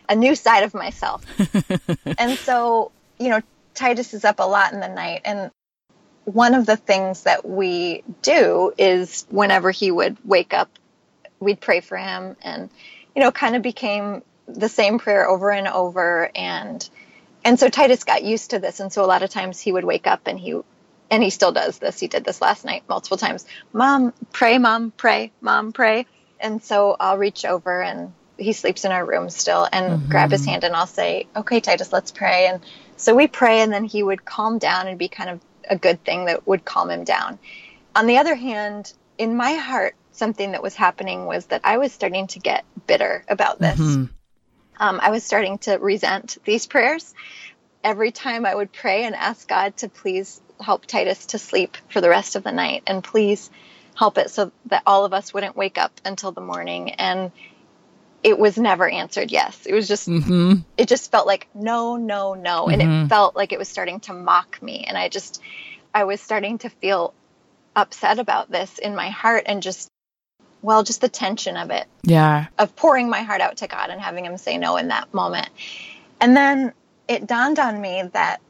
a 0.08 0.14
new 0.14 0.34
side 0.34 0.64
of 0.64 0.74
myself. 0.74 1.24
and 2.18 2.38
so, 2.38 2.92
you 3.18 3.28
know, 3.28 3.40
Titus 3.74 4.14
is 4.14 4.24
up 4.24 4.40
a 4.40 4.44
lot 4.44 4.72
in 4.72 4.80
the 4.80 4.88
night 4.88 5.22
and 5.24 5.50
one 6.24 6.54
of 6.54 6.66
the 6.66 6.76
things 6.76 7.22
that 7.22 7.48
we 7.48 8.02
do 8.20 8.72
is 8.76 9.26
whenever 9.30 9.70
he 9.70 9.90
would 9.90 10.16
wake 10.24 10.52
up, 10.52 10.68
we'd 11.40 11.60
pray 11.60 11.80
for 11.80 11.96
him 11.96 12.36
and, 12.42 12.68
you 13.16 13.22
know, 13.22 13.32
kind 13.32 13.56
of 13.56 13.62
became 13.62 14.22
the 14.46 14.68
same 14.68 14.98
prayer 14.98 15.26
over 15.26 15.50
and 15.50 15.68
over 15.68 16.30
and 16.34 16.88
and 17.44 17.58
so 17.58 17.68
Titus 17.68 18.04
got 18.04 18.24
used 18.24 18.50
to 18.50 18.58
this 18.58 18.80
and 18.80 18.92
so 18.92 19.04
a 19.04 19.06
lot 19.06 19.22
of 19.22 19.30
times 19.30 19.60
he 19.60 19.72
would 19.72 19.84
wake 19.84 20.06
up 20.06 20.26
and 20.26 20.38
he 20.38 20.60
and 21.10 21.22
he 21.22 21.30
still 21.30 21.52
does 21.52 21.78
this. 21.78 21.98
He 21.98 22.08
did 22.08 22.24
this 22.24 22.42
last 22.42 22.64
night 22.64 22.82
multiple 22.88 23.16
times. 23.16 23.46
Mom, 23.72 24.12
pray, 24.32 24.58
mom, 24.58 24.92
pray, 24.96 25.32
mom, 25.40 25.72
pray. 25.72 26.06
And 26.40 26.62
so 26.62 26.96
I'll 27.00 27.16
reach 27.16 27.44
over 27.44 27.82
and 27.82 28.12
he 28.38 28.52
sleeps 28.52 28.84
in 28.84 28.92
our 28.92 29.04
room 29.04 29.28
still 29.30 29.68
and 29.72 30.08
grab 30.08 30.30
his 30.30 30.44
hand 30.44 30.64
and 30.64 30.74
I'll 30.74 30.86
say, 30.86 31.26
"Okay, 31.36 31.60
Titus, 31.60 31.92
let's 31.92 32.12
pray." 32.12 32.46
And 32.46 32.64
so 32.96 33.14
we 33.14 33.26
pray 33.26 33.60
and 33.60 33.72
then 33.72 33.84
he 33.84 34.02
would 34.02 34.24
calm 34.24 34.58
down 34.58 34.88
and 34.88 34.98
be 34.98 35.08
kind 35.08 35.30
of 35.30 35.40
a 35.68 35.76
good 35.76 36.02
thing 36.04 36.26
that 36.26 36.46
would 36.46 36.64
calm 36.64 36.90
him 36.90 37.04
down. 37.04 37.38
On 37.94 38.06
the 38.06 38.18
other 38.18 38.34
hand, 38.34 38.92
in 39.18 39.36
my 39.36 39.54
heart, 39.54 39.94
something 40.12 40.52
that 40.52 40.62
was 40.62 40.74
happening 40.74 41.26
was 41.26 41.46
that 41.46 41.60
I 41.64 41.78
was 41.78 41.92
starting 41.92 42.26
to 42.28 42.38
get 42.38 42.64
bitter 42.86 43.24
about 43.28 43.58
this. 43.58 43.78
Um, 44.80 45.00
I 45.02 45.10
was 45.10 45.24
starting 45.24 45.58
to 45.58 45.76
resent 45.76 46.38
these 46.44 46.66
prayers. 46.66 47.14
Every 47.82 48.10
time 48.12 48.46
I 48.46 48.54
would 48.54 48.72
pray 48.72 49.04
and 49.04 49.14
ask 49.14 49.48
God 49.48 49.76
to 49.78 49.88
please 49.88 50.40
help 50.60 50.86
Titus 50.86 51.26
to 51.26 51.38
sleep 51.38 51.76
for 51.88 52.00
the 52.00 52.08
rest 52.08 52.36
of 52.36 52.42
the 52.44 52.52
night 52.52 52.82
and 52.86 53.02
please 53.02 53.50
help 53.96 54.18
it 54.18 54.30
so 54.30 54.52
that 54.66 54.82
all 54.86 55.04
of 55.04 55.12
us 55.12 55.34
wouldn't 55.34 55.56
wake 55.56 55.78
up 55.78 55.92
until 56.04 56.32
the 56.32 56.40
morning. 56.40 56.92
And 56.92 57.32
it 58.22 58.38
was 58.38 58.58
never 58.58 58.88
answered 58.88 59.30
yes. 59.30 59.64
It 59.66 59.74
was 59.74 59.86
just, 59.86 60.08
mm-hmm. 60.08 60.54
it 60.76 60.88
just 60.88 61.10
felt 61.10 61.26
like 61.26 61.46
no, 61.54 61.96
no, 61.96 62.34
no. 62.34 62.68
And 62.68 62.82
it 62.82 63.08
felt 63.08 63.36
like 63.36 63.52
it 63.52 63.58
was 63.58 63.68
starting 63.68 64.00
to 64.00 64.12
mock 64.12 64.60
me. 64.60 64.84
And 64.84 64.98
I 64.98 65.08
just, 65.08 65.40
I 65.94 66.04
was 66.04 66.20
starting 66.20 66.58
to 66.58 66.68
feel 66.68 67.14
upset 67.76 68.18
about 68.18 68.50
this 68.50 68.78
in 68.78 68.94
my 68.96 69.10
heart 69.10 69.44
and 69.46 69.62
just, 69.62 69.88
well, 70.62 70.82
just 70.82 71.00
the 71.00 71.08
tension 71.08 71.56
of 71.56 71.70
it 71.70 71.86
Yeah. 72.02 72.46
of 72.58 72.74
pouring 72.74 73.08
my 73.08 73.22
heart 73.22 73.40
out 73.40 73.58
to 73.58 73.68
God 73.68 73.90
and 73.90 74.00
having 74.00 74.24
Him 74.24 74.36
say 74.36 74.58
no 74.58 74.76
in 74.76 74.88
that 74.88 75.14
moment. 75.14 75.48
And 76.20 76.36
then 76.36 76.72
it 77.06 77.26
dawned 77.26 77.60
on 77.60 77.80
me 77.80 78.02
that 78.12 78.40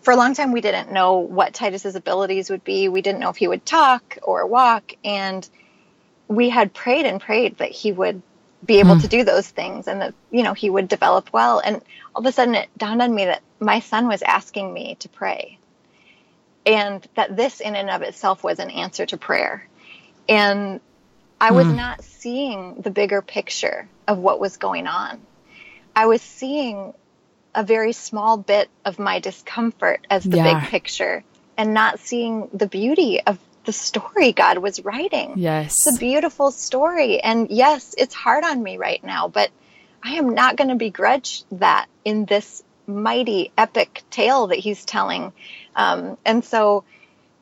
for 0.00 0.12
a 0.12 0.16
long 0.16 0.34
time 0.34 0.50
we 0.50 0.60
didn't 0.60 0.92
know 0.92 1.18
what 1.18 1.54
Titus's 1.54 1.94
abilities 1.94 2.50
would 2.50 2.64
be. 2.64 2.88
We 2.88 3.02
didn't 3.02 3.20
know 3.20 3.30
if 3.30 3.36
he 3.36 3.46
would 3.46 3.64
talk 3.64 4.18
or 4.22 4.44
walk, 4.46 4.94
and 5.04 5.48
we 6.26 6.48
had 6.48 6.74
prayed 6.74 7.06
and 7.06 7.20
prayed 7.20 7.58
that 7.58 7.70
he 7.70 7.92
would 7.92 8.20
be 8.64 8.78
able 8.78 8.96
to 8.96 9.02
hmm. 9.02 9.08
do 9.08 9.24
those 9.24 9.48
things 9.48 9.88
and 9.88 10.00
that 10.00 10.14
you 10.30 10.42
know 10.42 10.54
he 10.54 10.70
would 10.70 10.88
develop 10.88 11.32
well. 11.32 11.60
And 11.60 11.82
all 12.14 12.20
of 12.20 12.26
a 12.26 12.32
sudden 12.32 12.54
it 12.54 12.68
dawned 12.76 13.02
on 13.02 13.14
me 13.14 13.24
that 13.26 13.42
my 13.60 13.80
son 13.80 14.06
was 14.08 14.22
asking 14.22 14.72
me 14.72 14.96
to 15.00 15.08
pray, 15.08 15.58
and 16.64 17.06
that 17.14 17.36
this 17.36 17.60
in 17.60 17.74
and 17.74 17.90
of 17.90 18.02
itself 18.02 18.44
was 18.44 18.58
an 18.58 18.70
answer 18.70 19.06
to 19.06 19.16
prayer. 19.16 19.66
And 20.28 20.80
I 21.40 21.50
was 21.50 21.66
hmm. 21.66 21.76
not 21.76 22.04
seeing 22.04 22.80
the 22.80 22.90
bigger 22.90 23.20
picture 23.22 23.88
of 24.06 24.18
what 24.18 24.38
was 24.38 24.56
going 24.56 24.86
on. 24.86 25.20
I 25.94 26.06
was 26.06 26.22
seeing 26.22 26.94
a 27.54 27.64
very 27.64 27.92
small 27.92 28.36
bit 28.36 28.70
of 28.84 28.98
my 28.98 29.18
discomfort 29.18 30.06
as 30.08 30.24
the 30.24 30.38
Yeah. 30.38 30.60
big 30.60 30.70
picture 30.70 31.24
and 31.56 31.74
not 31.74 31.98
seeing 31.98 32.48
the 32.52 32.66
beauty 32.66 33.20
of 33.20 33.38
the 33.64 33.72
story 33.72 34.32
God 34.32 34.58
was 34.58 34.84
writing. 34.84 35.34
Yes. 35.36 35.74
It's 35.86 35.96
a 35.96 36.00
beautiful 36.00 36.50
story. 36.50 37.20
And 37.20 37.50
yes, 37.50 37.94
it's 37.96 38.14
hard 38.14 38.44
on 38.44 38.62
me 38.62 38.76
right 38.76 39.02
now, 39.04 39.28
but 39.28 39.50
I 40.02 40.14
am 40.14 40.34
not 40.34 40.56
going 40.56 40.68
to 40.70 40.74
begrudge 40.74 41.44
that 41.52 41.86
in 42.04 42.24
this 42.24 42.62
mighty 42.86 43.52
epic 43.56 44.02
tale 44.10 44.48
that 44.48 44.58
he's 44.58 44.84
telling. 44.84 45.32
Um, 45.76 46.18
and 46.24 46.44
so 46.44 46.84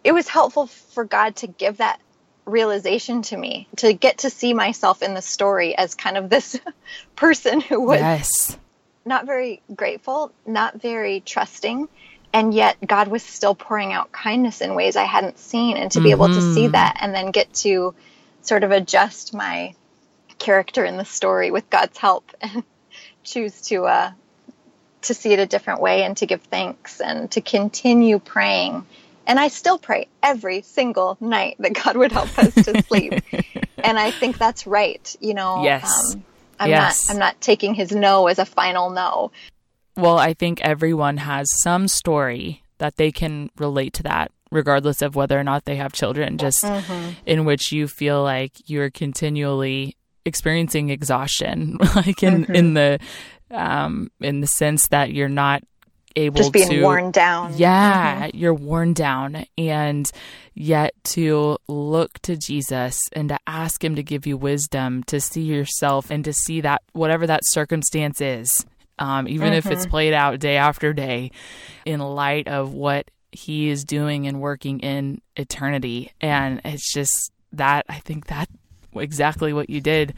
it 0.05 0.13
was 0.13 0.29
helpful 0.29 0.67
for 0.67 1.05
God 1.05 1.37
to 1.37 1.47
give 1.47 1.79
that 1.79 2.01
realization 2.45 3.23
to 3.23 3.37
me, 3.37 3.69
to 3.77 3.93
get 3.93 4.19
to 4.19 4.31
see 4.31 4.53
myself 4.55 5.03
in 5.03 5.15
the 5.15 5.23
story 5.23 5.77
as 5.77 5.95
kind 5.95 6.17
of 6.17 6.29
this 6.29 6.59
person 7.17 7.61
who 7.61 7.81
was 7.81 8.01
Yes. 8.01 8.59
not 9.05 9.25
very 9.27 9.63
grateful, 9.75 10.33
not 10.47 10.81
very 10.81 11.21
trusting, 11.21 11.89
and 12.33 12.55
yet 12.55 12.77
God 12.87 13.09
was 13.09 13.23
still 13.23 13.55
pouring 13.55 13.93
out 13.93 14.13
kindness 14.13 14.61
in 14.61 14.75
ways 14.75 14.97
I 14.97 15.05
hadn't 15.05 15.39
seen. 15.39 15.77
And 15.77 15.91
to 15.93 16.01
be 16.01 16.11
able 16.11 16.29
to 16.29 16.41
see 16.41 16.69
that 16.69 16.99
and 17.01 17.15
then 17.15 17.31
get 17.31 17.53
to 17.55 17.95
sort 18.43 18.65
of 18.65 18.71
adjust 18.71 19.35
my 19.35 19.75
character 20.39 20.85
in 20.85 20.97
the 20.97 21.05
story 21.05 21.51
with 21.51 21.69
God's 21.71 21.99
help 21.99 22.31
and 22.41 22.63
choose 23.23 23.61
to 23.63 23.85
uh, 23.85 24.13
to 25.03 25.15
see 25.15 25.33
it 25.33 25.39
a 25.39 25.47
different 25.47 25.81
way 25.81 26.05
and 26.05 26.17
to 26.19 26.27
give 26.27 26.43
thanks 26.43 27.01
and 27.01 27.31
to 27.33 27.41
continue 27.41 28.19
praying. 28.19 28.87
And 29.27 29.39
I 29.39 29.49
still 29.49 29.79
pray 29.79 30.09
every 30.23 30.63
single 30.63 31.17
night 31.21 31.57
that 31.59 31.73
God 31.73 31.97
would 31.97 32.13
help 32.13 32.37
us 32.39 32.55
to 32.65 32.83
sleep. 32.83 33.15
and 33.85 33.99
I 33.99 34.11
think 34.11 34.39
that's 34.39 34.67
right. 34.67 35.17
You 35.21 35.35
know, 35.35 35.55
um, 35.57 35.65
Yes. 35.65 36.17
I'm 36.59 36.69
Yes. 36.69 37.09
not 37.09 37.15
I'm 37.15 37.19
not 37.19 37.41
taking 37.41 37.75
his 37.75 37.91
no 37.91 38.27
as 38.27 38.39
a 38.39 38.45
final 38.45 38.91
no. 38.91 39.33
Well, 40.01 40.19
I 40.19 40.35
think 40.35 40.61
everyone 40.63 41.19
has 41.19 41.47
some 41.63 41.89
story 41.89 42.63
that 42.79 42.97
they 42.97 43.13
can 43.13 43.51
relate 43.59 43.93
to 43.95 44.03
that, 44.05 44.33
regardless 44.51 45.03
of 45.03 45.15
whether 45.15 45.39
or 45.39 45.45
not 45.45 45.65
they 45.67 45.77
have 45.77 45.93
children, 45.93 46.39
just 46.39 46.65
mm-hmm. 46.65 47.11
in 47.27 47.45
which 47.45 47.73
you 47.73 47.87
feel 47.87 48.23
like 48.23 48.53
you're 48.67 48.91
continually 48.91 49.97
experiencing 50.25 50.91
exhaustion, 50.91 51.77
like 51.95 52.23
in, 52.23 52.45
in 52.47 52.75
mm-hmm. 52.75 52.75
the 52.75 52.99
um, 53.51 54.11
in 54.21 54.41
the 54.41 54.47
sense 54.47 54.89
that 54.89 55.13
you're 55.13 55.29
not 55.29 55.63
able 56.17 56.37
to 56.37 56.43
Just 56.43 56.53
being 56.53 56.69
to 56.71 56.83
worn 56.83 57.11
down. 57.11 57.55
yeah, 57.57 58.29
mm-hmm. 58.29 58.37
you're 58.37 58.55
worn 58.55 58.95
down 58.95 59.45
and 59.57 60.11
yet 60.55 60.93
to 61.05 61.59
look 61.69 62.19
to 62.21 62.37
Jesus 62.37 62.99
and 63.13 63.29
to 63.29 63.39
ask 63.47 63.83
him 63.83 63.97
to 63.97 64.03
give 64.03 64.27
you 64.27 64.37
wisdom 64.37 65.03
to 65.05 65.21
see 65.21 65.43
yourself 65.43 66.11
and 66.11 66.25
to 66.25 66.33
see 66.33 66.61
that 66.63 66.83
whatever 66.93 67.27
that 67.27 67.41
circumstance 67.45 68.21
is, 68.21 68.65
um, 69.01 69.27
even 69.27 69.53
if 69.53 69.67
it's 69.67 69.83
mm-hmm. 69.83 69.91
played 69.91 70.15
out 70.15 70.39
day 70.39 70.57
after 70.57 70.93
day, 70.93 71.33
in 71.85 72.01
light 72.01 72.47
of 72.47 72.75
what 72.75 73.11
he 73.33 73.69
is 73.69 73.85
doing 73.85 74.27
and 74.27 74.41
working 74.41 74.81
in 74.81 75.21
eternity. 75.37 76.13
And 76.21 76.61
it's 76.65 76.93
just 76.93 77.33
that 77.53 77.87
I 77.89 77.99
think 77.99 78.27
that 78.27 78.49
exactly 78.95 79.53
what 79.53 79.71
you 79.71 79.81
did 79.81 80.15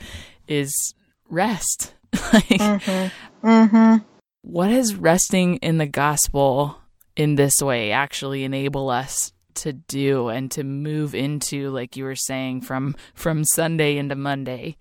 is 0.48 0.94
rest. 1.28 1.94
like, 2.32 2.44
mm-hmm. 2.44 3.46
Mm-hmm. 3.46 3.96
what 4.42 4.68
does 4.68 4.94
resting 4.94 5.56
in 5.56 5.78
the 5.78 5.86
gospel 5.86 6.78
in 7.16 7.36
this 7.36 7.60
way 7.62 7.90
actually 7.90 8.44
enable 8.44 8.90
us 8.90 9.32
to 9.54 9.72
do 9.72 10.28
and 10.28 10.50
to 10.50 10.64
move 10.64 11.14
into 11.14 11.70
like 11.70 11.96
you 11.96 12.04
were 12.04 12.16
saying 12.16 12.60
from 12.60 12.94
from 13.14 13.44
sunday 13.44 13.96
into 13.98 14.14
monday 14.14 14.76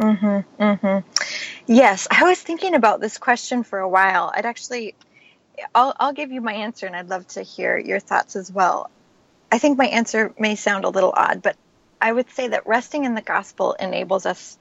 Mm-hmm, 0.00 0.62
mm-hmm. 0.62 1.22
Yes, 1.66 2.08
I 2.10 2.24
was 2.24 2.40
thinking 2.40 2.74
about 2.74 3.00
this 3.00 3.18
question 3.18 3.62
for 3.62 3.78
a 3.78 3.88
while. 3.88 4.32
I'd 4.34 4.46
actually, 4.46 4.94
I'll, 5.74 5.94
I'll 6.00 6.14
give 6.14 6.32
you 6.32 6.40
my 6.40 6.54
answer 6.54 6.86
and 6.86 6.96
I'd 6.96 7.10
love 7.10 7.26
to 7.28 7.42
hear 7.42 7.76
your 7.76 8.00
thoughts 8.00 8.34
as 8.34 8.50
well. 8.50 8.90
I 9.52 9.58
think 9.58 9.76
my 9.76 9.86
answer 9.86 10.32
may 10.38 10.54
sound 10.54 10.84
a 10.84 10.88
little 10.88 11.12
odd, 11.14 11.42
but 11.42 11.56
I 12.00 12.12
would 12.12 12.30
say 12.30 12.48
that 12.48 12.66
resting 12.66 13.04
in 13.04 13.14
the 13.14 13.20
gospel 13.20 13.74
enables 13.74 14.24
us 14.24 14.58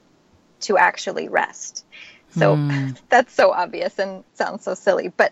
to 0.61 0.77
actually 0.77 1.29
rest. 1.29 1.85
So 2.31 2.55
hmm. 2.55 2.89
that's 3.09 3.33
so 3.33 3.51
obvious 3.51 3.97
and 3.97 4.25
sounds 4.33 4.63
so 4.63 4.73
silly, 4.73 5.07
but 5.07 5.31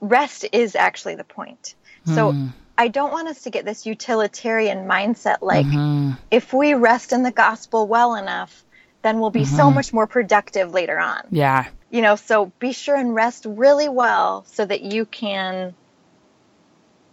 rest 0.00 0.44
is 0.52 0.74
actually 0.74 1.14
the 1.14 1.24
point. 1.24 1.76
So 2.04 2.32
hmm. 2.32 2.48
I 2.78 2.88
don't 2.88 3.12
want 3.12 3.28
us 3.28 3.42
to 3.42 3.50
get 3.50 3.64
this 3.64 3.86
utilitarian 3.86 4.86
mindset 4.86 5.38
like 5.40 5.66
mm-hmm. 5.66 6.12
if 6.30 6.52
we 6.52 6.74
rest 6.74 7.12
in 7.12 7.22
the 7.22 7.30
gospel 7.30 7.86
well 7.86 8.14
enough, 8.14 8.64
then 9.02 9.20
we'll 9.20 9.30
be 9.30 9.44
so 9.44 9.64
mm-hmm. 9.64 9.74
much 9.76 9.92
more 9.92 10.06
productive 10.06 10.72
later 10.72 10.98
on. 10.98 11.22
yeah 11.30 11.68
You 11.90 12.02
know, 12.02 12.16
so 12.16 12.46
be 12.58 12.72
sure 12.72 12.96
and 12.96 13.14
rest 13.14 13.46
really 13.48 13.88
well 13.88 14.44
so 14.48 14.64
that 14.64 14.82
you 14.82 15.06
can 15.06 15.74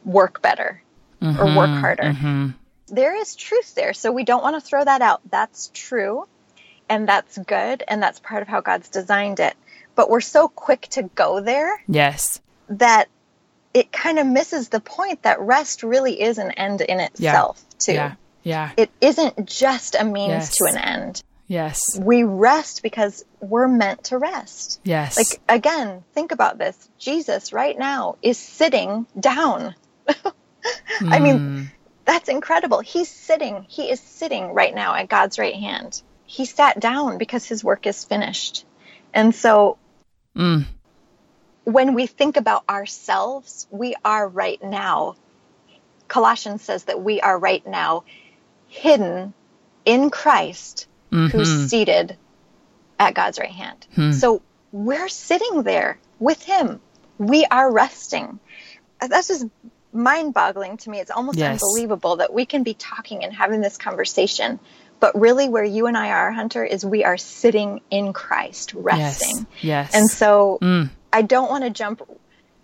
work 0.03 0.41
better 0.41 0.81
or 1.21 1.27
mm-hmm. 1.27 1.55
work 1.55 1.69
harder. 1.69 2.53
There 2.87 3.15
is 3.15 3.35
truth 3.35 3.75
there. 3.75 3.93
So 3.93 4.11
we 4.11 4.25
don't 4.25 4.43
want 4.43 4.55
to 4.55 4.61
throw 4.61 4.83
that 4.83 5.01
out. 5.01 5.21
That's 5.29 5.71
true 5.73 6.27
and 6.89 7.07
that's 7.07 7.37
good 7.37 7.83
and 7.87 8.03
that's 8.03 8.19
part 8.19 8.41
of 8.41 8.47
how 8.47 8.61
God's 8.61 8.89
designed 8.89 9.39
it. 9.39 9.55
But 9.95 10.09
we're 10.09 10.21
so 10.21 10.47
quick 10.47 10.81
to 10.91 11.03
go 11.03 11.39
there 11.39 11.81
yes 11.87 12.41
that 12.69 13.07
it 13.73 13.91
kind 13.91 14.19
of 14.19 14.27
misses 14.27 14.69
the 14.69 14.79
point 14.79 15.23
that 15.23 15.39
rest 15.39 15.83
really 15.83 16.21
is 16.21 16.37
an 16.37 16.51
end 16.51 16.81
in 16.81 16.99
itself, 16.99 17.63
too. 17.79 17.93
yeah 17.93 18.13
yeah 18.43 18.71
It 18.77 18.91
isn't 19.01 19.45
just 19.47 19.95
a 19.99 20.03
means 20.03 20.27
Yes. 20.27 20.57
to 20.57 20.65
an 20.65 20.77
end. 20.77 21.21
yes 21.47 21.79
We 21.99 22.23
rest 22.23 22.83
because 22.83 23.23
we're 23.39 23.67
meant 23.67 24.05
to 24.05 24.17
rest. 24.17 24.79
yes 24.83 25.17
Like, 25.17 25.41
again, 25.49 26.03
think 26.13 26.31
about 26.31 26.57
this. 26.57 26.89
Jesus 26.97 27.53
right 27.53 27.77
now 27.77 28.17
is 28.21 28.37
sitting 28.37 29.05
down. 29.19 29.75
I 30.07 31.17
Hmm. 31.19 31.23
mean, 31.23 31.71
that's 32.05 32.29
incredible. 32.29 32.79
He's 32.79 33.09
sitting, 33.09 33.65
he 33.69 33.89
is 33.89 33.99
sitting 33.99 34.53
right 34.53 34.73
now 34.75 34.93
at 34.95 35.07
God's 35.09 35.39
right 35.39 35.55
hand. 35.55 36.01
He 36.25 36.45
sat 36.45 36.79
down 36.79 37.17
because 37.17 37.45
his 37.45 37.63
work 37.63 37.85
is 37.87 38.03
finished. 38.05 38.65
And 39.13 39.33
so 39.33 39.77
Mm. 40.35 40.65
When 41.63 41.93
we 41.93 42.07
think 42.07 42.37
about 42.37 42.63
ourselves, 42.69 43.67
we 43.71 43.95
are 44.03 44.27
right 44.27 44.61
now. 44.63 45.15
Colossians 46.07 46.61
says 46.61 46.85
that 46.85 47.01
we 47.01 47.21
are 47.21 47.37
right 47.37 47.65
now 47.65 48.03
hidden 48.67 49.33
in 49.85 50.09
Christ 50.09 50.87
who's 51.09 51.31
mm-hmm. 51.31 51.65
seated 51.67 52.17
at 52.99 53.13
God's 53.13 53.37
right 53.37 53.51
hand. 53.51 53.85
Hmm. 53.93 54.11
So 54.13 54.41
we're 54.71 55.09
sitting 55.09 55.61
there 55.61 55.99
with 56.19 56.41
him. 56.41 56.81
We 57.19 57.45
are 57.45 57.71
resting. 57.71 58.39
That's 58.99 59.27
just 59.27 59.45
mind 59.91 60.33
boggling 60.33 60.77
to 60.77 60.89
me. 60.89 60.99
It's 60.99 61.11
almost 61.11 61.37
Yes. 61.37 61.61
unbelievable 61.61 62.17
that 62.17 62.33
we 62.33 62.45
can 62.47 62.63
be 62.63 62.73
talking 62.73 63.23
and 63.23 63.31
having 63.31 63.61
this 63.61 63.77
conversation. 63.77 64.59
But 64.99 65.19
really, 65.19 65.49
where 65.49 65.63
you 65.63 65.87
and 65.87 65.97
I 65.97 66.11
are, 66.11 66.31
Hunter, 66.31 66.63
is 66.63 66.85
we 66.85 67.03
are 67.03 67.17
sitting 67.17 67.81
in 67.91 68.13
Christ, 68.13 68.73
resting. 68.73 69.45
yes 69.61 69.93
And 69.93 70.09
so 70.09 70.57
mm. 70.61 70.89
I 71.13 71.21
don't 71.21 71.49
want 71.49 71.63
to 71.63 71.69
jump. 71.69 72.01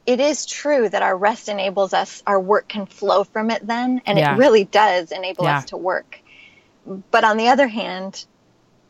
It 0.06 0.20
is 0.20 0.46
true 0.46 0.90
that 0.90 1.02
our 1.04 1.16
rest 1.16 1.48
enables 1.50 1.94
us, 1.94 2.24
our 2.26 2.40
work 2.40 2.68
can 2.68 2.88
flow 2.88 3.24
from 3.24 3.52
it 3.52 3.66
then, 3.66 4.02
and 4.06 4.18
Yeah. 4.18 4.34
it 4.34 4.38
really 4.38 4.64
does 4.64 5.12
enable 5.12 5.46
Yeah. 5.46 5.60
us 5.60 5.66
to 5.66 5.78
work. 5.78 6.20
But 7.12 7.24
on 7.24 7.38
the 7.38 7.50
other 7.50 7.68
hand, 7.68 8.26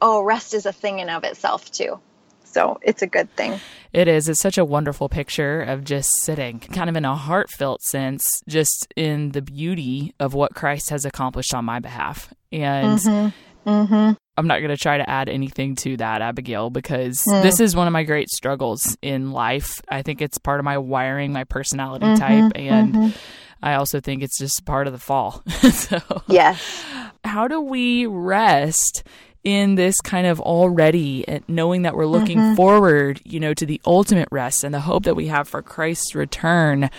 oh, 0.02 0.22
rest 0.22 0.54
is 0.54 0.66
a 0.66 0.72
thing 0.72 1.00
in 1.00 1.10
of 1.10 1.24
itself 1.26 1.70
too. 1.70 2.00
So 2.46 2.80
it's 2.82 3.02
a 3.02 3.08
good 3.08 3.36
thing. 3.36 3.60
It 3.94 4.08
is. 4.08 4.28
It's 4.30 4.42
such 4.42 4.58
a 4.58 4.66
wonderful 4.66 5.10
picture 5.10 5.62
of 5.62 5.84
just 5.84 6.10
sitting, 6.22 6.60
kind 6.60 6.90
of 6.90 6.96
in 6.96 7.06
a 7.06 7.16
heartfelt 7.16 7.82
sense, 7.82 8.42
just 8.48 8.88
in 8.96 9.32
the 9.32 9.42
beauty 9.42 10.14
of 10.20 10.34
what 10.34 10.56
Christ 10.56 10.90
has 10.90 11.06
accomplished 11.06 11.54
on 11.54 11.66
my 11.66 11.80
behalf. 11.80 12.34
And 12.52 12.98
mm-hmm. 13.00 13.70
Mm-hmm. 13.70 14.14
I'm 14.40 14.48
not 14.48 14.60
going 14.60 14.70
to 14.70 14.78
try 14.78 14.98
to 14.98 15.10
add 15.10 15.28
anything 15.28 15.76
to 15.78 15.98
that, 15.98 16.22
Abigail, 16.22 16.70
because 16.70 17.22
hmm. 17.26 17.42
this 17.42 17.60
is 17.60 17.76
one 17.76 17.88
of 17.88 17.94
my 17.94 18.04
great 18.04 18.30
struggles 18.30 18.98
in 19.02 19.32
life. 19.34 19.82
I 19.90 20.02
think 20.02 20.22
it's 20.22 20.38
part 20.38 20.60
of 20.60 20.64
my 20.64 20.78
wiring, 20.78 21.34
my 21.34 21.44
personality 21.44 22.06
mm-hmm, 22.06 22.16
type. 22.16 22.52
And 22.56 22.94
mm-hmm. 22.94 23.18
I 23.62 23.74
also 23.76 24.00
think 24.00 24.24
it's 24.24 24.40
just 24.40 24.66
part 24.66 24.88
of 24.88 24.94
the 24.94 25.00
fall. 25.00 25.44
so, 25.74 26.00
Yes. 26.28 26.86
how 27.26 27.50
do 27.50 27.60
we 27.60 28.06
rest 28.06 29.04
in 29.44 29.76
this 29.76 30.02
kind 30.02 30.28
of 30.28 30.40
already 30.42 31.26
uh, 31.28 31.40
knowing 31.48 31.84
that 31.84 31.96
we're 31.96 32.06
looking 32.06 32.56
forward 32.56 33.22
you 33.24 33.40
know 33.40 33.54
to 33.54 33.66
the 33.66 33.80
ultimate 33.86 34.28
rest 34.32 34.64
and 34.66 34.74
the 34.74 34.82
hope 34.82 35.04
that 35.04 35.16
we 35.16 35.28
have 35.28 35.48
for 35.48 35.62
christ's 35.62 36.14
return 36.14 36.90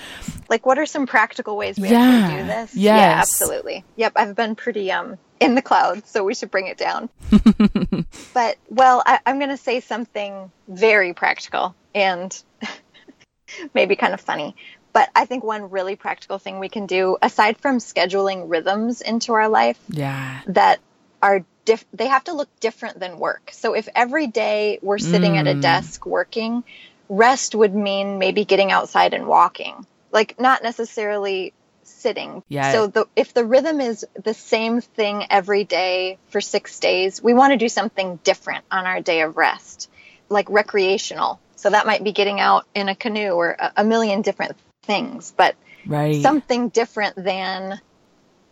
Like, 0.49 0.64
what 0.66 0.78
are 0.78 0.86
some 0.86 1.07
practical 1.07 1.57
ways 1.57 1.78
we 1.78 1.91
Yeah. 1.91 1.99
actually 2.01 2.38
do 2.38 2.45
this? 2.47 2.74
Yeah, 2.74 3.18
absolutely. 3.20 3.84
Yep, 3.97 4.12
I've 4.16 4.34
been 4.34 4.57
pretty 4.57 4.91
um 4.91 5.16
in 5.38 5.55
the 5.55 5.62
clouds, 5.62 6.11
so 6.11 6.24
we 6.24 6.34
should 6.34 6.51
bring 6.51 6.66
it 6.66 6.76
down. 6.76 7.09
but 8.34 8.57
well, 8.68 9.03
I, 9.07 9.20
I'm 9.24 9.38
going 9.38 9.51
to 9.51 9.57
say 9.57 9.80
something 9.80 10.51
very 10.68 11.14
practical 11.14 11.74
and 11.95 12.36
maybe 13.74 13.97
kind 13.97 14.12
of 14.14 14.20
funny. 14.20 14.57
But 14.93 15.09
I 15.14 15.24
think 15.24 15.45
one 15.45 15.70
really 15.70 15.95
practical 15.97 16.38
thing 16.38 16.59
we 16.59 16.68
can 16.68 16.86
do, 16.86 17.16
aside 17.22 17.59
from 17.59 17.78
scheduling 17.78 18.51
rhythms 18.51 19.01
into 19.03 19.32
our 19.34 19.49
life, 19.49 19.78
yeah 19.88 20.41
that 20.49 20.80
are 21.22 21.45
diff- 21.71 21.87
they 21.93 22.09
have 22.09 22.25
to 22.25 22.33
look 22.33 22.49
different 22.59 22.99
than 22.99 23.18
work. 23.18 23.51
So 23.53 23.75
if 23.75 23.89
every 23.95 24.27
day 24.27 24.81
we're 24.83 24.99
sitting 24.99 25.37
at 25.37 25.47
a 25.47 25.55
Mm. 25.55 25.61
desk 25.61 26.05
working, 26.05 26.64
rest 27.09 27.55
would 27.55 27.75
mean 27.75 28.18
maybe 28.18 28.45
getting 28.45 28.73
outside 28.73 29.14
and 29.14 29.27
walking. 29.27 29.87
Like 30.11 30.41
not 30.41 30.64
necessarily 30.64 31.53
sitting. 31.85 32.43
Yeah. 32.49 32.73
So 32.73 32.87
the 32.89 33.07
if 33.14 33.35
the 33.35 33.45
rhythm 33.45 33.81
is 33.81 34.05
the 34.21 34.35
same 34.35 34.81
thing 34.81 35.27
every 35.31 35.62
day 35.64 36.18
for 36.31 36.41
6 36.41 36.81
days, 36.81 37.23
we 37.23 37.35
want 37.35 37.53
to 37.53 37.57
do 37.57 37.68
something 37.68 38.18
different 38.25 38.64
on 38.71 38.87
our 38.87 39.01
day 39.01 39.21
of 39.21 39.37
rest. 39.37 39.89
Like 40.29 40.51
recreational. 40.51 41.39
So 41.55 41.71
that 41.71 41.87
might 41.87 42.03
be 42.03 42.12
getting 42.12 42.41
out 42.41 42.64
in 42.75 42.89
a 42.89 42.97
canoe 42.97 43.31
or 43.31 43.51
a, 43.51 43.73
a 43.77 43.85
million 43.85 44.23
different 44.23 44.57
things, 44.83 45.33
but 45.37 45.55
right 45.87 46.21
something 46.21 46.68
different 46.71 47.14
than 47.16 47.81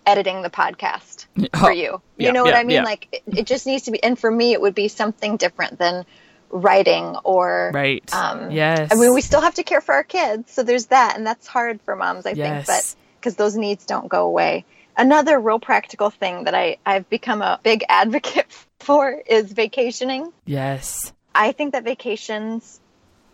editing 0.08 0.40
the 0.42 0.50
podcast 0.50 1.26
for 1.60 1.68
Oh, 1.68 1.70
you. 1.70 1.82
You 1.84 2.00
yeah, 2.16 2.30
know 2.32 2.42
what 2.42 2.54
yeah, 2.54 2.60
I 2.60 2.64
mean? 2.64 2.76
yeah. 2.76 2.82
Like 2.84 3.08
it, 3.12 3.22
it 3.40 3.46
just 3.46 3.66
needs 3.66 3.84
to 3.84 3.90
be, 3.90 4.02
and 4.02 4.18
for 4.18 4.30
me, 4.30 4.52
it 4.52 4.60
would 4.60 4.74
be 4.74 4.88
something 4.88 5.36
different 5.36 5.78
than 5.78 6.04
writing 6.50 7.14
or. 7.24 7.70
right 7.74 8.02
Um, 8.14 8.50
yes 8.50 8.90
I 8.90 8.94
mean, 8.94 9.12
we 9.14 9.20
still 9.20 9.42
have 9.42 9.54
to 9.56 9.62
care 9.62 9.82
for 9.82 9.94
our 9.94 10.02
kids, 10.04 10.50
so 10.50 10.62
there's 10.62 10.86
that, 10.86 11.16
and 11.16 11.26
that's 11.26 11.46
hard 11.46 11.80
for 11.82 11.94
moms, 11.94 12.24
I 12.26 12.34
think, 12.34 12.66
but 12.66 12.96
because 13.20 13.36
those 13.36 13.54
needs 13.56 13.84
don't 13.84 14.08
go 14.08 14.26
away. 14.26 14.64
Another 14.96 15.38
real 15.38 15.60
practical 15.60 16.10
thing 16.10 16.44
that 16.44 16.54
I, 16.54 16.78
I've 16.86 17.08
become 17.10 17.42
a 17.42 17.60
big 17.62 17.84
advocate 17.88 18.46
for 18.80 19.10
is 19.28 19.52
vacationing. 19.52 20.32
yes 20.46 21.12
I 21.34 21.52
think 21.52 21.72
that 21.74 21.84
vacations 21.84 22.80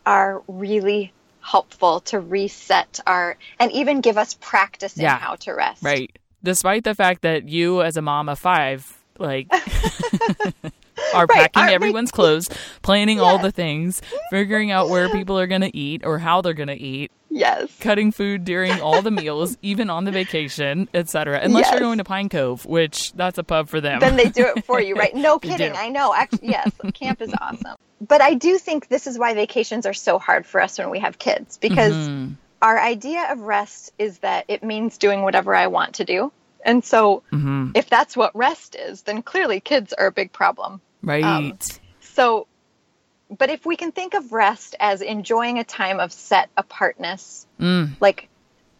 are 0.05 0.43
really 0.49 1.12
helpful 1.41 2.01
to 2.01 2.18
reset 2.20 3.01
our 3.07 3.37
and 3.61 3.70
even 3.72 4.01
give 4.01 4.18
us 4.18 4.35
practice 4.35 4.97
in 4.97 5.03
Yeah. 5.05 5.18
how 5.18 5.37
to 5.37 5.53
rest. 5.53 5.83
right 5.83 6.11
despite 6.45 6.84
the 6.84 6.95
fact 6.95 7.22
that 7.22 7.49
you 7.49 7.82
as 7.82 7.97
a 7.97 8.03
mom 8.03 8.28
of 8.28 8.38
five 8.38 9.03
like 9.18 9.49
are 11.14 11.26
Right, 11.26 11.28
packing 11.28 11.51
aren't 11.57 11.70
we- 11.70 11.74
everyone's 11.74 12.11
clothes 12.12 12.49
planning 12.82 13.20
all 13.20 13.38
the 13.38 13.51
things 13.53 14.01
figuring 14.30 14.70
out 14.70 14.88
where 14.88 15.09
people 15.09 15.38
are 15.38 15.47
going 15.47 15.61
to 15.62 15.76
eat 15.76 16.03
or 16.05 16.18
how 16.18 16.40
they're 16.40 16.53
going 16.55 16.68
to 16.68 16.80
eat 16.80 17.11
Yes. 17.30 17.76
cutting 17.80 18.12
food 18.12 18.45
during 18.45 18.80
all 18.80 19.03
the 19.03 19.11
meals, 19.11 19.57
even 19.62 19.90
on 19.90 20.05
the 20.05 20.12
vacation, 20.12 20.88
etc. 20.95 21.40
Unless 21.42 21.64
Yes. 21.64 21.72
you're 21.72 21.80
going 21.80 21.99
to 21.99 22.05
Pine 22.05 22.28
Cove, 22.28 22.64
which 22.64 23.12
that's 23.14 23.38
a 23.38 23.42
pub 23.42 23.68
for 23.68 23.80
them. 23.80 23.99
then 23.99 24.14
they 24.14 24.26
do 24.28 24.47
it 24.55 24.64
for 24.64 24.80
you, 24.80 24.95
right? 25.03 25.12
No 25.16 25.40
kidding. 25.40 25.72
I 25.74 25.88
know. 25.88 26.14
Actually, 26.14 26.51
yes, 26.51 26.70
camp 26.95 27.20
is 27.20 27.34
awesome. 27.40 27.74
But 28.01 28.20
I 28.20 28.34
do 28.34 28.57
think 28.59 28.86
this 28.86 29.09
is 29.09 29.18
why 29.18 29.34
vacations 29.34 29.84
are 29.84 29.92
so 29.95 30.20
hard 30.20 30.47
for 30.47 30.61
us 30.61 30.78
when 30.78 30.90
we 30.90 31.01
have 31.01 31.18
kids 31.18 31.57
because 31.59 31.92
Mm-hmm. 31.95 32.34
Our 32.62 32.78
idea 32.78 33.30
of 33.30 33.40
rest 33.40 33.92
is 33.98 34.18
that 34.18 34.46
it 34.48 34.62
means 34.62 34.98
doing 34.98 35.22
whatever 35.22 35.55
I 35.55 35.66
want 35.66 35.96
to 35.96 36.05
do. 36.05 36.32
And 36.64 36.84
so 36.84 37.22
Mm-hmm. 37.32 37.70
if 37.74 37.90
that's 37.90 38.16
what 38.16 38.34
rest 38.34 38.74
is, 38.74 39.02
then 39.02 39.22
clearly 39.22 39.61
kids 39.61 39.92
are 39.92 40.07
a 40.07 40.12
big 40.12 40.32
problem. 40.32 40.80
right. 41.02 41.22
um, 41.24 41.59
So, 42.00 42.46
but 43.36 43.50
if 43.50 43.66
we 43.66 43.76
can 43.76 43.92
think 43.92 44.14
of 44.14 44.32
rest 44.32 44.76
as 44.80 45.02
enjoying 45.02 45.59
a 45.59 45.64
time 45.64 46.00
of 46.00 46.12
set 46.12 46.48
apartness, 46.57 47.46
Mm. 47.61 47.96
like 48.00 48.28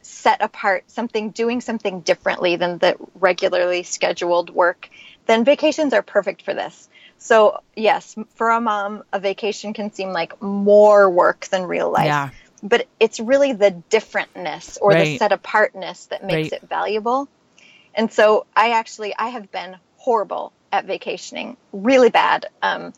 set 0.03 0.43
apart 0.43 0.85
something, 0.91 1.31
doing 1.31 1.61
something 1.61 2.01
differently 2.01 2.57
than 2.57 2.79
the 2.79 2.97
regularly 3.15 3.83
scheduled 3.83 4.51
work, 4.51 4.89
then 5.27 5.45
vacations 5.45 5.93
are 5.95 6.03
perfect 6.03 6.43
for 6.43 6.55
this. 6.55 6.89
So, 7.19 7.61
yes, 7.75 8.15
for 8.35 8.51
a 8.51 8.61
mom, 8.61 9.03
a 9.13 9.19
vacation 9.19 9.73
can 9.73 9.93
seem 9.93 10.11
like 10.13 10.41
more 10.43 11.09
work 11.09 11.47
than 11.47 11.65
real 11.65 11.91
life. 11.91 12.05
Yeah. 12.07 12.31
But 12.67 12.89
it's 12.99 13.21
really 13.21 13.53
the 13.53 13.83
differentness 13.91 14.79
or 14.81 14.95
the 14.95 15.19
set 15.19 15.33
apartness 15.33 16.07
that 16.07 16.25
makes 16.25 16.51
Right. 16.51 16.63
it 16.63 16.69
valuable. 16.69 17.29
And 17.95 18.11
so 18.11 18.47
I 18.57 18.71
actually 18.71 19.15
I 19.17 19.29
have 19.29 19.53
been 19.53 19.77
horrible 19.99 20.53
at 20.73 20.87
vacationing, 20.87 21.57
really 21.73 22.09
bad. 22.11 22.47
Um, 22.63 22.93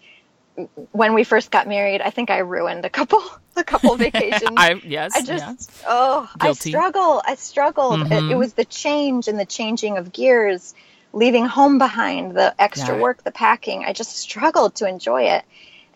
when 0.93 1.13
we 1.13 1.25
first 1.25 1.51
got 1.51 1.69
married, 1.69 2.01
I 2.01 2.11
think 2.11 2.31
I 2.31 2.39
ruined 2.39 2.85
a 2.85 2.91
couple 2.91 3.21
a 3.57 3.65
couple 3.65 3.95
vacations. 4.07 4.53
I 4.57 4.81
yes. 4.85 5.13
I 5.17 5.21
just 5.21 5.29
yes. 5.29 5.69
oh 5.87 6.31
Guilty. 6.39 6.71
I 6.71 6.73
struggle. 6.73 7.23
I 7.27 7.35
struggled. 7.35 8.01
It, 8.03 8.09
Mhm. 8.11 8.31
it 8.31 8.37
was 8.37 8.55
the 8.55 8.65
change 8.65 9.29
and 9.29 9.39
the 9.39 9.45
changing 9.47 9.99
of 9.99 10.13
gears, 10.13 10.75
leaving 11.13 11.45
home 11.45 11.79
behind, 11.79 12.37
the 12.37 12.55
extra 12.59 12.95
Yeah. 12.95 13.03
work, 13.03 13.25
the 13.25 13.33
packing. 13.33 13.85
I 13.85 13.93
just 13.93 14.17
struggled 14.17 14.77
to 14.77 14.89
enjoy 14.89 15.25
it. 15.25 15.45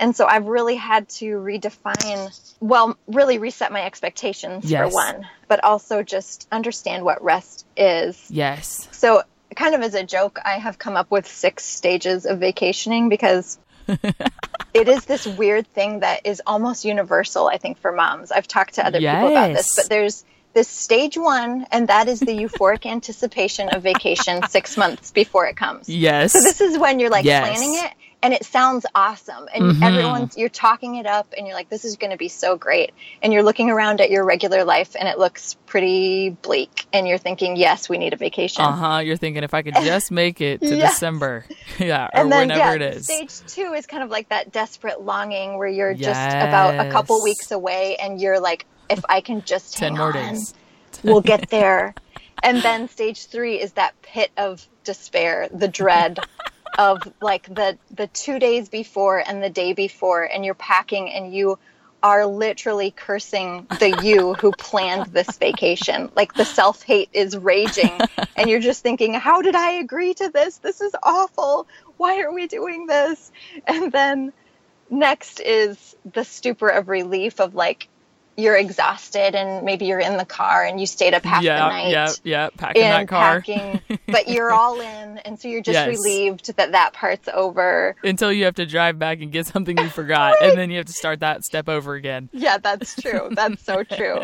And 0.01 0.17
so 0.17 0.27
I've 0.27 0.47
really 0.47 0.77
had 0.77 1.09
to 1.11 1.27
redefine, 1.37 2.55
well, 2.59 2.97
really 3.07 3.37
reset 3.39 3.71
my 3.71 3.85
expectations 3.85 4.65
Yes. 4.69 4.91
for 4.91 4.95
one, 4.97 5.29
but 5.47 5.63
also 5.63 6.03
just 6.03 6.49
understand 6.51 7.05
what 7.05 7.23
rest 7.23 7.67
is. 7.77 8.19
Yes. 8.31 8.89
So, 8.93 9.23
kind 9.55 9.75
of 9.75 9.83
as 9.83 9.95
a 9.95 10.03
joke, 10.03 10.39
I 10.43 10.55
have 10.55 10.79
come 10.79 10.97
up 10.97 11.11
with 11.11 11.29
six 11.29 11.65
stages 11.65 12.25
of 12.25 12.39
vacationing 12.39 13.11
because 13.11 13.59
it 13.89 14.89
is 14.89 15.05
this 15.05 15.27
weird 15.27 15.67
thing 15.69 16.01
that 16.01 16.25
is 16.25 16.41
almost 16.47 16.87
universal, 16.87 17.47
I 17.47 17.59
think, 17.59 17.79
for 17.79 17.93
moms. 17.93 18.33
I've 18.33 18.49
talked 18.49 18.77
to 18.77 18.87
other 18.87 19.01
people 19.01 19.29
about 19.29 19.53
this, 19.53 19.69
but 19.77 19.91
there's 19.91 20.25
this 20.55 20.69
stage 20.69 21.19
one, 21.19 21.67
and 21.71 21.89
that 21.89 22.09
is 22.09 22.21
the 22.21 22.33
euphoric 22.33 22.87
anticipation 22.87 23.69
of 23.69 23.83
vacation 23.83 24.49
six 24.49 24.77
months 24.79 25.11
before 25.11 25.47
it 25.47 25.57
comes. 25.57 25.89
Yes. 25.89 26.33
So 26.33 26.41
this 26.41 26.61
is 26.61 26.79
when 26.79 27.01
you're 27.01 27.11
like 27.11 27.25
Yes. 27.25 27.59
planning 27.59 27.75
it 27.85 27.93
and 28.23 28.35
it 28.35 28.45
sounds 28.45 28.85
awesome 28.95 29.49
and 29.55 29.65
Mhm. 29.77 29.83
everyone's 29.83 30.37
you're 30.37 30.49
talking 30.49 30.97
it 30.97 31.07
up 31.07 31.33
and 31.37 31.47
you're 31.47 31.57
like 31.57 31.69
this 31.71 31.85
is 31.85 31.97
going 31.97 32.11
to 32.11 32.17
be 32.17 32.29
so 32.29 32.57
great 32.57 32.93
and 33.23 33.33
you're 33.33 33.43
looking 33.43 33.71
around 33.71 34.01
at 34.01 34.11
your 34.11 34.25
regular 34.25 34.65
life 34.65 34.95
and 34.99 35.09
it 35.09 35.19
looks 35.19 35.55
pretty 35.67 36.31
bleak 36.43 36.87
and 36.93 37.09
you're 37.09 37.19
thinking 37.19 37.57
yes 37.57 37.89
we 37.89 37.97
need 37.99 38.13
a 38.13 38.17
vacation. 38.17 38.65
Uh 38.65 38.73
huh. 38.73 38.99
You're 38.99 39.17
thinking 39.17 39.43
if 39.45 39.55
I 39.55 39.63
could 39.63 39.75
just 39.75 40.11
make 40.23 40.41
it 40.41 40.61
to 40.61 40.77
Yes. 40.77 40.95
December, 40.95 41.47
yeah, 41.79 42.09
or 42.15 42.29
then 42.29 42.49
whenever 42.49 42.59
yeah, 42.59 42.75
it 42.75 42.83
is. 42.97 43.05
stage 43.05 43.41
2 43.55 43.73
is 43.75 43.87
kind 43.87 44.03
of 44.03 44.11
like 44.11 44.29
that 44.29 44.53
desperate 44.53 45.01
longing 45.01 45.57
where 45.59 45.69
you're 45.69 45.95
just 45.95 46.29
about 46.37 46.79
a 46.79 46.91
couple 46.91 47.23
weeks 47.23 47.51
away 47.51 47.97
and 47.97 48.21
you're 48.21 48.41
like 48.41 48.67
if 48.89 49.03
I 49.09 49.21
can 49.21 49.43
just 49.45 49.77
Ten 49.79 49.93
hang 49.93 49.99
more 49.99 50.17
on, 50.17 50.35
days. 50.35 50.55
we'll 51.05 51.21
get 51.21 51.49
there. 51.51 51.95
and 52.43 52.63
then 52.63 52.89
stage 52.89 53.27
three 53.27 53.61
is 53.61 53.73
that 53.73 53.95
pit 54.03 54.31
of 54.37 54.67
despair, 54.85 55.49
the 55.53 55.69
dread 55.69 56.19
of 56.79 57.13
like 57.21 57.47
the 57.47 57.79
the 57.91 58.07
two 58.09 58.39
days 58.39 58.69
before 58.69 59.19
and 59.19 59.43
the 59.43 59.51
day 59.51 59.73
before, 59.73 60.23
and 60.25 60.45
you're 60.45 60.55
packing 60.55 61.11
and 61.11 61.35
you 61.35 61.59
are 62.03 62.27
literally 62.27 62.91
cursing 62.91 63.69
the 63.79 63.91
you 63.91 64.35
who 64.35 64.53
planned 64.53 65.07
this 65.07 65.37
vacation. 65.37 66.11
Like 66.17 66.35
the 66.35 66.45
self 66.45 66.83
hate 66.83 67.11
is 67.13 67.37
raging, 67.37 68.03
and 68.37 68.49
you're 68.49 68.61
just 68.61 68.83
thinking, 68.83 69.15
"How 69.15 69.43
did 69.43 69.55
I 69.55 69.73
agree 69.73 70.15
to 70.15 70.31
this? 70.31 70.59
This 70.59 70.81
is 70.81 70.95
awful. 71.03 71.67
Why 71.97 72.23
are 72.23 72.33
we 72.33 72.47
doing 72.47 72.87
this?" 72.87 73.31
And 73.67 73.93
then 73.93 74.33
next 74.91 75.41
is 75.41 75.95
the 76.11 76.25
stupor 76.25 76.69
of 76.69 76.89
relief 76.89 77.41
of 77.41 77.55
like 77.55 77.89
you're 78.37 78.57
exhausted 78.57 79.35
and 79.35 79.65
maybe 79.65 79.85
you're 79.87 80.01
in 80.01 80.17
the 80.17 80.25
car 80.25 80.65
and 80.65 80.81
you 80.81 80.87
stayed 80.87 81.13
up 81.15 81.25
half 81.25 81.43
yeah, 81.43 81.65
the 81.65 81.69
night 81.69 81.91
yeah, 81.91 82.13
yeah. 82.25 82.49
Packing 82.57 82.83
that 82.83 83.09
car 83.09 83.41
packing, 83.41 83.81
but 84.07 84.29
you're 84.33 84.51
all 84.53 84.81
in, 84.81 85.19
and 85.19 85.39
so 85.39 85.49
you're 85.49 85.63
just 85.63 85.75
Yes. 85.75 85.89
relieved 85.89 86.57
that 86.57 86.73
that 86.73 86.93
part's 86.95 87.29
over. 87.33 87.97
until 88.03 88.33
you 88.33 88.45
have 88.45 88.55
to 88.55 88.67
drive 88.67 88.99
back 88.99 89.21
and 89.21 89.31
get 89.31 89.47
something 89.47 89.77
you 89.77 89.89
forgot, 89.91 90.37
and 90.41 90.57
then 90.57 90.71
you 90.71 90.79
have 90.79 90.87
to 90.87 90.93
start 90.93 91.21
that 91.21 91.45
step 91.45 91.69
over 91.69 91.95
again. 91.95 92.29
Yeah, 92.33 92.59
that's 92.59 93.01
true. 93.01 93.29
That's 93.35 93.63
so 93.65 93.83
true. 93.85 94.23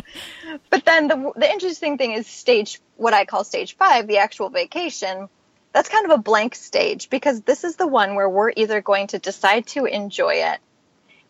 But 0.71 0.85
then 0.85 1.09
the 1.09 1.33
the 1.37 1.51
interesting 1.51 1.99
thing 1.99 2.13
is 2.13 2.27
stage 2.27 2.81
what 2.97 3.13
I 3.13 3.25
call 3.25 3.45
stage 3.45 3.77
5, 3.77 4.07
the 4.07 4.19
actual 4.19 4.49
vacation. 4.49 5.29
That's 5.73 5.89
kind 5.91 6.07
of 6.07 6.13
a 6.13 6.23
blank 6.23 6.55
stage 6.55 7.11
because 7.11 7.43
this 7.43 7.63
is 7.63 7.77
the 7.77 7.87
one 7.87 8.15
where 8.15 8.29
we're 8.31 8.53
either 8.57 8.81
going 8.81 9.09
to 9.09 9.19
decide 9.19 9.67
to 9.69 9.85
enjoy 9.85 10.35
it. 10.37 10.59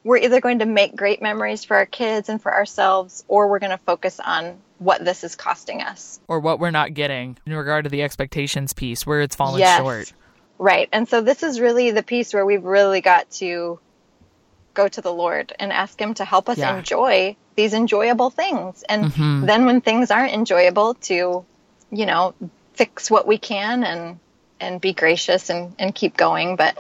We're 0.07 0.19
either 0.19 0.41
going 0.41 0.61
to 0.61 0.67
make 0.67 0.95
great 0.95 1.21
memories 1.21 1.65
for 1.65 1.77
our 1.77 1.85
kids 1.85 2.29
and 2.29 2.41
for 2.41 2.55
ourselves 2.55 3.25
or 3.27 3.49
we're 3.49 3.59
going 3.59 3.73
to 3.77 3.79
focus 3.79 4.21
on 4.21 4.59
what 4.79 5.05
this 5.05 5.25
is 5.25 5.35
costing 5.35 5.83
us. 5.83 6.21
Or 6.29 6.39
what 6.39 6.61
we're 6.61 6.71
not 6.71 6.95
getting 6.95 7.37
in 7.45 7.53
regard 7.55 7.85
to 7.85 7.91
the 7.91 8.03
expectations 8.03 8.73
piece, 8.73 9.05
where 9.05 9.21
it's 9.21 9.35
fallen 9.35 9.59
Yes. 9.59 9.77
short. 9.79 10.13
Right. 10.59 10.89
And 10.93 11.09
so 11.09 11.23
this 11.23 11.43
is 11.43 11.61
really 11.61 11.91
the 11.91 12.05
piece 12.05 12.33
where 12.33 12.47
we've 12.47 12.63
really 12.63 13.01
got 13.01 13.29
to 13.43 13.81
go 14.75 14.87
to 14.87 15.01
the 15.01 15.13
Lord 15.13 15.53
and 15.59 15.73
ask 15.73 16.01
Him 16.01 16.15
to 16.15 16.25
help 16.25 16.49
us 16.49 16.59
Yeah. 16.59 16.77
enjoy 16.79 17.35
these 17.57 17.75
enjoyable 17.75 18.31
things. 18.31 18.85
And 18.89 19.11
Mhm. 19.13 19.47
then 19.47 19.67
when 19.67 19.81
things 19.81 20.13
aren't 20.13 20.35
enjoyable, 20.35 20.95
to, 20.95 21.45
you 21.91 22.07
know, 22.07 22.33
fix 22.75 23.11
what 23.11 23.27
we 23.27 23.39
can 23.39 23.83
and 23.83 24.21
and 24.61 24.81
be 24.81 24.93
gracious 24.95 25.51
and, 25.51 25.75
and 25.81 25.95
keep 25.95 26.17
going. 26.17 26.55
But 26.57 26.79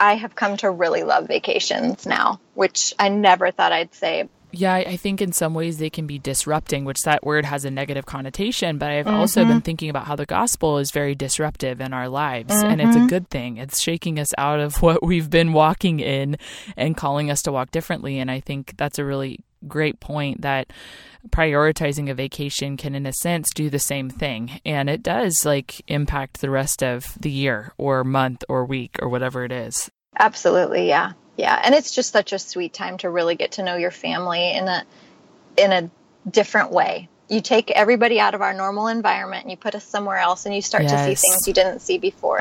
I 0.00 0.14
have 0.16 0.34
come 0.34 0.56
to 0.58 0.70
really 0.70 1.02
love 1.02 1.28
vacations 1.28 2.04
now, 2.06 2.40
which 2.56 2.94
I 2.98 3.08
never 3.08 3.50
thought 3.50 3.72
I'd 3.72 3.94
say. 3.94 4.28
Yeah, 4.52 4.74
I 4.74 4.96
think 4.96 5.20
in 5.20 5.32
some 5.32 5.54
ways 5.54 5.78
they 5.78 5.90
can 5.90 6.06
be 6.06 6.18
disrupting, 6.18 6.84
which 6.84 7.02
that 7.02 7.24
word 7.24 7.44
has 7.44 7.64
a 7.64 7.70
negative 7.70 8.06
connotation. 8.06 8.78
But 8.78 8.90
I've 8.90 9.06
also 9.06 9.42
been 9.42 9.48
mm-hmm. 9.48 9.58
thinking 9.60 9.90
about 9.90 10.06
how 10.06 10.16
the 10.16 10.24
gospel 10.24 10.78
is 10.78 10.90
very 10.92 11.14
disruptive 11.14 11.80
in 11.80 11.92
our 11.92 12.08
lives, 12.08 12.54
and 12.54 12.80
it's 12.80 12.96
a 12.96 13.00
mm-hmm. 13.00 13.08
good 13.08 13.28
thing. 13.28 13.58
It's 13.58 13.82
shaking 13.82 14.18
us 14.18 14.30
out 14.38 14.60
of 14.60 14.76
what 14.82 15.02
we've 15.02 15.28
been 15.28 15.52
walking 15.52 16.00
in 16.00 16.38
and 16.76 16.96
calling 16.96 17.30
us 17.30 17.42
to 17.42 17.52
walk 17.52 17.70
differently. 17.70 18.18
And 18.18 18.30
I 18.30 18.40
think 18.40 18.76
that's 18.76 18.98
a 18.98 19.04
really 19.04 19.40
great 19.68 20.00
point 20.00 20.42
that 20.42 20.72
prioritizing 21.28 22.08
a 22.10 22.14
vacation 22.14 22.76
can, 22.76 22.94
in 22.94 23.04
a 23.04 23.12
sense, 23.12 23.50
do 23.52 23.68
the 23.68 23.78
same 23.78 24.08
thing. 24.08 24.60
And 24.64 24.88
it 24.88 25.02
does 25.02 25.44
like 25.44 25.82
impact 25.88 26.40
the 26.40 26.50
rest 26.50 26.82
of 26.82 27.18
the 27.20 27.30
year 27.30 27.74
or 27.76 28.04
month 28.04 28.44
or 28.48 28.64
week 28.64 28.96
or 29.02 29.08
whatever 29.08 29.44
it 29.44 29.52
is. 29.52 29.90
Absolutely, 30.18 30.88
yeah. 30.88 31.12
Yeah. 31.36 31.60
And 31.62 31.74
it's 31.74 31.92
just 31.94 32.12
such 32.12 32.32
a 32.32 32.38
sweet 32.38 32.72
time 32.72 32.98
to 32.98 33.10
really 33.10 33.34
get 33.34 33.52
to 33.52 33.62
know 33.62 33.76
your 33.76 33.90
family 33.90 34.52
in 34.52 34.68
a 34.68 34.84
in 35.56 35.72
a 35.72 35.90
different 36.30 36.70
way. 36.72 37.08
You 37.28 37.40
take 37.40 37.70
everybody 37.72 38.20
out 38.20 38.34
of 38.34 38.40
our 38.42 38.54
normal 38.54 38.86
environment 38.86 39.42
and 39.42 39.50
you 39.50 39.56
put 39.56 39.74
us 39.74 39.84
somewhere 39.84 40.16
else 40.16 40.46
and 40.46 40.54
you 40.54 40.62
start 40.62 40.84
to 40.84 40.98
see 41.04 41.14
things 41.14 41.48
you 41.48 41.52
didn't 41.54 41.80
see 41.80 41.98
before. 41.98 42.38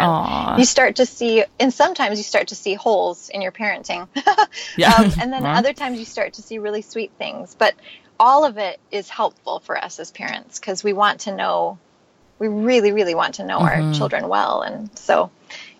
You 0.60 0.66
start 0.66 0.98
to 0.98 1.06
see 1.06 1.44
and 1.60 1.74
sometimes 1.74 2.20
you 2.20 2.24
start 2.24 2.50
to 2.50 2.56
see 2.56 2.76
holes 2.76 3.30
in 3.30 3.42
your 3.42 3.52
parenting. 3.52 4.08
Yeah. 4.78 4.94
um, 4.94 5.12
and 5.20 5.34
then 5.34 5.44
Well. 5.44 5.56
other 5.58 5.74
times 5.74 5.98
you 6.00 6.06
start 6.06 6.34
to 6.34 6.42
see 6.42 6.60
really 6.60 6.82
sweet 6.82 7.12
things. 7.18 7.56
But 7.58 7.74
all 8.20 8.46
of 8.46 8.58
it 8.58 8.80
is 8.92 9.10
helpful 9.10 9.60
for 9.60 9.78
us 9.78 10.00
as 10.00 10.12
parents 10.12 10.60
because 10.60 10.84
we 10.84 10.94
want 10.94 11.22
to 11.22 11.36
know 11.36 11.78
we 12.38 12.48
really, 12.50 12.92
really 12.92 13.16
want 13.16 13.36
to 13.36 13.46
know 13.46 13.60
Mm-hmm. 13.60 13.88
our 13.88 13.94
children 13.94 14.28
well. 14.28 14.62
And 14.62 14.90
so 15.00 15.32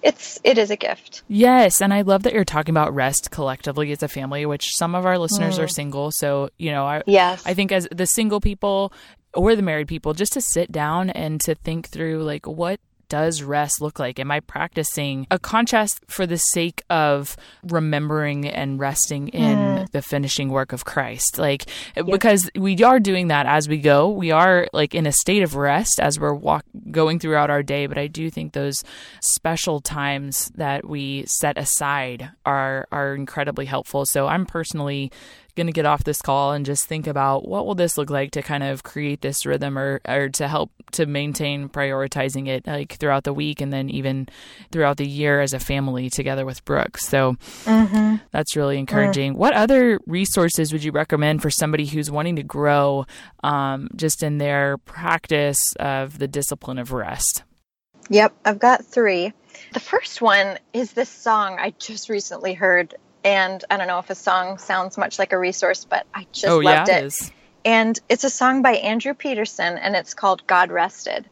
it's 0.06 0.40
it 0.44 0.58
is 0.58 0.70
a 0.72 0.78
gift. 0.78 1.24
Yes, 1.28 1.82
and 1.82 1.94
I 1.94 2.02
love 2.02 2.24
that 2.24 2.34
you're 2.34 2.46
talking 2.46 2.72
about 2.74 2.94
rest 2.96 3.32
collectively 3.32 3.92
as 3.92 4.02
a 4.04 4.08
family, 4.08 4.46
which 4.46 4.66
some 4.78 4.96
of 4.96 5.06
our 5.06 5.18
listeners 5.18 5.58
Mm. 5.60 5.64
are 5.64 5.68
single. 5.68 6.12
So, 6.12 6.50
you 6.58 6.72
know, 6.72 6.86
I, 6.86 7.02
Yes. 7.06 7.44
I 7.46 7.54
think 7.54 7.72
as 7.72 7.88
the 7.92 8.06
single 8.06 8.40
people 8.40 8.94
or 9.34 9.56
the 9.56 9.62
married 9.62 9.88
people, 9.90 10.14
just 10.14 10.32
to 10.34 10.42
sit 10.42 10.72
down 10.72 11.10
and 11.10 11.42
to 11.42 11.56
think 11.56 11.90
through 11.90 12.24
like 12.24 12.48
what 12.48 12.80
does 13.10 13.42
rest 13.42 13.82
look 13.82 14.00
like? 14.00 14.20
Am 14.20 14.32
I 14.32 14.40
practicing 14.40 15.28
a 15.32 15.40
contrast 15.40 16.02
for 16.08 16.26
the 16.26 16.38
sake 16.38 16.84
of 16.90 17.36
remembering 17.64 18.48
and 18.48 18.80
resting 18.80 19.30
in 19.30 19.58
hmm. 19.58 19.84
the 19.92 20.02
finishing 20.02 20.50
work 20.50 20.74
of 20.74 20.86
Christ? 20.86 21.38
Like, 21.38 21.66
because 21.96 22.50
we 22.56 22.82
are 22.84 23.00
doing 23.00 23.28
that 23.28 23.46
as 23.46 23.68
we 23.68 23.78
go. 23.78 24.10
We 24.10 24.32
are 24.32 24.68
like 24.74 24.96
in 24.96 25.06
a 25.06 25.12
state 25.12 25.44
of 25.44 25.56
rest 25.56 26.00
as 26.00 26.20
we're 26.20 26.34
walk- 26.34 26.66
going 26.92 27.20
throughout 27.20 27.50
our 27.50 27.64
day. 27.64 27.88
But 27.88 27.98
I 27.98 28.08
do 28.08 28.30
think 28.30 28.54
those 28.54 28.84
special 29.22 29.80
times 29.80 30.52
that 30.56 30.88
we 30.88 31.26
set 31.28 31.58
aside 31.58 32.32
are 32.46 32.88
are 32.92 33.16
incredibly 33.16 33.66
helpful. 33.66 34.06
So 34.06 34.28
I'm 34.28 34.46
personally 34.46 35.12
going 35.56 35.68
to 35.68 35.74
get 35.74 35.86
off 35.86 36.04
this 36.04 36.22
call 36.22 36.52
and 36.52 36.66
just 36.66 36.88
think 36.88 37.08
about 37.08 37.48
what 37.48 37.66
will 37.66 37.76
this 37.76 37.98
look 37.98 38.10
like 38.10 38.32
to 38.32 38.42
kind 38.42 38.64
of 38.64 38.84
create 38.84 39.22
this 39.22 39.46
rhythm 39.46 39.78
or, 39.78 40.02
or 40.08 40.30
to 40.30 40.48
help 40.48 40.72
to 40.92 41.06
maintain 41.06 41.70
prioritizing 41.70 42.48
it 42.48 42.68
like 42.68 42.94
throughout 42.94 43.24
the 43.24 43.34
week 43.34 43.62
and 43.62 43.72
then 43.72 43.90
even 43.90 44.28
throughout 44.72 44.98
the 44.98 45.08
year 45.08 45.42
as 45.42 45.54
a 45.54 45.60
family 45.60 46.10
together 46.10 46.46
with 46.46 46.64
Brooks. 46.66 47.08
So 47.08 47.34
mm-hmm. 47.64 48.16
that's 48.32 48.56
really 48.56 48.78
encouraging. 48.78 49.34
Mm. 49.34 49.38
What 49.38 49.54
other 49.54 50.00
resources 50.06 50.72
would 50.72 50.84
you 50.84 50.92
recommend 50.92 51.42
for 51.42 51.50
somebody 51.50 51.86
who's 51.86 52.12
wanting 52.12 52.36
to 52.38 52.44
grow 52.44 53.06
um, 53.44 53.90
just 53.96 54.24
in 54.24 54.38
their 54.38 54.78
practice 54.80 55.60
of 55.80 56.20
the 56.20 56.28
discipline 56.28 56.80
of 56.80 56.92
rest? 56.92 57.44
Yep, 58.10 58.36
I've 58.46 58.60
got 58.60 58.86
three. 58.86 59.34
The 59.74 59.80
first 59.80 60.22
one 60.22 60.60
is 60.74 60.94
this 60.94 61.10
song 61.10 61.58
I 61.60 61.74
just 61.80 62.10
recently 62.10 62.54
heard, 62.54 62.94
and 63.26 63.62
I 63.70 63.78
don't 63.78 63.88
know 63.88 64.00
if 64.00 64.10
a 64.10 64.16
song 64.16 64.60
sounds 64.60 64.98
much 64.98 65.20
like 65.20 65.34
a 65.34 65.38
resource, 65.38 65.84
but 65.84 66.06
I 66.14 66.28
just 66.32 66.48
oh, 66.48 66.60
loved 66.60 66.88
yeah, 66.88 67.00
it. 67.00 67.06
it 67.06 67.32
and 67.66 68.00
it's 68.08 68.24
a 68.24 68.30
song 68.30 68.62
by 68.62 68.76
Andrew 68.76 69.16
Peterson, 69.16 69.78
and 69.78 69.96
it's 69.96 70.14
called 70.14 70.46
"God 70.48 70.72
Rested." 70.72 71.26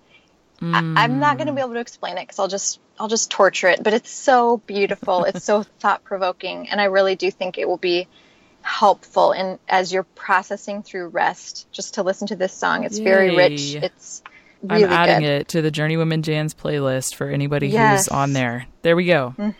Mm. 0.60 0.98
I, 0.98 1.04
am 1.06 1.20
not 1.20 1.38
going 1.38 1.48
to 1.48 1.54
be 1.54 1.62
able 1.62 1.74
to 1.74 1.80
explain 1.80 2.18
it 2.18 2.22
because 2.22 2.40
I'll 2.40 2.48
just 2.48 2.80
I'll 3.00 3.08
just 3.08 3.30
torture 3.30 3.70
it, 3.70 3.84
but 3.84 3.94
it's 3.94 4.10
so 4.10 4.58
beautiful. 4.58 5.24
it's 5.24 5.46
so 5.46 5.64
thought 5.80 6.04
provoking, 6.04 6.70
and 6.70 6.82
I 6.82 6.86
really 6.86 7.16
do 7.16 7.30
think 7.30 7.58
it 7.58 7.68
will 7.68 7.78
be 7.78 8.08
helpful 8.64 9.34
in 9.34 9.60
as 9.70 9.94
you're 9.94 10.04
processing 10.04 10.82
through 10.84 11.10
rest. 11.10 11.72
Just 11.72 11.94
to 11.96 12.04
listen 12.04 12.28
to 12.28 12.36
this 12.36 12.54
song, 12.54 12.84
it's 12.84 12.98
Yay. 12.98 13.04
very 13.04 13.36
rich. 13.36 13.76
It's 13.76 14.24
Really 14.64 14.86
I'm 14.86 14.92
adding 14.94 15.20
good. 15.20 15.42
it 15.42 15.48
to 15.50 15.62
the 15.62 15.70
Journeywomen 15.70 16.22
Jams 16.22 16.54
playlist 16.54 17.16
for 17.16 17.28
anybody 17.28 17.68
yes. 17.68 18.06
who's 18.06 18.08
on 18.08 18.32
there. 18.32 18.66
There 18.82 18.96
we 18.96 19.06
go. 19.06 19.36
Mm, 19.38 19.56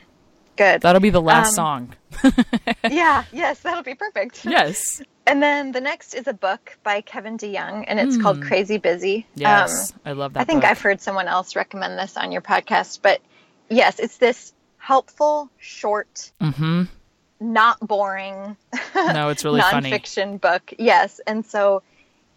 good. 0.56 0.82
That'll 0.82 1.02
be 1.02 1.10
the 1.10 1.22
last 1.22 1.58
um, 1.58 1.96
song. 2.22 2.34
yeah, 2.90 3.24
yes, 3.32 3.60
that'll 3.60 3.84
be 3.84 3.96
perfect. 3.96 4.46
Yes. 4.54 5.02
And 5.26 5.42
then 5.42 5.72
the 5.72 5.80
next 5.80 6.16
is 6.16 6.28
a 6.28 6.34
book 6.34 6.78
by 6.84 7.00
Kevin 7.00 7.38
DeYoung, 7.38 7.86
and 7.88 7.98
it's 7.98 8.18
mm. 8.18 8.22
called 8.22 8.42
Crazy 8.42 8.78
Busy. 8.78 9.26
Yes, 9.36 9.94
um, 9.94 10.00
I 10.04 10.12
love 10.12 10.34
that. 10.34 10.42
I 10.42 10.44
think 10.44 10.62
book. 10.62 10.72
I've 10.72 10.82
heard 10.82 11.00
someone 11.00 11.30
else 11.30 11.56
recommend 11.56 11.98
this 11.98 12.18
on 12.18 12.34
your 12.34 12.42
podcast, 12.42 13.00
but 13.02 13.22
yes, 13.70 14.00
it's 14.00 14.18
this 14.18 14.54
helpful, 14.78 15.50
short, 15.60 16.32
mm-hmm. 16.42 16.84
not 17.40 17.80
boring. 17.80 18.58
No, 18.96 19.30
it's 19.30 19.44
really 19.44 19.60
nonfiction 19.60 20.24
funny. 20.24 20.38
book. 20.38 20.74
Yes, 20.78 21.20
and 21.26 21.46
so 21.46 21.84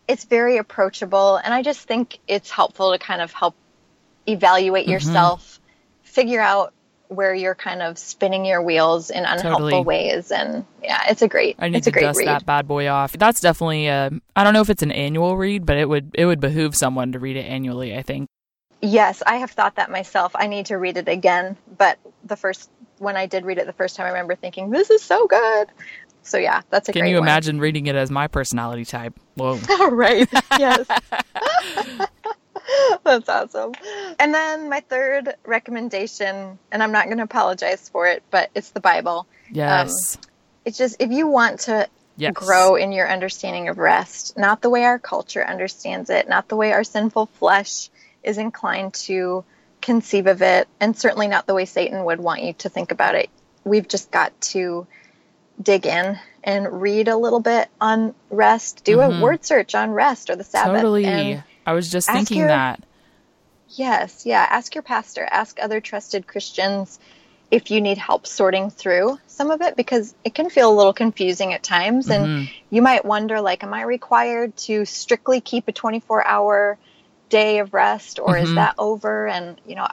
it's 0.08 0.24
very 0.24 0.56
approachable 0.58 1.36
and 1.36 1.52
i 1.52 1.62
just 1.62 1.80
think 1.80 2.18
it's 2.28 2.50
helpful 2.50 2.92
to 2.92 2.98
kind 2.98 3.20
of 3.20 3.32
help 3.32 3.54
evaluate 4.28 4.84
mm-hmm. 4.84 4.92
yourself 4.92 5.60
figure 6.02 6.40
out 6.40 6.72
where 7.08 7.34
you're 7.34 7.54
kind 7.54 7.82
of 7.82 7.98
spinning 7.98 8.44
your 8.44 8.62
wheels 8.62 9.10
in 9.10 9.24
unhelpful 9.24 9.68
totally. 9.68 9.84
ways 9.84 10.30
and 10.30 10.64
yeah 10.82 11.02
it's 11.08 11.22
a 11.22 11.28
great 11.28 11.56
i 11.58 11.68
need 11.68 11.82
to 11.82 11.90
a 11.90 12.00
dust 12.00 12.18
read. 12.18 12.28
that 12.28 12.46
bad 12.46 12.66
boy 12.66 12.88
off 12.88 13.12
that's 13.12 13.40
definitely 13.40 13.90
I 13.90 14.10
i 14.34 14.44
don't 14.44 14.54
know 14.54 14.60
if 14.60 14.70
it's 14.70 14.82
an 14.82 14.92
annual 14.92 15.36
read 15.36 15.66
but 15.66 15.76
it 15.76 15.88
would 15.88 16.10
it 16.14 16.26
would 16.26 16.40
behoove 16.40 16.74
someone 16.74 17.12
to 17.12 17.18
read 17.18 17.36
it 17.36 17.44
annually 17.44 17.96
i 17.96 18.02
think 18.02 18.28
yes 18.82 19.22
i 19.26 19.36
have 19.36 19.50
thought 19.50 19.76
that 19.76 19.90
myself 19.90 20.32
i 20.34 20.46
need 20.46 20.66
to 20.66 20.76
read 20.76 20.96
it 20.96 21.08
again 21.08 21.56
but 21.78 21.98
the 22.24 22.36
first 22.36 22.70
when 22.98 23.16
i 23.16 23.26
did 23.26 23.44
read 23.44 23.58
it 23.58 23.66
the 23.66 23.72
first 23.72 23.96
time 23.96 24.06
i 24.06 24.08
remember 24.10 24.34
thinking 24.34 24.70
this 24.70 24.90
is 24.90 25.02
so 25.02 25.26
good 25.26 25.68
so 26.26 26.38
yeah, 26.38 26.62
that's 26.70 26.88
a 26.88 26.92
great 26.92 27.02
Can 27.02 27.08
you 27.08 27.16
one. 27.16 27.24
imagine 27.24 27.60
reading 27.60 27.86
it 27.86 27.94
as 27.94 28.10
my 28.10 28.26
personality 28.26 28.84
type? 28.84 29.14
Whoa. 29.36 29.58
right. 29.90 30.28
Yes. 30.58 30.86
that's 33.04 33.28
awesome. 33.28 33.72
And 34.18 34.34
then 34.34 34.68
my 34.68 34.80
third 34.80 35.34
recommendation, 35.44 36.58
and 36.70 36.82
I'm 36.82 36.92
not 36.92 37.06
going 37.06 37.18
to 37.18 37.24
apologize 37.24 37.88
for 37.88 38.06
it, 38.06 38.22
but 38.30 38.50
it's 38.54 38.70
the 38.70 38.80
Bible. 38.80 39.26
Yes. 39.50 40.16
Um, 40.16 40.22
it's 40.64 40.78
just 40.78 40.96
if 41.00 41.10
you 41.10 41.28
want 41.28 41.60
to 41.60 41.88
yes. 42.16 42.34
grow 42.34 42.76
in 42.76 42.92
your 42.92 43.08
understanding 43.08 43.68
of 43.68 43.78
rest, 43.78 44.36
not 44.36 44.62
the 44.62 44.70
way 44.70 44.84
our 44.84 44.98
culture 44.98 45.44
understands 45.44 46.10
it, 46.10 46.28
not 46.28 46.48
the 46.48 46.56
way 46.56 46.72
our 46.72 46.84
sinful 46.84 47.26
flesh 47.26 47.88
is 48.22 48.38
inclined 48.38 48.94
to 48.94 49.44
conceive 49.80 50.26
of 50.26 50.42
it, 50.42 50.66
and 50.80 50.96
certainly 50.96 51.28
not 51.28 51.46
the 51.46 51.54
way 51.54 51.64
Satan 51.64 52.04
would 52.04 52.18
want 52.18 52.42
you 52.42 52.52
to 52.54 52.68
think 52.68 52.90
about 52.90 53.14
it. 53.14 53.30
We've 53.64 53.86
just 53.86 54.10
got 54.10 54.38
to 54.52 54.86
dig 55.62 55.86
in 55.86 56.18
and 56.42 56.80
read 56.80 57.08
a 57.08 57.16
little 57.16 57.40
bit 57.40 57.68
on 57.80 58.14
rest. 58.30 58.84
Do 58.84 58.98
mm-hmm. 58.98 59.18
a 59.18 59.22
word 59.22 59.44
search 59.44 59.74
on 59.74 59.90
rest 59.90 60.30
or 60.30 60.36
the 60.36 60.44
Sabbath. 60.44 60.76
Totally. 60.76 61.42
I 61.66 61.72
was 61.72 61.90
just 61.90 62.08
thinking 62.08 62.38
your, 62.38 62.48
that. 62.48 62.82
Yes, 63.70 64.24
yeah. 64.24 64.46
Ask 64.48 64.74
your 64.74 64.82
pastor, 64.82 65.26
ask 65.28 65.58
other 65.60 65.80
trusted 65.80 66.26
Christians 66.26 66.98
if 67.50 67.70
you 67.70 67.80
need 67.80 67.98
help 67.98 68.26
sorting 68.26 68.70
through 68.70 69.18
some 69.26 69.50
of 69.50 69.60
it 69.60 69.76
because 69.76 70.14
it 70.24 70.34
can 70.34 70.50
feel 70.50 70.72
a 70.72 70.74
little 70.74 70.92
confusing 70.92 71.52
at 71.52 71.62
times. 71.62 72.08
Mm-hmm. 72.08 72.24
And 72.24 72.50
you 72.70 72.82
might 72.82 73.04
wonder, 73.04 73.40
like, 73.40 73.62
am 73.62 73.74
I 73.74 73.82
required 73.82 74.56
to 74.58 74.84
strictly 74.84 75.40
keep 75.40 75.68
a 75.68 75.72
24 75.72 76.26
hour 76.26 76.78
day 77.28 77.58
of 77.58 77.74
rest 77.74 78.18
or 78.18 78.34
mm-hmm. 78.34 78.44
is 78.44 78.54
that 78.54 78.76
over? 78.78 79.28
And, 79.28 79.60
you 79.66 79.74
know, 79.74 79.88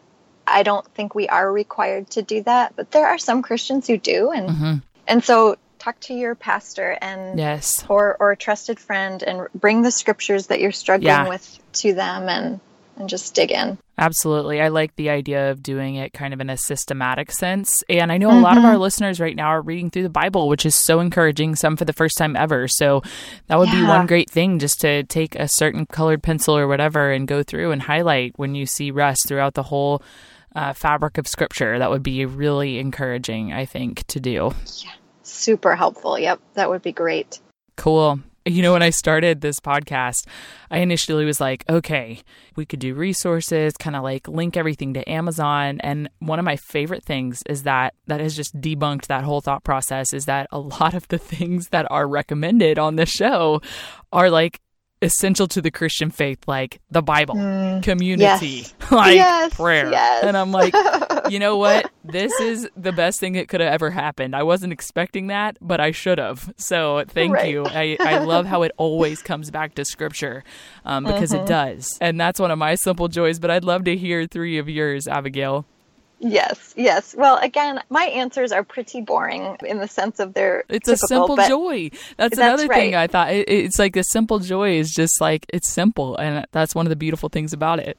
I 0.46 0.64
don't 0.64 0.86
think 0.94 1.16
we 1.16 1.28
are 1.28 1.52
required 1.52 2.10
to 2.12 2.22
do 2.22 2.44
that, 2.44 2.76
but 2.76 2.92
there 2.92 3.08
are 3.08 3.18
some 3.18 3.42
Christians 3.42 3.88
who 3.88 3.98
do. 3.98 4.32
And 4.32 4.50
mm-hmm. 4.50 4.74
And 5.08 5.24
so 5.24 5.58
talk 5.84 6.00
to 6.00 6.14
your 6.14 6.34
pastor 6.34 6.98
and 7.02 7.38
yes 7.38 7.84
or 7.90 8.16
or 8.20 8.32
a 8.32 8.38
trusted 8.38 8.80
friend 8.80 9.22
and 9.22 9.48
bring 9.54 9.82
the 9.82 9.92
scriptures 9.92 10.48
that 10.48 10.62
you're 10.62 10.72
struggling 10.72 11.08
yeah. 11.08 11.28
with 11.28 11.60
to 11.74 11.94
them 11.94 12.30
and 12.30 12.60
and 12.96 13.10
just 13.10 13.34
dig 13.34 13.52
in. 13.52 13.78
Absolutely. 13.98 14.62
I 14.62 14.68
like 14.68 14.96
the 14.96 15.10
idea 15.10 15.50
of 15.50 15.64
doing 15.64 15.96
it 15.96 16.14
kind 16.14 16.32
of 16.32 16.40
in 16.40 16.50
a 16.50 16.58
systematic 16.58 17.32
sense. 17.32 17.84
And 17.90 18.12
I 18.12 18.18
know 18.18 18.30
a 18.30 18.34
mm-hmm. 18.34 18.44
lot 18.44 18.58
of 18.58 18.64
our 18.66 18.74
mm-hmm. 18.74 18.82
listeners 18.82 19.20
right 19.20 19.36
now 19.36 19.48
are 19.48 19.62
reading 19.64 19.90
through 19.90 20.04
the 20.04 20.10
Bible, 20.10 20.48
which 20.48 20.64
is 20.64 20.76
so 20.76 21.00
encouraging, 21.00 21.56
some 21.56 21.76
for 21.76 21.86
the 21.86 21.94
first 21.94 22.18
time 22.18 22.36
ever. 22.36 22.68
So 22.68 23.02
that 23.48 23.58
would 23.58 23.70
yeah. 23.70 23.82
be 23.82 23.88
one 23.88 24.06
great 24.06 24.30
thing 24.30 24.60
just 24.60 24.80
to 24.82 25.04
take 25.04 25.36
a 25.36 25.48
certain 25.48 25.88
colored 25.88 26.22
pencil 26.22 26.56
or 26.56 26.68
whatever 26.68 27.12
and 27.12 27.28
go 27.28 27.42
through 27.42 27.72
and 27.72 27.82
highlight 27.82 28.38
when 28.38 28.54
you 28.54 28.68
see 28.68 28.92
rust 28.92 29.28
throughout 29.28 29.56
the 29.56 29.64
whole 29.64 30.04
uh, 30.56 30.74
fabric 30.74 31.18
of 31.18 31.28
scripture. 31.28 31.80
That 31.80 31.90
would 31.90 32.04
be 32.04 32.26
really 32.26 32.78
encouraging, 32.78 33.54
I 33.54 33.66
think, 33.66 34.06
to 34.08 34.20
do. 34.20 34.54
Yeah, 34.84 34.92
super 35.24 35.76
helpful. 35.76 36.18
Yep, 36.20 36.40
that 36.54 36.70
would 36.70 36.82
be 36.82 36.92
great. 36.92 37.40
Cool. 37.76 38.20
You 38.46 38.62
know, 38.62 38.74
when 38.74 38.84
I 38.84 38.90
started 38.90 39.40
this 39.40 39.62
podcast, 39.62 40.28
I 40.70 40.80
initially 40.80 41.24
was 41.24 41.40
like, 41.40 41.64
okay, 41.70 42.20
we 42.58 42.66
could 42.66 42.80
do 42.80 42.94
resources, 42.94 43.74
kind 43.78 43.96
of 43.96 44.04
like 44.04 44.28
link 44.28 44.58
everything 44.58 44.94
to 44.96 45.10
Amazon. 45.10 45.80
And 45.80 46.10
one 46.20 46.40
of 46.40 46.46
my 46.46 46.58
favorite 46.58 47.06
things 47.06 47.42
is 47.48 47.64
that 47.64 47.94
that 48.08 48.20
has 48.20 48.36
just 48.36 48.60
debunked 48.60 49.08
that 49.08 49.24
whole 49.24 49.40
thought 49.40 49.64
process 49.64 50.12
is 50.12 50.26
that 50.26 50.48
a 50.52 50.60
lot 50.60 50.94
of 50.94 51.08
the 51.08 51.18
things 51.20 51.70
that 51.70 51.88
are 51.90 52.06
recommended 52.06 52.78
on 52.78 52.98
the 52.98 53.06
show 53.06 53.62
are 54.12 54.30
like 54.30 54.60
essential 55.04 55.48
to 55.50 55.62
the 55.62 55.70
Christian 55.70 56.10
faith, 56.10 56.40
like 56.48 56.80
the 56.90 57.02
Bible, 57.02 57.36
mm, 57.36 57.84
community, 57.84 58.48
yes. 58.48 58.74
like 58.92 59.16
yes, 59.16 59.54
prayer. 59.54 59.92
Yes. 59.92 60.24
And 60.24 60.38
I'm 60.38 60.52
like, 60.52 60.74
you 61.30 61.40
know 61.40 61.58
what? 61.58 61.92
This 62.04 62.32
is 62.40 62.70
the 62.76 62.92
best 62.92 63.20
thing 63.20 63.34
that 63.34 63.48
could 63.48 63.62
have 63.62 63.72
ever 63.72 63.92
happened. 63.92 64.36
I 64.36 64.44
wasn't 64.44 64.74
expecting 64.74 65.28
that, 65.28 65.58
but 65.62 65.80
I 65.80 65.92
should 65.92 66.18
have. 66.18 66.52
So 66.58 67.04
thank 67.08 67.34
right. 67.34 67.50
you. 67.50 67.66
I, 67.66 67.98
I 68.00 68.20
love 68.20 68.46
how 68.46 68.64
it 68.64 68.72
always 68.78 69.22
comes 69.22 69.52
back 69.52 69.76
to 69.76 69.86
scripture 69.86 70.44
um, 70.86 71.04
because 71.04 71.32
mm-hmm. 71.32 71.44
it 71.44 71.48
does. 71.48 71.98
And 72.02 72.20
that's 72.20 72.40
one 72.40 72.52
of 72.52 72.58
my 72.58 72.76
simple 72.76 73.08
joys, 73.08 73.40
but 73.40 73.52
I'd 73.52 73.64
love 73.64 73.84
to 73.86 73.96
hear 73.96 74.26
three 74.26 74.58
of 74.58 74.70
yours, 74.70 75.08
Abigail. 75.08 75.66
Yes, 76.26 76.74
yes. 76.78 77.14
Well, 77.14 77.38
again, 77.38 77.82
my 77.90 78.06
answers 78.06 78.54
are 78.54 78.64
pretty 78.64 79.02
boring 79.02 79.58
in 79.66 79.80
the 79.80 79.90
sense 79.90 80.22
of 80.22 80.34
their. 80.34 80.64
It's 80.70 80.88
typical, 80.88 80.94
a 80.94 81.08
simple 81.08 81.36
joy. 81.36 81.90
That's, 81.90 82.16
that's 82.18 82.38
another 82.38 82.68
right. 82.68 82.80
thing 82.80 82.96
I 82.96 83.08
thought. 83.08 83.34
It, 83.34 83.50
it's 83.50 83.78
like 83.78 83.98
a 83.98 84.06
simple 84.06 84.40
joy 84.40 84.78
is 84.78 84.94
just 84.94 85.20
like 85.20 85.46
it's 85.50 85.70
simple, 85.70 86.16
and 86.16 86.48
that's 86.54 86.74
one 86.74 86.86
of 86.86 86.90
the 86.90 86.96
beautiful 86.96 87.28
things 87.28 87.52
about 87.52 87.80
it. 87.80 87.98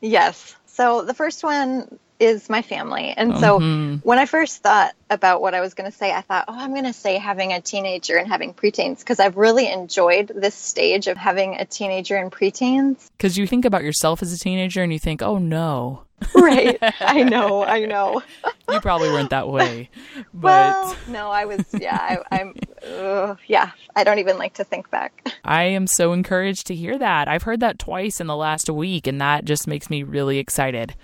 Yes. 0.00 0.56
So 0.66 1.04
the 1.04 1.14
first 1.14 1.44
one 1.44 2.00
is 2.20 2.48
my 2.48 2.62
family. 2.62 3.12
And 3.16 3.38
so 3.38 3.58
mm-hmm. 3.58 3.96
when 4.06 4.18
I 4.18 4.26
first 4.26 4.62
thought 4.62 4.94
about 5.10 5.40
what 5.40 5.54
I 5.54 5.60
was 5.60 5.74
going 5.74 5.90
to 5.90 5.96
say, 5.96 6.12
I 6.12 6.20
thought, 6.20 6.44
oh, 6.48 6.54
I'm 6.56 6.70
going 6.70 6.84
to 6.84 6.92
say 6.92 7.18
having 7.18 7.52
a 7.52 7.60
teenager 7.60 8.16
and 8.16 8.28
having 8.28 8.54
preteens 8.54 9.00
because 9.00 9.20
I've 9.20 9.36
really 9.36 9.70
enjoyed 9.70 10.30
this 10.34 10.54
stage 10.54 11.06
of 11.08 11.16
having 11.16 11.56
a 11.56 11.64
teenager 11.64 12.16
and 12.16 12.30
preteens. 12.30 13.10
Because 13.16 13.36
you 13.36 13.46
think 13.46 13.64
about 13.64 13.82
yourself 13.82 14.22
as 14.22 14.32
a 14.32 14.38
teenager 14.38 14.82
and 14.82 14.92
you 14.92 14.98
think, 14.98 15.22
oh 15.22 15.38
no. 15.38 16.04
right. 16.34 16.78
I 17.00 17.22
know. 17.24 17.64
I 17.64 17.84
know. 17.84 18.22
you 18.70 18.80
probably 18.80 19.10
weren't 19.10 19.30
that 19.30 19.48
way. 19.48 19.90
But... 20.32 20.42
Well, 20.42 20.96
no, 21.08 21.30
I 21.30 21.44
was, 21.44 21.64
yeah, 21.72 22.22
I, 22.30 22.40
am 22.40 22.54
uh, 22.86 23.36
yeah, 23.46 23.70
I 23.94 24.04
don't 24.04 24.18
even 24.18 24.38
like 24.38 24.54
to 24.54 24.64
think 24.64 24.90
back. 24.90 25.26
I 25.44 25.64
am 25.64 25.86
so 25.86 26.12
encouraged 26.12 26.66
to 26.68 26.74
hear 26.74 26.98
that. 26.98 27.28
I've 27.28 27.42
heard 27.42 27.60
that 27.60 27.78
twice 27.78 28.20
in 28.20 28.26
the 28.26 28.36
last 28.36 28.68
week, 28.68 29.06
and 29.06 29.20
that 29.20 29.44
just 29.44 29.66
makes 29.66 29.90
me 29.90 30.02
really 30.02 30.38
excited. 30.38 30.94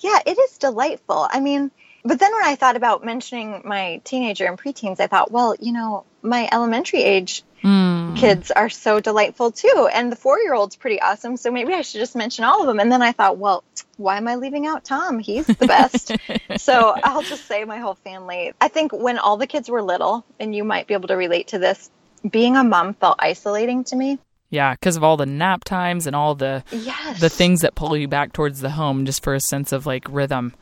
Yeah, 0.00 0.18
it 0.26 0.38
is 0.38 0.58
delightful. 0.58 1.26
I 1.30 1.40
mean, 1.40 1.70
but 2.04 2.18
then 2.18 2.32
when 2.32 2.44
I 2.44 2.56
thought 2.56 2.76
about 2.76 3.04
mentioning 3.04 3.62
my 3.64 4.00
teenager 4.04 4.46
and 4.46 4.58
preteens, 4.58 5.00
I 5.00 5.06
thought, 5.06 5.30
well, 5.30 5.54
you 5.60 5.72
know, 5.72 6.04
my 6.22 6.48
elementary 6.50 7.02
age 7.02 7.42
mm. 7.62 8.16
kids 8.16 8.50
are 8.50 8.70
so 8.70 9.00
delightful 9.00 9.50
too. 9.50 9.88
And 9.92 10.10
the 10.10 10.16
four 10.16 10.38
year 10.38 10.54
old's 10.54 10.76
pretty 10.76 11.00
awesome. 11.00 11.36
So 11.36 11.50
maybe 11.50 11.74
I 11.74 11.82
should 11.82 12.00
just 12.00 12.16
mention 12.16 12.44
all 12.44 12.62
of 12.62 12.66
them. 12.66 12.80
And 12.80 12.90
then 12.90 13.02
I 13.02 13.12
thought, 13.12 13.36
well, 13.36 13.64
why 13.96 14.16
am 14.16 14.28
I 14.28 14.36
leaving 14.36 14.66
out 14.66 14.84
Tom? 14.84 15.18
He's 15.18 15.46
the 15.46 15.66
best. 15.66 16.12
so 16.56 16.94
I'll 17.02 17.22
just 17.22 17.46
say 17.46 17.64
my 17.64 17.78
whole 17.78 17.96
family. 17.96 18.54
I 18.60 18.68
think 18.68 18.92
when 18.92 19.18
all 19.18 19.36
the 19.36 19.46
kids 19.46 19.68
were 19.68 19.82
little, 19.82 20.24
and 20.38 20.54
you 20.54 20.64
might 20.64 20.86
be 20.86 20.94
able 20.94 21.08
to 21.08 21.16
relate 21.16 21.48
to 21.48 21.58
this, 21.58 21.90
being 22.28 22.56
a 22.56 22.64
mom 22.64 22.94
felt 22.94 23.16
isolating 23.18 23.84
to 23.84 23.96
me. 23.96 24.18
Yeah, 24.50 24.74
because 24.74 24.96
of 24.96 25.04
all 25.04 25.16
the 25.16 25.26
nap 25.26 25.64
times 25.64 26.06
and 26.06 26.14
all 26.16 26.34
the 26.34 26.64
Yes. 26.72 27.20
the 27.20 27.28
things 27.30 27.60
that 27.60 27.74
pull 27.76 27.96
you 27.96 28.08
back 28.08 28.32
towards 28.32 28.60
the 28.60 28.70
home 28.70 29.06
just 29.06 29.22
for 29.22 29.34
a 29.34 29.40
sense 29.40 29.72
of 29.72 29.86
like 29.86 30.04
rhythm. 30.08 30.54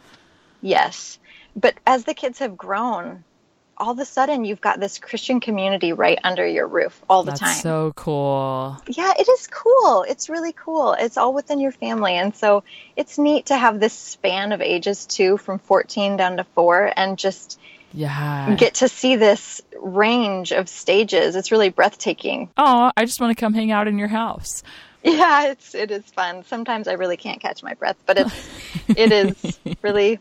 Yes. 0.60 1.18
But 1.56 1.74
as 1.86 2.04
the 2.04 2.14
kids 2.14 2.38
have 2.40 2.56
grown, 2.56 3.24
all 3.76 3.92
of 3.92 3.98
a 3.98 4.04
sudden 4.04 4.44
you've 4.44 4.60
got 4.60 4.80
this 4.80 4.98
Christian 4.98 5.40
community 5.40 5.92
right 5.92 6.18
under 6.24 6.46
your 6.46 6.66
roof 6.66 7.00
all 7.08 7.22
the 7.22 7.30
That's 7.30 7.40
time. 7.40 7.54
so 7.56 7.92
cool. 7.96 8.76
yeah, 8.88 9.12
it 9.18 9.28
is 9.28 9.46
cool. 9.46 10.04
It's 10.08 10.28
really 10.28 10.52
cool. 10.52 10.92
It's 10.94 11.16
all 11.16 11.32
within 11.32 11.60
your 11.60 11.72
family. 11.72 12.14
And 12.14 12.34
so 12.34 12.64
it's 12.96 13.18
neat 13.18 13.46
to 13.46 13.56
have 13.56 13.78
this 13.80 13.92
span 13.94 14.52
of 14.52 14.60
ages 14.60 15.06
too, 15.06 15.36
from 15.38 15.60
14 15.60 16.16
down 16.16 16.36
to 16.38 16.44
four, 16.44 16.92
and 16.96 17.16
just 17.16 17.58
Yeah. 17.92 18.54
get 18.54 18.74
to 18.74 18.88
see 18.88 19.16
this 19.16 19.62
range 19.80 20.52
of 20.52 20.68
stages. 20.68 21.36
It's 21.36 21.50
really 21.50 21.70
breathtaking. 21.70 22.50
oh, 22.56 22.90
I 22.96 23.04
just 23.04 23.20
want 23.20 23.36
to 23.36 23.40
come 23.40 23.54
hang 23.54 23.70
out 23.70 23.88
in 23.88 23.98
your 23.98 24.08
house. 24.08 24.62
Yeah, 25.02 25.48
it's 25.48 25.74
it 25.74 25.90
is 25.90 26.04
fun. 26.04 26.44
Sometimes 26.44 26.88
I 26.88 26.94
really 26.94 27.16
can't 27.16 27.40
catch 27.40 27.62
my 27.62 27.74
breath, 27.74 27.96
but 28.04 28.18
it's 28.18 28.48
it 28.88 29.12
is 29.12 29.58
really 29.82 30.18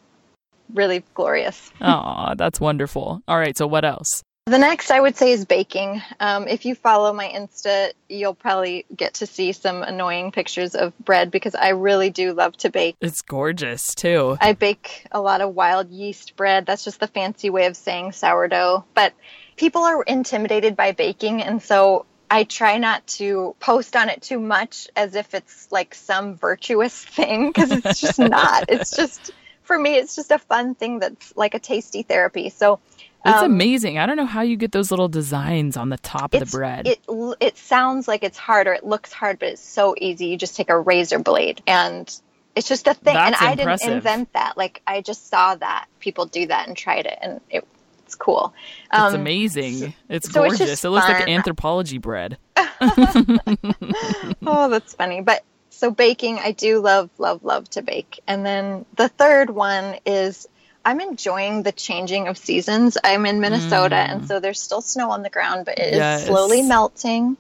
really 0.74 1.04
glorious. 1.14 1.72
Oh, 1.82 2.34
that's 2.38 2.60
wonderful. 2.60 3.22
All 3.28 3.40
right, 3.40 3.58
so 3.58 3.68
what 3.68 3.86
else? 3.86 4.24
The 4.48 4.58
next 4.58 4.92
I 4.92 5.02
would 5.02 5.18
say 5.18 5.34
is 5.34 5.44
baking. 5.44 6.02
Um, 6.22 6.48
if 6.48 6.64
you 6.64 6.74
follow 6.74 7.12
my 7.12 7.28
Insta, 7.28 7.92
you'll 8.08 8.34
probably 8.34 8.86
get 8.96 9.16
to 9.16 9.26
see 9.26 9.52
some 9.52 9.84
annoying 9.84 10.32
pictures 10.32 10.74
of 10.74 10.98
bread 11.00 11.32
because 11.32 11.54
I 11.54 11.72
really 11.72 12.12
do 12.12 12.32
love 12.32 12.56
to 12.60 12.70
bake. 12.70 12.96
It's 13.02 13.22
gorgeous 13.22 13.94
too. 13.94 14.38
I 14.40 14.54
bake 14.54 15.06
a 15.12 15.20
lot 15.20 15.42
of 15.42 15.54
wild 15.54 15.90
yeast 15.90 16.38
bread. 16.38 16.66
That's 16.66 16.86
just 16.86 17.02
the 17.02 17.08
fancy 17.08 17.50
way 17.50 17.66
of 17.66 17.76
saying 17.76 18.14
sourdough. 18.14 18.86
But 18.94 19.12
people 19.58 19.82
are 19.82 20.02
intimidated 20.02 20.78
by 20.78 20.94
baking, 20.94 21.44
and 21.44 21.62
so 21.62 22.06
I 22.32 22.46
try 22.46 22.78
not 22.78 23.06
to 23.08 23.54
post 23.60 23.98
on 23.98 24.08
it 24.08 24.22
too 24.22 24.40
much 24.40 24.88
as 24.96 25.16
if 25.16 25.34
it's 25.34 25.70
like 25.74 25.94
some 25.94 26.36
virtuous 26.36 26.96
thing 27.04 27.50
because 27.50 27.72
it's 27.74 28.00
just 28.00 28.18
not. 28.20 28.70
It's 28.70 28.96
just, 28.96 29.32
for 29.64 29.78
me, 29.78 29.96
it's 29.96 30.16
just 30.16 30.32
a 30.32 30.40
fun 30.40 30.74
thing 30.74 31.00
that's 31.00 31.36
like 31.36 31.54
a 31.54 31.60
tasty 31.60 32.04
therapy. 32.04 32.48
So, 32.48 32.80
It's 33.28 33.38
um, 33.44 33.52
amazing. 33.52 33.98
I 33.98 34.06
don't 34.06 34.18
know 34.18 34.26
how 34.26 34.42
you 34.42 34.56
get 34.56 34.72
those 34.72 34.92
little 34.92 35.08
designs 35.10 35.76
on 35.78 35.90
the 35.90 35.98
top 35.98 36.34
of 36.34 36.40
the 36.40 36.46
bread. 36.46 36.88
It 36.88 37.00
it 37.40 37.58
sounds 37.58 38.08
like 38.08 38.24
it's 38.24 38.38
hard 38.38 38.68
or 38.68 38.74
it 38.74 38.86
looks 38.86 39.12
hard, 39.12 39.40
but 39.40 39.50
it's 39.50 39.62
so 39.62 39.96
easy. 40.00 40.28
You 40.28 40.38
just 40.38 40.56
take 40.56 40.70
a 40.70 40.80
razor 40.80 41.20
blade 41.20 41.62
and 41.68 42.04
it's 42.56 42.68
just 42.68 42.88
a 42.88 42.94
thing. 42.94 43.14
That's 43.14 43.40
and 43.42 43.50
I 43.50 43.52
impressive. 43.54 43.86
didn't 43.86 43.98
invent 43.98 44.34
that. 44.34 44.58
Like 44.58 44.82
I 44.88 45.02
just 45.02 45.28
saw 45.30 45.56
that 45.56 45.86
people 46.00 46.26
do 46.26 46.48
that 46.48 46.68
and 46.68 46.76
tried 46.76 47.06
it, 47.06 47.18
and 47.22 47.40
it, 47.50 47.68
it's 48.06 48.16
cool. 48.16 48.54
it's 48.92 49.00
Um, 49.00 49.16
amazing. 49.16 49.94
It's 50.10 50.32
so 50.32 50.42
gorgeous. 50.42 50.60
just 50.60 50.86
it 50.86 50.90
looks 50.90 51.08
like 51.08 51.28
Anthropologie 51.28 52.02
bread. 52.02 52.38
oh, 54.46 54.70
that's 54.70 54.94
funny. 54.96 55.22
But 55.22 55.44
so 55.70 55.92
baking, 55.92 56.40
I 56.40 56.52
do 56.52 56.80
love, 56.80 57.10
love, 57.18 57.44
love 57.44 57.70
to 57.72 57.82
bake. 57.82 58.20
And 58.28 58.46
then 58.46 58.86
the 58.96 59.10
third 59.10 59.50
one 59.50 59.96
is 60.06 60.48
I'm 60.86 61.02
enjoying 61.02 61.64
the 61.64 61.72
changing 61.72 62.28
of 62.28 62.38
seasons. 62.38 62.98
I'm 63.04 63.26
in 63.26 63.40
Minnesota, 63.42 63.96
and 63.98 64.26
so 64.28 64.40
there's 64.40 64.62
still 64.62 64.82
snow 64.82 65.12
on 65.12 65.22
the 65.22 65.30
ground, 65.30 65.66
but 65.66 65.80
it 65.80 65.94
is 65.94 65.94
Mm. 65.94 65.98
Yes. 65.98 66.26
slowly 66.26 66.62
melting. 66.62 67.38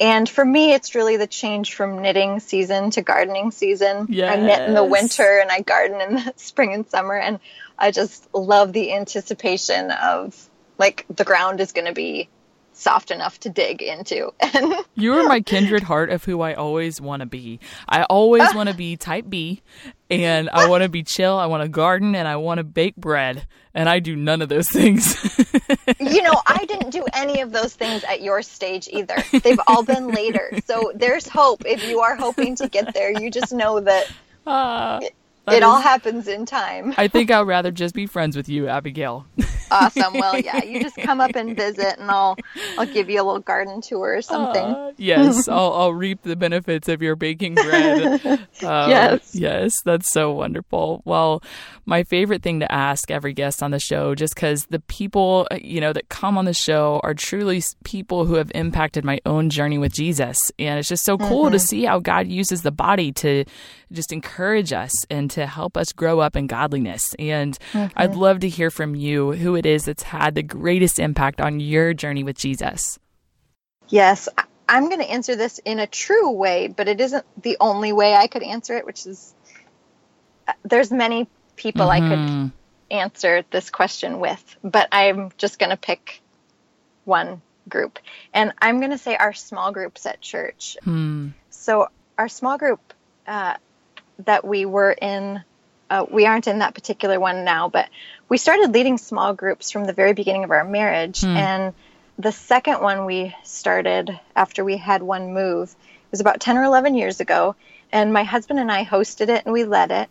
And 0.00 0.28
for 0.28 0.44
me, 0.44 0.72
it's 0.72 0.94
really 0.94 1.16
the 1.16 1.26
change 1.26 1.74
from 1.74 2.02
knitting 2.02 2.40
season 2.40 2.90
to 2.90 3.02
gardening 3.02 3.52
season. 3.52 4.08
I 4.32 4.36
knit 4.36 4.62
in 4.66 4.74
the 4.74 4.84
winter 4.84 5.38
and 5.38 5.50
I 5.50 5.60
garden 5.60 6.00
in 6.00 6.14
the 6.24 6.34
spring 6.36 6.74
and 6.74 6.88
summer. 6.88 7.14
And 7.16 7.38
I 7.78 7.90
just 7.90 8.26
love 8.34 8.72
the 8.72 8.92
anticipation 8.92 9.90
of 9.92 10.48
like 10.78 11.06
the 11.08 11.24
ground 11.24 11.60
is 11.60 11.72
going 11.72 11.86
to 11.86 11.92
be 11.92 12.28
soft 12.72 13.12
enough 13.12 13.38
to 13.40 13.50
dig 13.50 13.82
into. 13.82 14.32
And 14.40 14.74
You 14.96 15.14
are 15.14 15.24
my 15.24 15.40
kindred 15.40 15.84
heart 15.84 16.10
of 16.10 16.24
who 16.24 16.40
I 16.40 16.54
always 16.54 17.00
want 17.00 17.20
to 17.20 17.26
be. 17.26 17.60
I 17.88 18.02
always 18.04 18.54
want 18.54 18.68
to 18.68 18.74
be 18.74 18.96
type 18.96 19.26
B, 19.28 19.62
and 20.10 20.50
I 20.50 20.68
want 20.68 20.82
to 20.82 20.88
be 20.88 21.02
chill. 21.02 21.38
I 21.38 21.46
want 21.46 21.62
to 21.62 21.68
garden, 21.68 22.14
and 22.14 22.28
I 22.28 22.36
want 22.36 22.58
to 22.58 22.64
bake 22.64 22.96
bread, 22.96 23.46
and 23.72 23.88
I 23.88 24.00
do 24.00 24.16
none 24.16 24.42
of 24.42 24.48
those 24.48 24.68
things. 24.68 25.16
you 26.00 26.22
know, 26.22 26.40
I 26.46 26.64
didn't 26.66 26.90
do 26.90 27.04
any 27.12 27.40
of 27.40 27.52
those 27.52 27.74
things 27.74 28.04
at 28.04 28.20
your 28.20 28.42
stage 28.42 28.88
either. 28.92 29.16
They've 29.42 29.60
all 29.66 29.82
been 29.82 30.08
later. 30.08 30.50
So 30.66 30.92
there's 30.94 31.28
hope. 31.28 31.64
If 31.66 31.88
you 31.88 32.00
are 32.00 32.16
hoping 32.16 32.56
to 32.56 32.68
get 32.68 32.94
there, 32.94 33.10
you 33.10 33.30
just 33.30 33.52
know 33.52 33.80
that 33.80 34.10
ah. 34.46 35.00
Ah, 35.46 35.52
it 35.54 35.62
all 35.62 35.80
happens 35.80 36.26
in 36.26 36.46
time. 36.46 36.94
I 36.96 37.08
think 37.08 37.30
I'd 37.32 37.42
rather 37.42 37.70
just 37.70 37.94
be 37.94 38.06
friends 38.06 38.36
with 38.36 38.48
you, 38.48 38.66
Abigail. 38.68 39.26
Awesome. 39.70 40.14
Well, 40.14 40.38
yeah, 40.40 40.62
you 40.64 40.80
just 40.80 40.96
come 40.96 41.20
up 41.20 41.34
and 41.36 41.54
visit 41.56 41.98
and 41.98 42.10
I'll 42.10 42.36
I'll 42.78 42.86
give 42.86 43.10
you 43.10 43.20
a 43.20 43.24
little 43.24 43.40
garden 43.40 43.80
tour 43.80 44.16
or 44.16 44.22
something. 44.22 44.64
Uh, 44.64 44.92
yes, 44.96 45.48
I'll, 45.48 45.72
I'll 45.72 45.92
reap 45.94 46.22
the 46.22 46.36
benefits 46.36 46.88
of 46.88 47.02
your 47.02 47.16
baking 47.16 47.54
bread. 47.56 48.22
Um, 48.62 48.90
Yes. 48.90 49.34
Yes, 49.34 49.74
that's 49.84 50.10
so 50.10 50.32
wonderful. 50.32 51.02
Well, 51.04 51.42
my 51.86 52.04
favorite 52.04 52.42
thing 52.42 52.60
to 52.60 52.72
ask 52.72 53.10
every 53.10 53.32
guest 53.34 53.62
on 53.62 53.70
the 53.70 53.78
show, 53.78 54.14
just 54.14 54.34
because 54.34 54.64
the 54.66 54.80
people, 54.80 55.46
uh, 55.50 55.56
you 55.60 55.80
know, 55.80 55.92
that 55.92 56.08
come 56.08 56.38
on 56.38 56.44
the 56.46 56.54
show 56.54 57.00
are 57.02 57.12
truly 57.14 57.62
people 57.84 58.24
who 58.24 58.34
have 58.34 58.50
impacted 58.54 59.04
my 59.04 59.20
own 59.26 59.50
journey 59.50 59.76
with 59.78 59.92
Jesus. 59.92 60.38
And 60.58 60.78
it's 60.78 60.88
just 60.88 61.04
so 61.04 61.18
cool 61.18 61.50
to 61.50 61.58
see 61.58 61.84
how 61.84 61.98
God 61.98 62.28
uses 62.28 62.62
the 62.62 62.70
body 62.72 63.12
to 63.12 63.44
just 63.94 64.12
encourage 64.12 64.72
us 64.72 64.92
and 65.10 65.30
to 65.32 65.46
help 65.46 65.76
us 65.76 65.92
grow 65.92 66.20
up 66.20 66.36
in 66.36 66.46
godliness. 66.46 67.14
And 67.18 67.56
I'd 67.96 68.14
love 68.14 68.40
to 68.40 68.48
hear 68.48 68.70
from 68.70 68.94
you 68.94 69.32
who 69.32 69.56
it 69.56 69.64
is 69.66 69.84
that's 69.86 70.02
had 70.02 70.34
the 70.34 70.42
greatest 70.42 70.98
impact 70.98 71.40
on 71.40 71.60
your 71.60 71.94
journey 71.94 72.22
with 72.24 72.36
Jesus. 72.36 72.98
Yes, 73.88 74.28
I- 74.36 74.44
I'm 74.68 74.88
going 74.88 75.00
to 75.00 75.10
answer 75.10 75.36
this 75.36 75.58
in 75.58 75.78
a 75.78 75.86
true 75.86 76.30
way, 76.30 76.68
but 76.68 76.88
it 76.88 77.00
isn't 77.00 77.24
the 77.42 77.56
only 77.60 77.92
way 77.92 78.14
I 78.14 78.26
could 78.28 78.42
answer 78.42 78.76
it, 78.76 78.86
which 78.86 79.06
is 79.06 79.34
uh, 80.48 80.52
there's 80.64 80.90
many 80.90 81.26
people 81.56 81.90
I 81.90 82.00
could 82.00 82.52
answer 82.90 83.44
this 83.50 83.68
question 83.70 84.20
with, 84.20 84.56
but 84.64 84.88
I'm 84.90 85.32
just 85.36 85.58
going 85.58 85.70
to 85.70 85.76
pick 85.76 86.22
one 87.04 87.42
group. 87.68 87.98
And 88.32 88.52
I'm 88.60 88.78
going 88.78 88.90
to 88.90 88.98
say 88.98 89.16
our 89.16 89.32
small 89.34 89.70
groups 89.72 90.06
at 90.06 90.20
church. 90.20 90.76
So, 91.50 91.88
our 92.18 92.28
small 92.28 92.56
group 92.58 92.80
uh, 93.26 93.54
that 94.20 94.44
we 94.44 94.64
were 94.64 94.92
in, 94.92 95.42
uh, 95.90 96.06
we 96.10 96.26
aren't 96.26 96.46
in 96.46 96.60
that 96.60 96.74
particular 96.74 97.18
one 97.18 97.44
now, 97.44 97.68
but 97.68 97.88
we 98.28 98.38
started 98.38 98.72
leading 98.72 98.98
small 98.98 99.34
groups 99.34 99.70
from 99.70 99.84
the 99.84 99.92
very 99.92 100.12
beginning 100.12 100.44
of 100.44 100.50
our 100.50 100.64
marriage. 100.64 101.22
And 101.36 101.74
the 102.18 102.32
second 102.32 102.80
one 102.80 103.06
we 103.06 103.34
started 103.42 104.18
after 104.36 104.64
we 104.64 104.76
had 104.76 105.02
one 105.02 105.34
move 105.34 105.70
it 105.72 106.10
was 106.10 106.20
about 106.20 106.40
10 106.40 106.56
or 106.56 106.62
11 106.62 106.94
years 106.94 107.20
ago. 107.20 107.56
And 107.90 108.12
my 108.12 108.22
husband 108.22 108.60
and 108.60 108.70
I 108.70 108.84
hosted 108.84 109.28
it 109.28 109.44
and 109.44 109.52
we 109.52 109.64
led 109.64 109.90
it. 109.90 110.08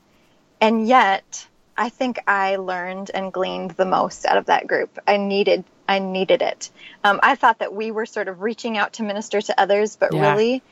And 0.60 0.88
yet, 0.88 1.48
I 1.78 1.90
think 1.90 2.20
I 2.28 2.58
learned 2.58 3.12
and 3.14 3.34
gleaned 3.34 3.72
the 3.72 3.86
most 3.86 4.26
out 4.26 4.38
of 4.38 4.46
that 4.46 4.68
group. 4.68 5.00
I 5.08 5.18
needed, 5.18 5.64
I 5.88 6.00
needed 6.00 6.42
it. 6.42 6.72
Um, 7.04 7.20
I 7.24 7.36
thought 7.36 7.60
that 7.60 7.74
we 7.74 7.92
were 7.92 8.06
sort 8.06 8.28
of 8.28 8.42
reaching 8.42 8.78
out 8.78 8.94
to 8.94 9.04
minister 9.04 9.42
to 9.42 9.60
others, 9.60 9.96
but 9.96 10.14
Yeah. 10.14 10.22
really, 10.22 10.64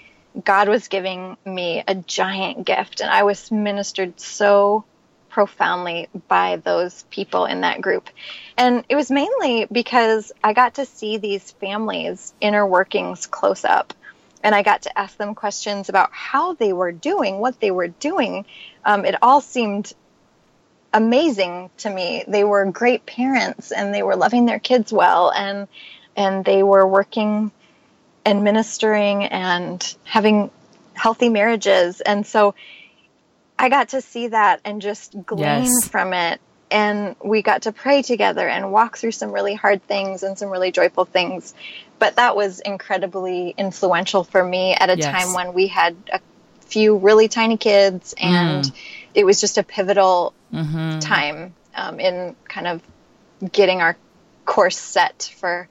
God 0.43 0.69
was 0.69 0.87
giving 0.87 1.37
me 1.45 1.83
a 1.87 1.95
giant 1.95 2.65
gift, 2.65 3.01
and 3.01 3.09
I 3.09 3.23
was 3.23 3.51
ministered 3.51 4.19
so 4.19 4.85
profoundly 5.29 6.09
by 6.27 6.57
those 6.57 7.03
people 7.09 7.45
in 7.45 7.61
that 7.61 7.81
group. 7.81 8.09
And 8.57 8.83
it 8.89 8.95
was 8.95 9.09
mainly 9.09 9.65
because 9.71 10.31
I 10.43 10.53
got 10.53 10.75
to 10.75 10.85
see 10.85 11.17
these 11.17 11.51
families' 11.51 12.33
inner 12.41 12.65
workings 12.67 13.27
close 13.27 13.63
up. 13.63 13.93
And 14.43 14.53
I 14.55 14.63
got 14.63 14.83
to 14.83 14.97
ask 14.97 15.17
them 15.17 15.35
questions 15.35 15.89
about 15.89 16.11
how 16.11 16.53
they 16.53 16.73
were 16.73 16.91
doing, 16.91 17.39
what 17.39 17.59
they 17.59 17.71
were 17.71 17.87
doing. 17.87 18.45
Um, 18.83 19.05
it 19.05 19.15
all 19.21 19.39
seemed 19.39 19.93
amazing 20.93 21.69
to 21.77 21.89
me. 21.89 22.23
They 22.27 22.43
were 22.43 22.65
great 22.65 23.05
parents 23.05 23.71
and 23.71 23.93
they 23.93 24.03
were 24.03 24.15
loving 24.15 24.45
their 24.45 24.59
kids 24.59 24.91
well 24.91 25.31
and 25.31 25.67
and 26.17 26.43
they 26.43 26.61
were 26.61 26.85
working 26.85 27.51
and 28.25 28.43
ministering 28.43 29.25
and 29.25 29.95
having 30.03 30.51
healthy 30.93 31.29
marriages. 31.29 32.01
And 32.01 32.25
so 32.25 32.55
I 33.57 33.69
got 33.69 33.89
to 33.89 34.01
see 34.01 34.27
that 34.27 34.61
and 34.65 34.81
just 34.81 35.15
glean 35.25 35.63
Yes. 35.63 35.87
from 35.87 36.13
it. 36.13 36.39
And 36.69 37.15
we 37.23 37.41
got 37.41 37.63
to 37.63 37.71
pray 37.73 38.01
together 38.01 38.47
and 38.47 38.71
walk 38.71 38.97
through 38.97 39.11
some 39.11 39.31
really 39.31 39.55
hard 39.55 39.83
things 39.83 40.23
and 40.23 40.37
some 40.37 40.49
really 40.49 40.71
joyful 40.71 41.05
things. 41.05 41.53
But 41.99 42.15
that 42.15 42.35
was 42.35 42.59
incredibly 42.61 43.53
influential 43.57 44.23
for 44.23 44.43
me 44.43 44.73
at 44.73 44.89
a 44.89 44.95
Yes. 44.95 45.11
time 45.11 45.33
when 45.33 45.53
we 45.53 45.67
had 45.67 45.95
a 46.11 46.19
few 46.61 46.97
really 46.97 47.27
tiny 47.27 47.57
kids 47.57 48.13
and 48.17 48.71
it 49.13 49.25
was 49.25 49.41
just 49.41 49.57
a 49.57 49.63
pivotal 49.63 50.33
time 51.01 51.53
um, 51.75 51.99
in 51.99 52.35
kind 52.47 52.67
of 52.67 52.81
getting 53.51 53.81
our 53.81 53.97
course 54.45 54.77
set 54.77 55.33
for 55.37 55.67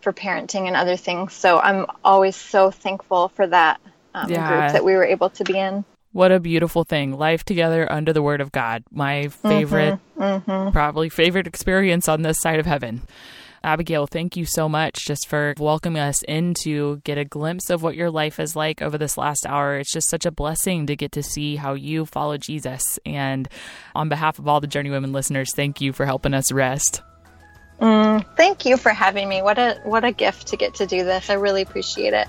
for 0.00 0.12
parenting 0.12 0.66
and 0.66 0.76
other 0.76 0.96
things. 0.96 1.32
So 1.32 1.58
I'm 1.58 1.86
always 2.04 2.36
so 2.36 2.70
thankful 2.70 3.28
for 3.28 3.46
that 3.46 3.80
um, 4.14 4.30
Yeah. 4.30 4.48
group 4.48 4.72
that 4.72 4.84
we 4.84 4.94
were 4.94 5.04
able 5.04 5.30
to 5.30 5.44
be 5.44 5.58
in. 5.58 5.84
What 6.12 6.32
a 6.32 6.40
beautiful 6.40 6.84
thing. 6.84 7.12
Life 7.18 7.44
together 7.44 7.90
under 7.90 8.12
the 8.12 8.22
word 8.22 8.40
of 8.40 8.50
God. 8.50 8.82
My 8.90 9.28
favorite, 9.28 9.98
probably 10.16 11.10
favorite 11.10 11.46
experience 11.46 12.08
on 12.08 12.22
this 12.22 12.40
side 12.40 12.58
of 12.58 12.66
heaven. 12.66 13.02
Abigail, 13.62 14.06
thank 14.06 14.36
you 14.36 14.44
so 14.44 14.68
much 14.68 15.04
just 15.04 15.28
for 15.28 15.52
welcoming 15.58 16.00
us 16.00 16.22
in 16.22 16.54
to 16.62 17.02
get 17.04 17.18
a 17.18 17.24
glimpse 17.24 17.70
of 17.70 17.82
what 17.82 17.96
your 17.96 18.10
life 18.10 18.38
is 18.40 18.54
like 18.56 18.80
over 18.80 18.96
this 18.96 19.18
last 19.18 19.44
hour. 19.46 19.78
It's 19.78 19.92
just 19.92 20.08
such 20.08 20.24
a 20.24 20.30
blessing 20.30 20.86
to 20.86 20.96
get 20.96 21.12
to 21.12 21.22
see 21.22 21.56
how 21.56 21.74
you 21.74 22.06
follow 22.06 22.38
Jesus. 22.38 22.98
And 23.04 23.48
on 23.94 24.08
behalf 24.08 24.38
of 24.38 24.46
all 24.48 24.60
the 24.60 24.68
Journey 24.68 24.90
Women 24.90 25.12
listeners, 25.12 25.52
thank 25.54 25.80
you 25.80 25.92
for 25.92 26.06
helping 26.06 26.34
us 26.34 26.52
rest. 26.52 27.02
Mm. 27.80 28.24
Thank 28.36 28.64
you 28.64 28.76
for 28.76 28.90
having 28.90 29.28
me. 29.28 29.42
What 29.42 29.58
a 29.58 29.80
what 29.84 30.04
a 30.04 30.12
gift 30.12 30.48
to 30.48 30.56
get 30.56 30.74
to 30.76 30.86
do 30.86 31.04
this. 31.04 31.30
I 31.30 31.34
really 31.34 31.62
appreciate 31.62 32.12
it. 32.12 32.28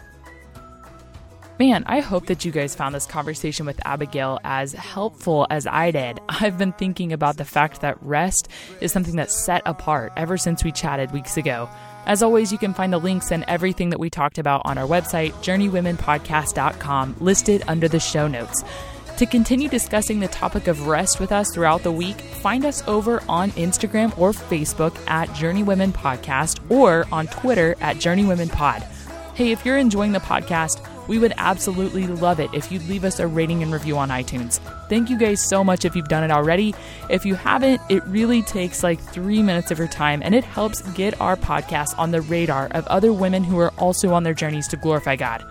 Man, 1.59 1.83
I 1.87 1.99
hope 1.99 2.27
that 2.27 2.45
you 2.45 2.53
guys 2.53 2.73
found 2.73 2.95
this 2.95 3.05
conversation 3.05 3.65
with 3.65 3.85
Abigail 3.85 4.39
as 4.45 4.71
helpful 4.71 5.45
as 5.49 5.67
I 5.67 5.91
did. 5.91 6.21
I've 6.29 6.57
been 6.57 6.71
thinking 6.71 7.11
about 7.11 7.35
the 7.35 7.43
fact 7.43 7.81
that 7.81 8.01
rest 8.01 8.47
is 8.79 8.93
something 8.93 9.17
that's 9.17 9.43
set 9.43 9.61
apart 9.65 10.13
ever 10.15 10.37
since 10.37 10.63
we 10.63 10.71
chatted 10.71 11.11
weeks 11.11 11.35
ago. 11.35 11.67
As 12.05 12.23
always, 12.23 12.53
you 12.53 12.57
can 12.57 12.73
find 12.73 12.93
the 12.93 12.97
links 12.97 13.29
and 13.29 13.43
everything 13.49 13.89
that 13.89 13.99
we 13.99 14.09
talked 14.09 14.37
about 14.37 14.61
on 14.63 14.77
our 14.77 14.87
website, 14.87 15.33
journeywomenpodcast.com, 15.43 17.17
listed 17.19 17.63
under 17.67 17.89
the 17.89 17.99
show 17.99 18.29
notes. 18.29 18.63
To 19.19 19.25
continue 19.25 19.67
discussing 19.67 20.21
the 20.21 20.29
topic 20.29 20.67
of 20.67 20.87
rest 20.87 21.19
with 21.19 21.33
us 21.33 21.53
throughout 21.53 21.83
the 21.83 21.91
week, 21.91 22.21
find 22.21 22.63
us 22.63 22.81
over 22.87 23.21
on 23.27 23.51
Instagram 23.51 24.17
or 24.17 24.31
Facebook 24.31 24.97
at 25.09 25.33
Journey 25.35 25.61
Women 25.61 25.91
Podcast 25.91 26.61
or 26.71 27.05
on 27.11 27.27
Twitter 27.27 27.75
at 27.81 27.99
Journey 27.99 28.23
Women 28.23 28.47
Pod. 28.47 28.81
Hey, 29.35 29.51
if 29.51 29.65
you're 29.65 29.77
enjoying 29.77 30.13
the 30.13 30.19
podcast, 30.19 30.79
we 31.09 31.19
would 31.19 31.33
absolutely 31.35 32.07
love 32.07 32.39
it 32.39 32.49
if 32.53 32.71
you'd 32.71 32.87
leave 32.87 33.03
us 33.03 33.19
a 33.19 33.27
rating 33.27 33.61
and 33.61 33.73
review 33.73 33.97
on 33.97 34.07
iTunes. 34.07 34.61
Thank 34.87 35.09
you 35.09 35.17
guys 35.17 35.43
so 35.43 35.65
much 35.65 35.83
if 35.83 35.97
you've 35.97 36.07
done 36.07 36.23
it 36.23 36.31
already. 36.31 36.73
If 37.09 37.25
you 37.25 37.35
haven't, 37.35 37.81
it 37.89 38.01
really 38.05 38.41
takes 38.41 38.83
like 38.83 39.01
three 39.01 39.43
minutes 39.43 39.69
of 39.69 39.77
your 39.77 39.89
time 39.89 40.21
and 40.23 40.33
it 40.33 40.45
helps 40.45 40.81
get 40.93 41.19
our 41.19 41.35
podcast 41.35 41.93
on 41.99 42.11
the 42.11 42.21
radar 42.21 42.67
of 42.67 42.87
other 42.87 43.11
women 43.11 43.43
who 43.43 43.59
are 43.59 43.73
also 43.77 44.13
on 44.13 44.23
their 44.23 44.33
journeys 44.33 44.69
to 44.69 44.77
glorify 44.77 45.17
God. 45.17 45.43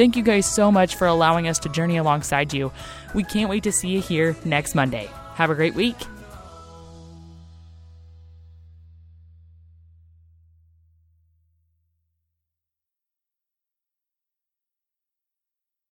Thank 0.00 0.16
you 0.16 0.22
guys 0.22 0.46
so 0.46 0.72
much 0.72 0.96
for 0.96 1.06
allowing 1.06 1.46
us 1.46 1.58
to 1.58 1.68
journey 1.68 1.98
alongside 1.98 2.54
you. 2.54 2.72
We 3.14 3.24
can't 3.24 3.50
wait 3.50 3.64
to 3.64 3.72
see 3.72 3.88
you 3.88 4.00
here 4.00 4.36
next 4.44 4.74
Monday. 4.74 5.08
Have 5.34 5.50
a 5.50 5.54
great 5.54 5.74
week. 5.74 5.96